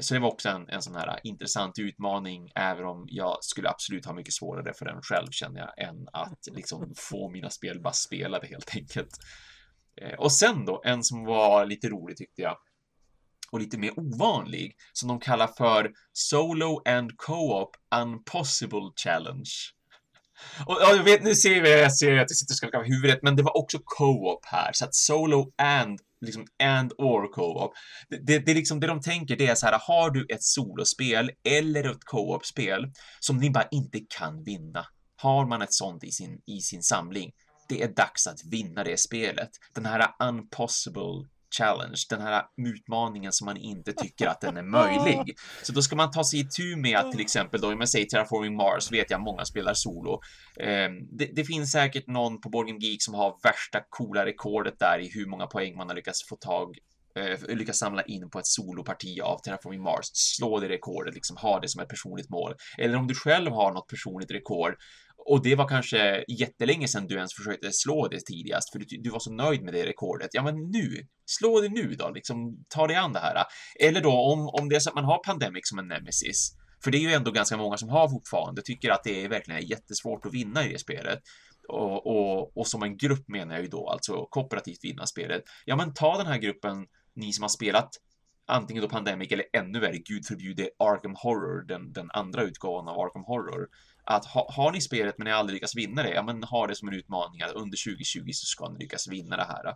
[0.00, 4.06] så det var också en, en sån här intressant utmaning, även om jag skulle absolut
[4.06, 7.92] ha mycket svårare för den själv känner jag, än att liksom få mina spel bara
[7.92, 9.18] spelade helt enkelt.
[10.00, 12.56] Eh, och sen då, en som var lite rolig tyckte jag,
[13.52, 19.50] och lite mer ovanlig, som de kallar för Solo and Co-op Unpossible Challenge.
[20.66, 22.84] Och ja, jag vet, nu ser vi, jag ser att jag sitter och skakar på
[22.84, 27.72] huvudet, men det var också co-op här, så att solo and, liksom and or co-op.
[28.08, 31.30] Det, det, det, liksom, det de tänker, det är så här, har du ett solospel
[31.44, 34.86] eller ett co-op-spel som ni bara inte kan vinna,
[35.16, 37.32] har man ett sånt i sin, i sin samling,
[37.68, 39.50] det är dags att vinna det spelet.
[39.74, 41.28] Den här unpossible
[41.58, 45.36] challenge, den här utmaningen som man inte tycker att den är möjlig.
[45.62, 48.06] Så då ska man ta sig itu med att till exempel då, om jag säger
[48.06, 50.20] Terraforming Mars, vet jag många spelar solo.
[50.60, 50.88] Eh,
[51.18, 55.10] det, det, finns säkert någon på Board Geek som har värsta coola rekordet där i
[55.14, 56.78] hur många poäng man har lyckats få tag
[57.16, 61.60] eh, lyckas samla in på ett soloparti av Terraforming Mars, slå det rekordet, liksom ha
[61.60, 62.54] det som ett personligt mål.
[62.78, 64.74] Eller om du själv har något personligt rekord
[65.28, 69.10] och det var kanske jättelänge sedan du ens försökte slå det tidigast, för du, du
[69.10, 70.30] var så nöjd med det rekordet.
[70.32, 73.44] Ja, men nu, slå det nu då, liksom ta dig an det här.
[73.80, 76.52] Eller då om, om det är så att man har Pandemic som en nemesis,
[76.84, 79.66] för det är ju ändå ganska många som har fortfarande, tycker att det är verkligen
[79.66, 81.18] jättesvårt att vinna i det spelet.
[81.68, 85.42] Och, och, och som en grupp menar jag ju då, alltså kooperativt vinna spelet.
[85.64, 87.90] Ja, men ta den här gruppen, ni som har spelat
[88.46, 92.98] antingen då Pandemic eller ännu värre, gud förbjude Arkham Horror, den, den andra utgåvan av
[93.00, 93.68] Arkham Horror
[94.06, 96.74] att ha, har ni spelet men ni aldrig lyckas vinna det, ja men ha det
[96.74, 99.74] som en utmaning att under 2020 så ska ni lyckas vinna det här.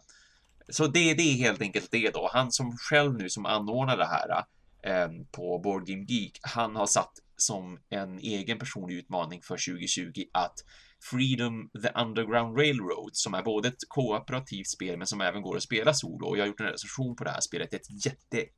[0.69, 2.31] Så det, det är helt enkelt det då.
[2.33, 4.45] Han som själv nu som anordnar det här
[4.83, 10.25] eh, på Board Game Geek, han har satt som en egen personlig utmaning för 2020
[10.33, 10.55] att
[11.03, 15.63] Freedom the Underground Railroad som är både ett kooperativt spel men som även går att
[15.63, 17.71] spela solo och jag har gjort en recension på det här spelet.
[17.71, 18.51] det är Ett jätte,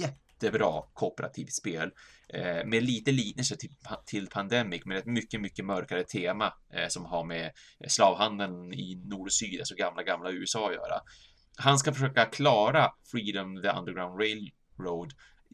[0.00, 1.90] jätte, jättebra kooperativt spel
[2.28, 3.70] eh, med lite liknelse till,
[4.06, 7.50] till Pandemic men ett mycket, mycket mörkare tema eh, som har med
[7.88, 11.00] slavhandeln i nord och syd, alltså gamla, gamla USA att göra.
[11.56, 15.12] Han ska försöka klara Freedom the Underground Railroad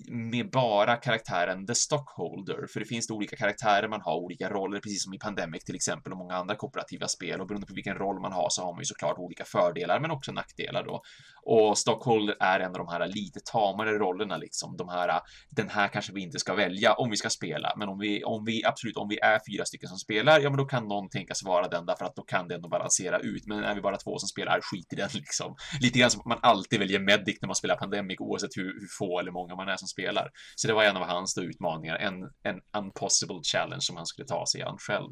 [0.09, 4.81] med bara karaktären The Stockholder, för det finns det olika karaktärer man har olika roller,
[4.81, 7.95] precis som i Pandemic till exempel och många andra kooperativa spel och beroende på vilken
[7.95, 11.03] roll man har så har man ju såklart olika fördelar men också nackdelar då.
[11.43, 15.21] Och Stockholder är en av de här lite tamare rollerna liksom, de här,
[15.51, 18.45] den här kanske vi inte ska välja om vi ska spela, men om vi, om
[18.45, 21.45] vi absolut, om vi är fyra stycken som spelar, ja men då kan någon tänkas
[21.45, 24.19] vara den därför att då kan det ändå balansera ut, men är vi bara två
[24.19, 25.57] som spelar, skit i den liksom.
[25.81, 29.21] Lite grann som man alltid väljer Medic när man spelar Pandemic oavsett hur, hur få
[29.21, 30.31] eller många man är som spelar.
[30.57, 34.29] Så det var en av hans då utmaningar, en, en unpossible challenge som han skulle
[34.29, 35.11] ta sig an själv.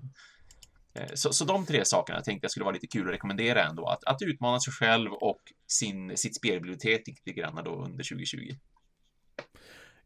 [0.95, 3.87] Eh, så, så de tre sakerna tänkte jag skulle vara lite kul att rekommendera ändå.
[3.87, 8.39] Att, att utmana sig själv och sin, sitt spelbibliotek lite grann då under 2020.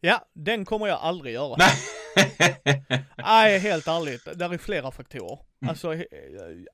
[0.01, 1.57] Ja, den kommer jag aldrig göra.
[1.59, 1.75] Nej,
[3.17, 4.39] Nej helt ärligt.
[4.39, 5.39] Där är flera faktorer.
[5.63, 5.71] Mm.
[5.71, 5.95] Alltså,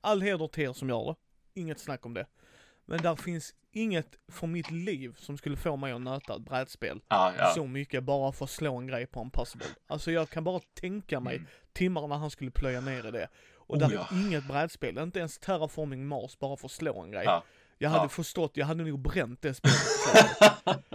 [0.01, 1.15] all heder till er som gör det.
[1.61, 2.25] Inget snack om det.
[2.85, 7.01] Men där finns inget för mitt liv som skulle få mig att nöta ett brädspel
[7.07, 7.51] ah, ja.
[7.55, 9.67] så mycket bara för att slå en grej på en possible.
[9.87, 11.47] Alltså jag kan bara tänka mig mm.
[11.73, 13.27] timmarna han skulle plöja ner i det.
[13.67, 14.07] Och oh, där ja.
[14.11, 17.23] är inget brädspel, inte ens Terraforming Mars bara för att slå en grej.
[17.25, 17.43] Ja.
[17.77, 18.09] Jag hade ja.
[18.09, 19.77] förstått, jag hade nog bränt det spelet.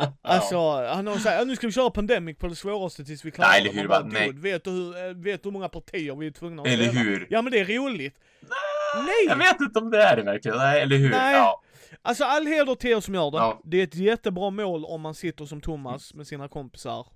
[0.22, 3.50] alltså, han har sagt, nu ska vi köra Pandemic på det svåraste tills vi klarar
[3.50, 4.32] nej, eller hur, bara, nej.
[4.32, 7.00] Vet du hur, eh, vet du hur många partier vi är tvungna att Eller spela?
[7.00, 7.26] hur?
[7.30, 8.14] Ja men det är roligt.
[8.40, 9.26] Nej, nej!
[9.28, 11.10] Jag vet inte om det är det verkligen, nej, eller hur?
[11.10, 11.34] Nej.
[11.34, 11.62] Ja.
[12.02, 13.36] Alltså all heder till er som gör det.
[13.36, 13.60] Ja.
[13.64, 17.06] Det är ett jättebra mål om man sitter som Thomas med sina kompisar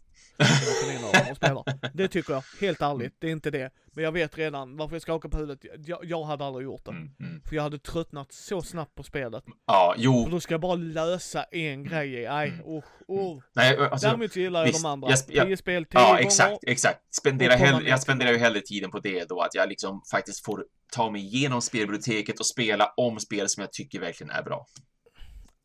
[1.92, 3.70] det tycker jag, helt ärligt, det är inte det.
[3.92, 6.90] Men jag vet redan varför jag skakar på huvudet, jag, jag hade aldrig gjort det.
[6.90, 7.42] Mm, mm.
[7.48, 9.44] För jag hade tröttnat så snabbt på spelet.
[9.66, 10.24] Ja, jo.
[10.24, 12.76] För då ska jag bara lösa en grej i, nej mm.
[12.76, 13.42] usch, uh.
[13.52, 15.10] Nej, alltså, Däremot gillar jag visst, de andra.
[15.10, 16.58] Jag, tio spel, tio Ja, exakt, gånger.
[16.72, 17.14] exakt.
[17.14, 20.64] Spendera hell, jag spenderar ju hellre tiden på det då, att jag liksom faktiskt får
[20.92, 24.66] ta mig igenom spelbiblioteket och spela om spel som jag tycker verkligen är bra.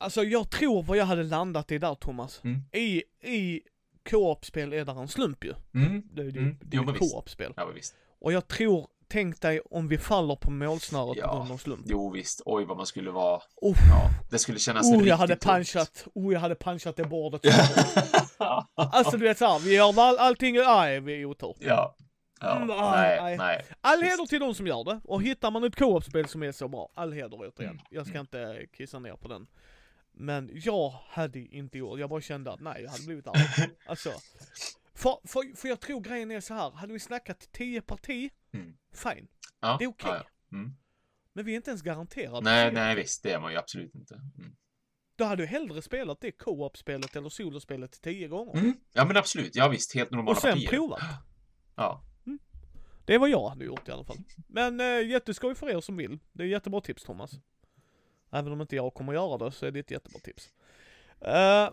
[0.01, 2.41] Alltså jag tror vad jag hade landat i där Thomas.
[2.43, 2.61] Mm.
[2.73, 3.61] I, i
[4.09, 5.53] co-op-spel är där en slump ju.
[5.73, 6.03] Mm.
[6.11, 6.57] Det, det, mm.
[6.61, 7.53] det är ju co-op-spel.
[7.57, 7.95] Ja, visst.
[8.21, 11.27] Och jag tror, tänk dig om vi faller på målsnöret ja.
[11.27, 11.85] på grund av slump.
[11.85, 13.41] Jo visst, oj vad man skulle vara.
[13.55, 13.77] Oh.
[13.89, 17.41] Ja, det skulle kännas oh, riktigt jag hade punchat, oh jag hade punchat det bordet.
[18.76, 21.55] alltså du vet såhär, vi gör all, allting, nej vi är otur.
[21.59, 21.95] Ja.
[22.41, 23.65] Ja, mm, nej, nej, nej.
[23.81, 26.67] All heder till de som gör det, och hittar man ett co-op-spel som är så
[26.67, 27.71] bra, all heder återigen.
[27.71, 27.85] Mm.
[27.89, 28.21] Jag ska mm.
[28.21, 29.47] inte kissa ner på den.
[30.21, 33.69] Men jag hade inte gjort, jag bara kände att nej, jag hade blivit arg.
[33.85, 34.09] Alltså.
[34.93, 38.77] För, för, för jag tror grejen är så här, hade vi snackat 10 parti, mm.
[38.93, 39.27] fine.
[39.59, 40.09] Ja, det är okej.
[40.09, 40.17] Okay.
[40.17, 40.57] Ja, ja.
[40.57, 40.75] mm.
[41.33, 42.41] Men vi är inte ens garanterade.
[42.41, 44.15] Nej, nej visst, det är man ju absolut inte.
[44.15, 44.55] Mm.
[45.15, 48.53] då hade jag hellre spelat det co-op-spelet eller solospelet tio gånger.
[48.53, 48.73] Mm.
[48.93, 50.69] Ja men absolut, ja visst, helt normala Och sen partier.
[50.69, 51.01] provat.
[51.75, 52.03] Ja.
[53.05, 54.17] Det är vad jag hade gjort i alla fall.
[54.47, 56.19] Men eh, jätteskoj för er som vill.
[56.31, 57.31] Det är jättebra tips Thomas.
[58.31, 60.53] Även om inte jag kommer göra det så är det ett jättebra tips.
[61.22, 61.69] Eh,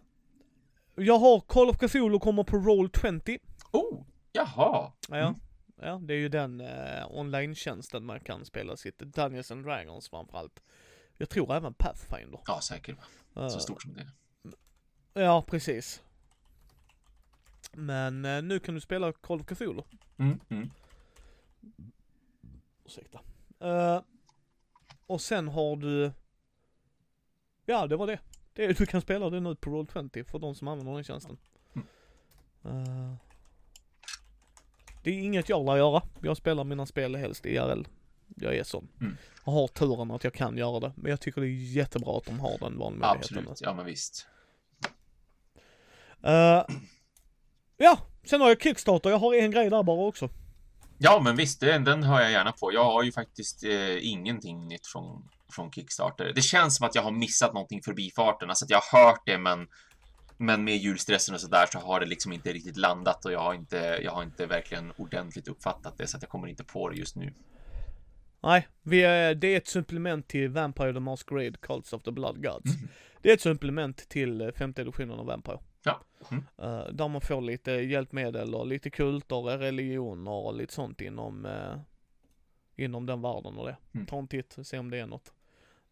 [0.95, 3.39] jag har Call of Cthulhu kommer på Roll20.
[3.73, 4.03] Oh,
[4.33, 4.93] jaha.
[5.09, 5.35] Ja, Mm.
[5.81, 10.61] ja det är ju den eh, online-tjänsten man kan spela sitt Dungeons and Dragons framförallt.
[11.16, 12.41] Jag tror även Pathfinder.
[12.47, 12.97] Ja, säkert.
[13.37, 15.23] Eh, Så stort som det är.
[15.23, 16.03] Ja, precis.
[17.73, 19.83] Men eh, nu kan du spela Call of Cthulhu.
[20.19, 20.70] Mm, mm.
[22.85, 23.20] Ursäkta.
[23.61, 24.01] Eh,
[25.07, 26.12] och sen har du...
[27.67, 28.19] Ja, det var det.
[28.53, 28.79] det.
[28.79, 31.37] Du kan spela det nu på Roll20 för de som använder den tjänsten.
[31.75, 31.87] Mm.
[32.65, 33.15] Eh,
[35.03, 36.03] det är inget jag lär göra.
[36.23, 37.83] Jag spelar mina spel helst IRL.
[38.37, 38.89] Jag är sån.
[39.01, 39.17] Mm.
[39.45, 40.93] Jag har turen att jag kan göra det.
[40.97, 43.39] Men jag tycker det är jättebra att de har den valmöjligheten.
[43.39, 44.27] Absolut, ja men visst.
[46.23, 46.65] Eh,
[47.77, 49.11] ja, sen har jag Kickstarter.
[49.11, 50.29] Jag har en grej där bara också.
[50.99, 52.73] Ja, men visst, den, den hör jag gärna på.
[52.73, 56.32] Jag har ju faktiskt eh, ingenting nytt från, från Kickstarter.
[56.35, 58.48] Det känns som att jag har missat någonting förbi farten.
[58.48, 59.66] Alltså att jag har hört det, men,
[60.36, 63.55] men med julstressen och sådär så har det liksom inte riktigt landat och jag har
[63.55, 66.97] inte, jag har inte verkligen ordentligt uppfattat det så att jag kommer inte på det
[66.97, 67.35] just nu.
[68.43, 72.43] Nej, vi är, det är ett supplement till Vampire the Masquerade Cults of the Blood
[72.43, 72.77] Gods.
[72.77, 72.89] Mm.
[73.23, 75.59] Det är ett supplement till eh, femte editionen av Vampire.
[75.82, 76.01] Ja.
[76.31, 76.44] Mm.
[76.59, 81.81] Eh, där man får lite hjälpmedel och lite kulter, religioner och lite sånt inom, uh,
[82.77, 83.77] inom den världen och det.
[83.94, 84.06] Mm.
[84.06, 85.32] Ta en titt, se om det är något.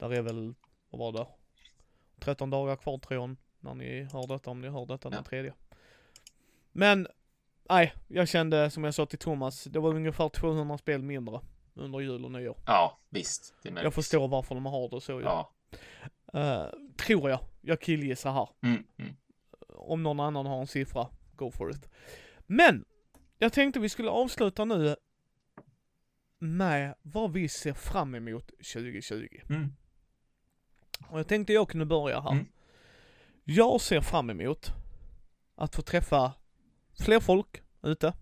[0.09, 0.55] Där är väl,
[0.90, 1.26] vad var det?
[2.20, 5.24] 13 dagar kvar tror jag, när ni hör detta, om ni hör detta den Ja.
[5.31, 5.55] tredje.
[6.72, 7.09] Men,
[7.68, 11.40] nej, jag kände som jag sa till Thomas, det var ungefär 200 spel mindre
[11.74, 12.56] under jul och nyår.
[12.66, 13.55] Ja, visst.
[13.62, 15.20] Jag förstår varför de har det så.
[15.20, 15.52] Ja.
[16.35, 16.66] Eh,
[16.97, 17.40] tror jag.
[17.60, 18.48] Jag killgissar här.
[18.62, 19.14] Mm, mm.
[19.68, 21.89] Om någon annan har en siffra, go for it.
[22.47, 22.85] Men!
[23.39, 24.97] Jag tänkte vi skulle avsluta nu
[26.39, 29.26] med vad vi ser fram emot 2020.
[29.48, 29.72] Mm.
[31.09, 32.33] Och jag tänkte jag kunde börja här.
[32.33, 32.47] Mm.
[33.45, 34.73] Jag ser fram emot
[35.57, 36.33] att få träffa
[37.01, 38.12] fler folk ute.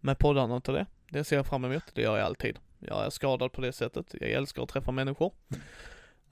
[0.00, 0.86] Med poddarna och det.
[1.08, 1.82] Det ser jag fram emot.
[1.94, 2.58] Det gör jag alltid.
[2.78, 4.14] Jag är skadad på det sättet.
[4.20, 5.32] Jag älskar att träffa människor.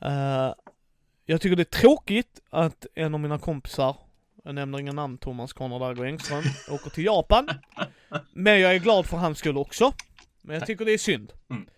[0.01, 0.55] Eh,
[1.25, 3.97] jag tycker det är tråkigt att en av mina kompisar,
[4.45, 7.49] jag nämner inga namn, Thomas Konrad Engström, åker till Japan.
[8.33, 9.93] Men jag är glad för hans skull också.
[10.43, 11.33] Men jag tycker det är synd.
[11.51, 11.69] Mm.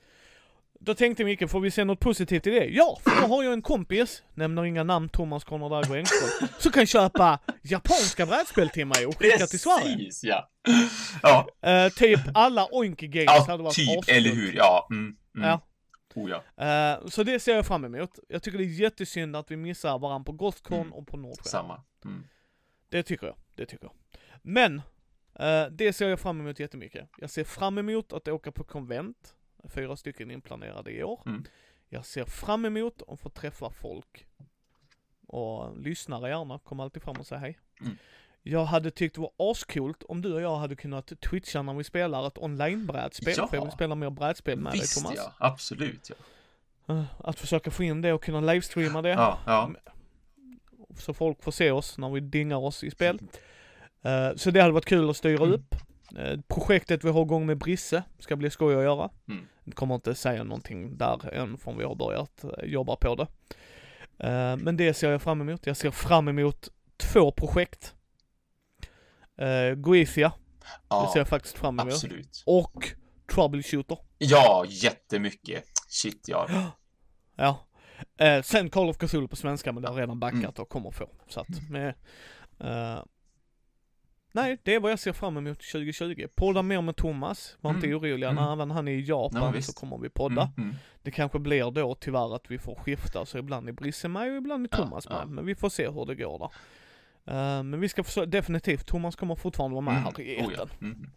[0.83, 2.65] Då tänkte Micke, får vi se något positivt i det?
[2.65, 6.87] Ja, för då har jag en kompis, nämner inga namn, Thomas Konrad Engström, som kan
[6.87, 9.97] köpa japanska brädspel till mig och skicka till Sverige.
[9.97, 10.51] Precis, ja.
[11.23, 14.09] Ja, Eh, typ alla Oinky Games ja hade varit typ, ascoolt.
[14.09, 14.53] eller hur?
[14.57, 14.89] Ja.
[14.91, 15.49] Mm, mm.
[15.49, 15.61] Ja.
[16.15, 16.65] Oh, ja.
[16.67, 18.19] Eh, så det ser jag fram emot.
[18.29, 20.93] Jag tycker det är jättesynd att vi missar varandra på Gothcon Mm.
[20.93, 21.45] och på Nordsjön.
[21.45, 21.83] Samma.
[22.05, 22.25] Mm.
[22.89, 23.93] Det tycker jag, det tycker jag.
[24.43, 24.77] Men,
[25.39, 27.09] eh, det ser jag fram emot jättemycket.
[27.19, 29.35] Jag ser fram emot att åka på konvent,
[29.69, 31.23] fyra stycken inplanerade i år.
[31.27, 31.45] Mm.
[31.89, 34.27] Jag ser fram emot att få träffa folk.
[35.27, 37.59] Och lyssnare gärna, kom alltid fram och säg hej.
[37.81, 37.97] Mm.
[38.43, 41.85] Jag hade tyckt det var ascoolt om du och jag hade kunnat twitcha när vi
[41.85, 43.47] spelar ett online-brädspel, Ja.
[43.49, 45.15] för jag vill spela mer brädspel med dig Visst, Thomas.
[45.17, 45.33] ja.
[45.39, 46.95] Absolut, ja.
[46.95, 49.09] Eh, Att försöka få in det och kunna livestreama det.
[49.09, 49.71] Ja, ja.
[50.99, 53.19] så folk får se oss när vi dingar oss i spel.
[54.03, 55.55] Eh, så det hade varit kul att styra Mm.
[55.55, 55.75] upp.
[56.17, 59.11] Eh, projektet vi har igång med Brisse ska bli skoj att göra.
[59.29, 59.47] Mm.
[59.75, 63.27] Kommer inte säga någonting där än förrän vi har börjat eh, jobba på det.
[64.29, 65.67] Eh, men det ser jag fram emot.
[65.67, 67.95] Jag ser fram emot två projekt.
[69.77, 70.33] Goethia,
[70.73, 71.93] det ser ja jag faktiskt fram emot.
[71.93, 72.43] absolut.
[72.47, 72.89] Och
[73.35, 73.99] Troubleshooter.
[74.19, 75.65] Ja, jättemycket.
[75.89, 76.49] Shit, ja.
[77.37, 77.67] Ja.
[78.45, 80.53] Sen Call of Cthulhu på svenska, men det har redan backat Mm.
[80.59, 81.09] och kommer få.
[81.29, 81.95] Så att, med,
[82.61, 83.03] eh,
[84.33, 86.27] nej, det är vad jag ser fram emot 2020.
[86.37, 87.99] Podda mer med Thomas, var inte Mm.
[87.99, 88.31] oroliga.
[88.31, 88.45] Mm.
[88.45, 90.43] När även han är i Japan men så kommer vi podda.
[90.57, 90.77] Mm, mm.
[91.03, 94.37] Det kanske blir då tyvärr att vi får skifta, så ibland är Brisse med och
[94.37, 95.19] ibland är Ja, Thomas ja.
[95.19, 95.29] med.
[95.29, 96.51] Men vi får se hur det går där.
[97.35, 100.05] Eh, men vi ska försöka, definitivt, Thomas kommer fortfarande vara med Mm.
[100.05, 100.69] här i Oh, etern.
[100.81, 100.87] ja.
[100.87, 101.11] Mm.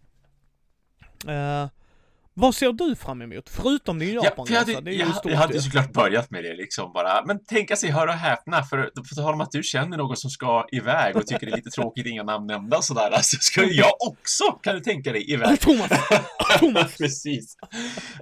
[2.35, 3.49] Vad ser du fram emot?
[3.49, 5.59] Förutom din Ja, Japan för jag hade, det är ju stort jag hade ju.
[5.61, 7.25] såklart börjat med det liksom bara.
[7.25, 10.29] Men tänka sig höra och häpna, för på tal om att du känner någon som
[10.29, 13.11] ska iväg och tycker det är lite tråkigt, inga namn nämnda och sådär.
[13.11, 15.59] Alltså ska jag också, kan du tänka dig, iväg.
[15.61, 15.89] Thomas!
[16.59, 16.97] Thomas!
[16.97, 17.57] Precis.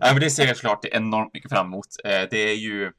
[0.02, 1.86] Nej, men det ser jag klart enormt mycket fram emot.
[2.04, 2.92] Eh, Det är ju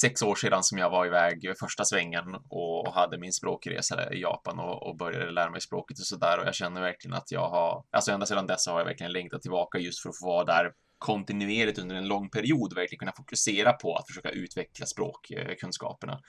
[0.00, 4.58] sex år sedan som jag var iväg första svängen och hade min språkresa i Japan
[4.58, 7.84] och, och började lära mig språket och sådär och jag känner verkligen att jag har,
[7.90, 10.72] alltså ända sedan dess har jag verkligen längtat tillbaka just för att få vara där
[10.98, 16.20] kontinuerligt under en lång period och verkligen kunna fokusera på att försöka utveckla språkkunskaperna.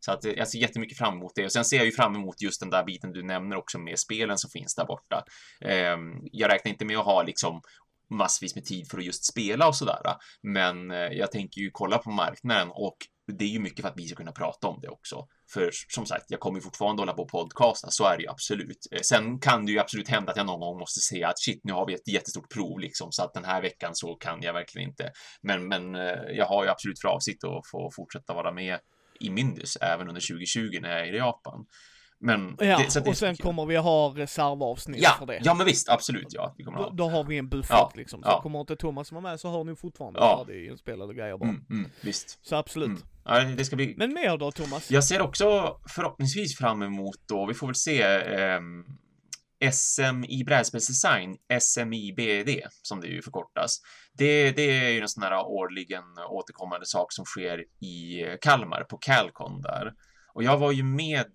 [0.00, 1.44] Så att jag ser jättemycket fram emot det.
[1.44, 3.98] Och sen ser jag ju fram emot just den där biten du nämner också med
[3.98, 5.24] spelen som finns där borta.
[5.60, 6.00] Ehm,
[6.32, 7.60] jag räknar inte med att ha liksom
[8.10, 10.00] massvis med tid för att just spela och sådär.
[10.42, 12.96] Men eh, jag tänker ju kolla på marknaden och
[13.32, 15.26] det är ju mycket för att vi ska kunna prata om det också.
[15.52, 18.86] För som sagt, jag kommer fortfarande hålla på och podcasta, så är det ju absolut.
[18.92, 21.60] Eh, sen kan det ju absolut hända att jag någon gång måste säga att shit,
[21.64, 24.52] nu har vi ett jättestort prov liksom, så att den här veckan så kan jag
[24.52, 25.12] verkligen inte.
[25.42, 28.78] Men, men eh, jag har ju absolut för avsikt att få fortsätta vara med
[29.20, 31.66] i Mindus även under 2020 när jag är i Japan.
[32.20, 35.40] Men ja, det, och sen kommer vi ha reservavsnitt ja, för det.
[35.44, 36.54] Ja, men visst, absolut, ja.
[36.58, 38.22] Vi kommer då, då har vi en buffert ja, liksom.
[38.22, 38.42] Så ja.
[38.42, 40.44] kommer inte Thomas vara med så har ni fortfarande ja.
[40.46, 41.48] färdiginspelade grejer bara.
[41.48, 42.38] Mm, mm, visst.
[42.42, 42.88] Så absolut.
[42.88, 43.02] Mm.
[43.24, 43.94] Ja, det ska bli...
[43.96, 44.90] Men mer då, Thomas?
[44.90, 48.60] Jag ser också förhoppningsvis fram emot då, vi får väl se, eh,
[49.72, 53.80] SM i brädspelsdesign, SMIBD, som det ju förkortas.
[54.12, 58.98] Det, det är ju en sån här årligen återkommande sak som sker i Kalmar, på
[58.98, 59.92] Calcon där.
[60.34, 61.26] Och jag var ju med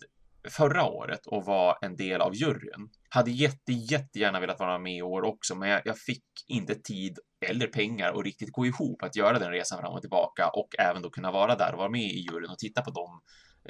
[0.50, 2.90] förra året och var en del av juryn.
[3.10, 7.20] Hade jätte, jättegärna velat vara med i år också, men jag, jag fick inte tid
[7.46, 11.02] eller pengar och riktigt gå ihop att göra den resan fram och tillbaka och även
[11.02, 13.22] då kunna vara där och vara med i juryn och titta på de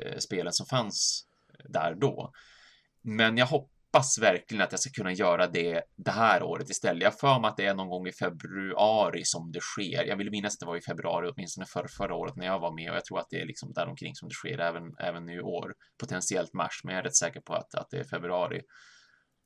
[0.01, 1.25] eh, spelen som fanns
[1.59, 2.31] eh, där då.
[3.01, 7.03] Men jag hoppas hoppas verkligen att jag ska kunna göra det det här året istället.
[7.03, 10.03] Jag för mig att det är någon gång i februari som det sker.
[10.05, 12.75] Jag vill minnas att det var i februari, åtminstone för förra året när jag var
[12.75, 15.39] med och jag tror att det är liksom däromkring som det sker även, även i
[15.39, 15.73] år.
[15.99, 18.61] Potentiellt mars, men jag är rätt säker på att, att det är februari.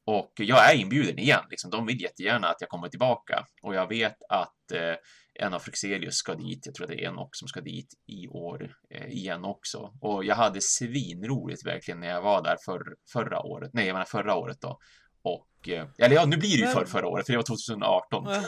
[0.07, 1.71] Och jag är inbjuden igen, liksom.
[1.71, 4.95] De vill jättegärna att jag kommer tillbaka och jag vet att eh,
[5.39, 6.65] en av Frexelius ska dit.
[6.65, 9.93] Jag tror att det är en också som ska dit i år eh, igen också.
[10.01, 13.71] Och jag hade svinroligt verkligen när jag var där för, förra året.
[13.73, 14.79] Nej, jag menar förra året då.
[15.21, 18.27] Och, eh, eller ja, nu blir det ju för förra året, för det var 2018.
[18.27, 18.41] Äh.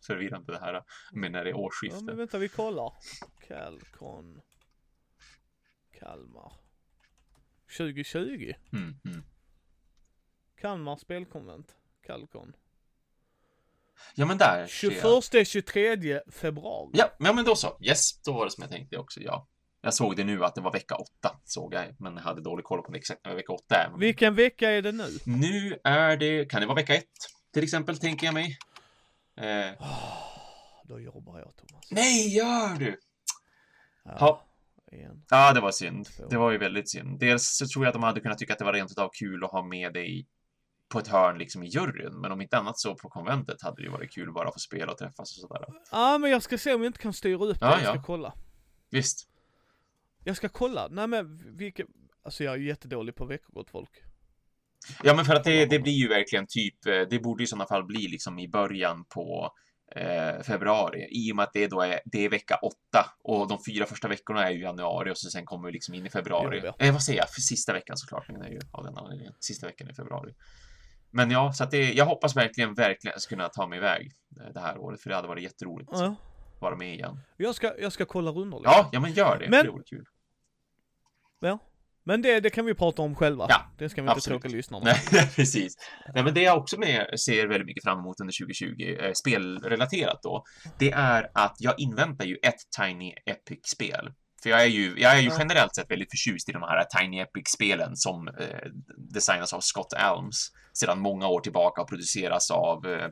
[0.06, 0.82] Förvirrande det här
[1.12, 1.98] med när det är årsskifte.
[1.98, 2.92] Ja, men vänta, vi kollar.
[3.48, 4.40] Calcon.
[5.98, 6.52] Kalmar.
[7.78, 8.52] 2020.
[8.72, 9.22] Mm, mm.
[10.56, 11.76] Kalmar spelkonvent.
[12.06, 12.52] Calcon.
[14.14, 14.66] Ja, men där.
[14.66, 16.90] 21 23 februari.
[16.92, 17.78] Ja, ja, men då så.
[17.80, 19.48] Yes, då var det som jag tänkte också, ja.
[19.84, 22.64] Jag såg det nu att det var vecka 8, såg jag, men jag hade dålig
[22.64, 23.98] koll på exakt när vecka 8 är.
[23.98, 25.18] Vilken vecka är det nu?
[25.26, 27.04] Nu är det, kan det vara vecka 1?
[27.52, 28.58] Till exempel, tänker jag mig.
[29.36, 29.86] Eh.
[30.84, 31.90] då jobbar jag, Thomas.
[31.90, 32.98] Nej, gör du?
[34.04, 34.18] Ja.
[34.18, 34.46] Ha.
[34.92, 35.24] Igen.
[35.30, 36.08] Ja, det var synd.
[36.30, 37.20] Det var ju väldigt synd.
[37.20, 39.44] Dels så tror jag att de hade kunnat tycka att det var rent utav kul
[39.44, 40.26] att ha med dig
[40.92, 42.20] på ett hörn liksom i juryn.
[42.20, 44.60] Men om inte annat så på konventet hade det ju varit kul bara att få
[44.60, 45.64] spela och träffas och sådär.
[45.90, 47.66] Ja, men jag ska se om jag inte kan styra upp det.
[47.66, 48.32] Ja, jag ska kolla.
[48.90, 49.28] Visst.
[50.24, 50.88] Jag ska kolla.
[50.90, 51.84] Nej men vilka,
[52.24, 53.90] alltså jag är jättedålig på veckogott folk.
[55.02, 57.66] Ja, men för att det, det blir ju verkligen typ, eh, det borde i sådana
[57.66, 59.52] fall bli liksom i början på
[59.96, 63.58] eh, februari i och med att det då är, det är vecka åtta och de
[63.64, 66.60] fyra första veckorna är ju januari och så sen kommer vi liksom in i februari.
[66.64, 66.86] Jo, ja.
[66.86, 67.30] eh, vad säger jag?
[67.30, 69.34] För sista veckan såklart, men det är ju av den anledningen.
[69.40, 70.34] Sista veckan i februari.
[71.12, 74.12] Men ja, så att det, jag hoppas verkligen, verkligen kunna ta mig iväg
[74.54, 76.06] det här året, för det hade varit jätteroligt ja.
[76.06, 77.20] att vara med igen.
[77.36, 78.70] Jag ska, jag ska kolla rundor lite.
[78.70, 80.04] Ja, ja men gör det, men, det vore kul.
[81.40, 81.58] Ja,
[82.04, 83.46] men det, det kan vi prata om själva.
[83.48, 84.84] Ja, det ska vi inte tråka lyssnarna.
[85.12, 85.74] Nej, precis.
[86.14, 90.22] Nej, men det jag också med, ser väldigt mycket fram emot under 2020, eh, spelrelaterat
[90.22, 90.44] då,
[90.78, 94.12] det är att jag inväntar ju ett Tiny Epic-spel.
[94.42, 97.20] För jag är ju, jag är ju generellt sett väldigt förtjust i de här Tiny
[97.20, 98.68] Epic-spelen som eh,
[99.12, 103.08] designas av Scott Elms sedan många år tillbaka och produceras av eh,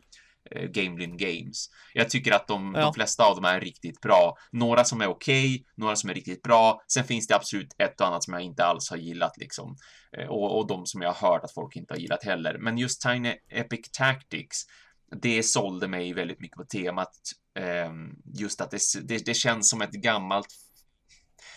[0.50, 1.66] eh, Gamelin Games.
[1.94, 2.80] Jag tycker att de, ja.
[2.80, 4.36] de, flesta av dem är riktigt bra.
[4.52, 6.80] Några som är okej, okay, några som är riktigt bra.
[6.92, 9.76] Sen finns det absolut ett och annat som jag inte alls har gillat liksom.
[10.18, 12.58] Eh, och, och de som jag har hört att folk inte har gillat heller.
[12.58, 14.56] Men just Tiny Epic Tactics,
[15.22, 17.12] det sålde mig väldigt mycket på temat.
[17.58, 17.92] Eh,
[18.38, 20.48] just att det, det, det känns som ett gammalt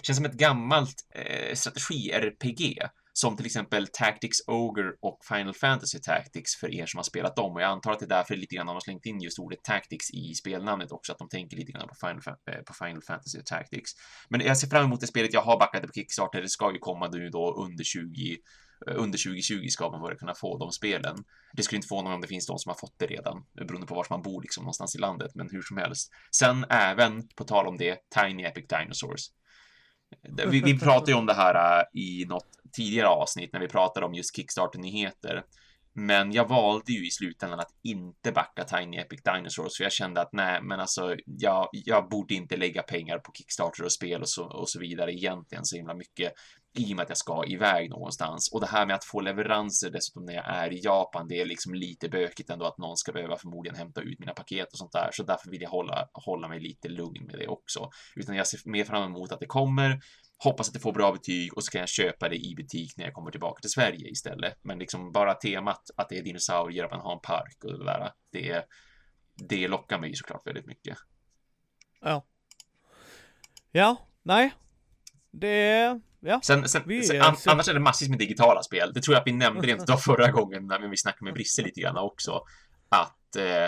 [0.03, 2.79] känns som ett gammalt eh, strategi-RPG
[3.13, 7.53] som till exempel Tactics Ogre och Final Fantasy Tactics för er som har spelat dem
[7.53, 9.63] och jag antar att det är därför lite grann de har slängt in just ordet
[9.63, 12.21] Tactics i spelnamnet också, att de tänker lite grann på Final,
[12.51, 13.91] eh, på Final Fantasy Tactics.
[14.29, 16.71] Men jag ser fram emot det spelet, jag har backat det på Kickstarter, det ska
[16.73, 18.37] ju komma nu då under 20
[18.87, 21.15] eh, under 2020 ska man börja kunna få de spelen.
[21.53, 23.87] Det skulle inte få någon om det finns de som har fått det redan, beroende
[23.87, 26.11] på var man bor liksom någonstans i landet, men hur som helst.
[26.31, 29.29] Sen även, på tal om det, Tiny Epic Dinosaurs.
[30.47, 34.05] Vi, vi pratade ju om det här äh, i något tidigare avsnitt när vi pratade
[34.05, 35.43] om just Kickstarter-nyheter.
[35.95, 40.21] Men jag valde ju i slutändan att inte backa Tiny Epic Dinosaurs, för jag kände
[40.21, 44.29] att nej, men alltså, jag, jag borde inte lägga pengar på Kickstarter och spel och
[44.29, 46.33] så, och så vidare egentligen så himla mycket.
[46.77, 48.51] i och med att jag ska iväg någonstans.
[48.53, 51.45] Och det här med att få leveranser dessutom när jag är i Japan, det är
[51.45, 54.91] liksom lite bökigt ändå att någon ska behöva förmodligen hämta ut mina paket och sånt
[54.91, 55.09] där.
[55.11, 57.89] Så därför vill jag hålla, hålla mig lite lugn med det också.
[58.15, 59.99] Utan jag ser mer fram emot att det kommer,
[60.37, 63.05] hoppas att det får bra betyg och så kan jag köpa det i butik när
[63.05, 64.57] jag kommer tillbaka till Sverige istället.
[64.61, 67.85] Men liksom bara temat att det är dinosaurier, att man har en park och det
[67.85, 68.65] där, det,
[69.49, 70.97] det lockar mig såklart väldigt mycket.
[72.01, 72.25] Ja.
[73.71, 74.53] Ja, nej.
[75.31, 78.91] Det Ja, sen, sen, vi, sen an, annars är det massvis med digitala spel.
[78.93, 81.61] Det tror jag att vi nämnde rent av förra gången när vi snackade med Brisse
[81.61, 82.41] lite grann också.
[82.89, 83.67] Att eh,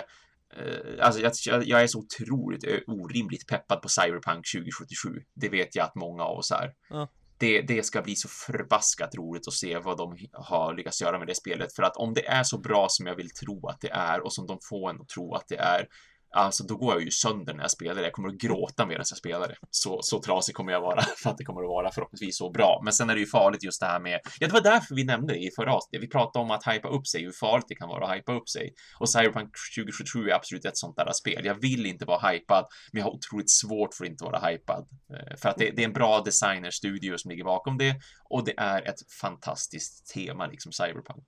[1.00, 5.08] alltså jag, jag, är så otroligt orimligt peppad på Cyberpunk 2077.
[5.34, 6.72] Det vet jag att många av oss är.
[6.90, 7.08] Ja.
[7.38, 11.28] Det, det ska bli så förbaskat roligt att se vad de har lyckats göra med
[11.28, 11.74] det spelet.
[11.76, 14.32] För att om det är så bra som jag vill tro att det är och
[14.32, 15.88] som de får en att tro att det är,
[16.36, 19.18] Alltså då går jag ju sönder när jag spelar Jag kommer att gråta medan jag
[19.18, 19.56] spelar det.
[19.70, 22.80] Så, så trasig kommer jag vara för att det kommer att vara förhoppningsvis så bra.
[22.84, 25.04] Men sen är det ju farligt just det här med, ja det var därför vi
[25.04, 26.02] nämnde det i förra avsnittet.
[26.02, 28.48] Vi pratade om att hypa upp sig, hur farligt det kan vara att hypa upp
[28.48, 28.74] sig.
[29.00, 31.44] Och Cyberpunk 2077 är absolut ett sånt där spel.
[31.44, 34.88] Jag vill inte vara hypad, men jag har otroligt svårt för att inte vara hypad.
[35.14, 37.96] Eh, för att det, det är en bra designerstudio som ligger bakom det
[38.30, 41.24] och det är ett fantastiskt tema, liksom Cyberpunk.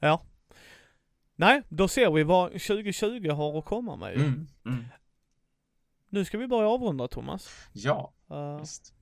[0.00, 0.22] Ja,
[1.36, 4.16] Nej, då ser vi vad 2020 har att komma med.
[4.16, 4.84] Mm, mm.
[6.08, 7.68] Nu ska vi börja avrunda Thomas.
[7.72, 8.94] Ja, uh, visst.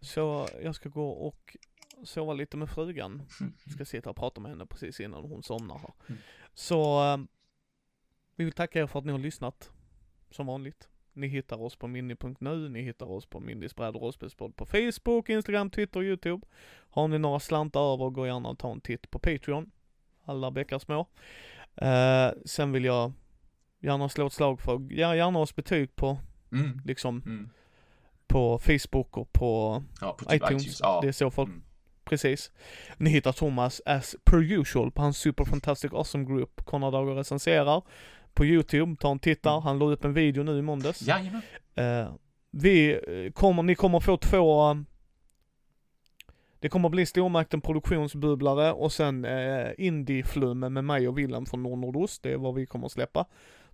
[0.00, 1.56] Så jag ska gå och
[2.04, 3.22] sova lite med frugan.
[3.40, 3.52] Mm.
[3.74, 5.92] Ska sitta och prata med henne precis innan hon somnar här.
[6.08, 6.20] Mm.
[6.54, 7.24] Så uh,
[8.36, 9.72] vi vill tacka er för att ni har lyssnat.
[10.30, 10.88] Som vanligt.
[11.12, 15.28] Ni hittar oss på mini.nu, ni hittar oss på Mindys bräd och rollspelspodd på Facebook,
[15.28, 16.46] Instagram, Twitter och YouTube.
[16.90, 19.70] Har ni några slantar över, gå gärna och ta en titt på Patreon.
[20.24, 21.06] Alla bäckar små.
[21.82, 23.12] Uh, sen vill jag
[23.80, 26.18] gärna slå ett slag för, ja, gärna oss betyg på,
[26.52, 26.80] mm.
[26.84, 27.50] liksom, mm.
[28.26, 30.62] på Facebook och på, ja, på typ iTunes.
[30.62, 30.80] iTunes.
[30.80, 30.98] Ja.
[31.02, 31.62] Det är så folk, mm.
[32.04, 32.52] precis.
[32.96, 37.82] Ni hittar Thomas as per usual på hans Super Fantastic Awesome Group, Konradager recenserar.
[38.34, 39.62] På YouTube, ta en titta, mm.
[39.62, 41.02] han la upp en video nu i måndags.
[41.02, 41.42] Jajamän.
[41.80, 42.14] Uh,
[42.50, 44.76] vi eh, kommer, ni kommer få två
[46.60, 52.22] det kommer bli stormakten produktionsbubblare och sen eh, indie-flum med mig och Willem från Nordnordost.
[52.22, 53.26] Det är vad vi kommer att släppa.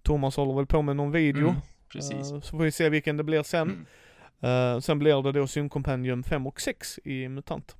[0.02, 1.48] Thomas håller väl på med någon video.
[1.48, 2.32] Mm, precis.
[2.32, 3.86] Uh, så får vi se vilken det blir sen.
[4.40, 4.74] Mm.
[4.74, 7.76] Uh, sen blir det då Synkompendium 5 och 6 i MUTANT.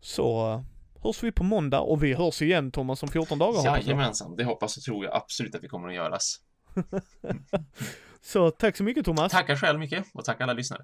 [0.00, 0.60] Så uh,
[1.02, 4.76] hörs vi på måndag och vi hörs igen Thomas om 14 dagar Jajamensan, det hoppas
[4.76, 6.40] och tror jag absolut att vi kommer att göras.
[8.22, 9.32] så tack så mycket Thomas.
[9.32, 10.82] Tackar själv mycket och tack alla lyssnare.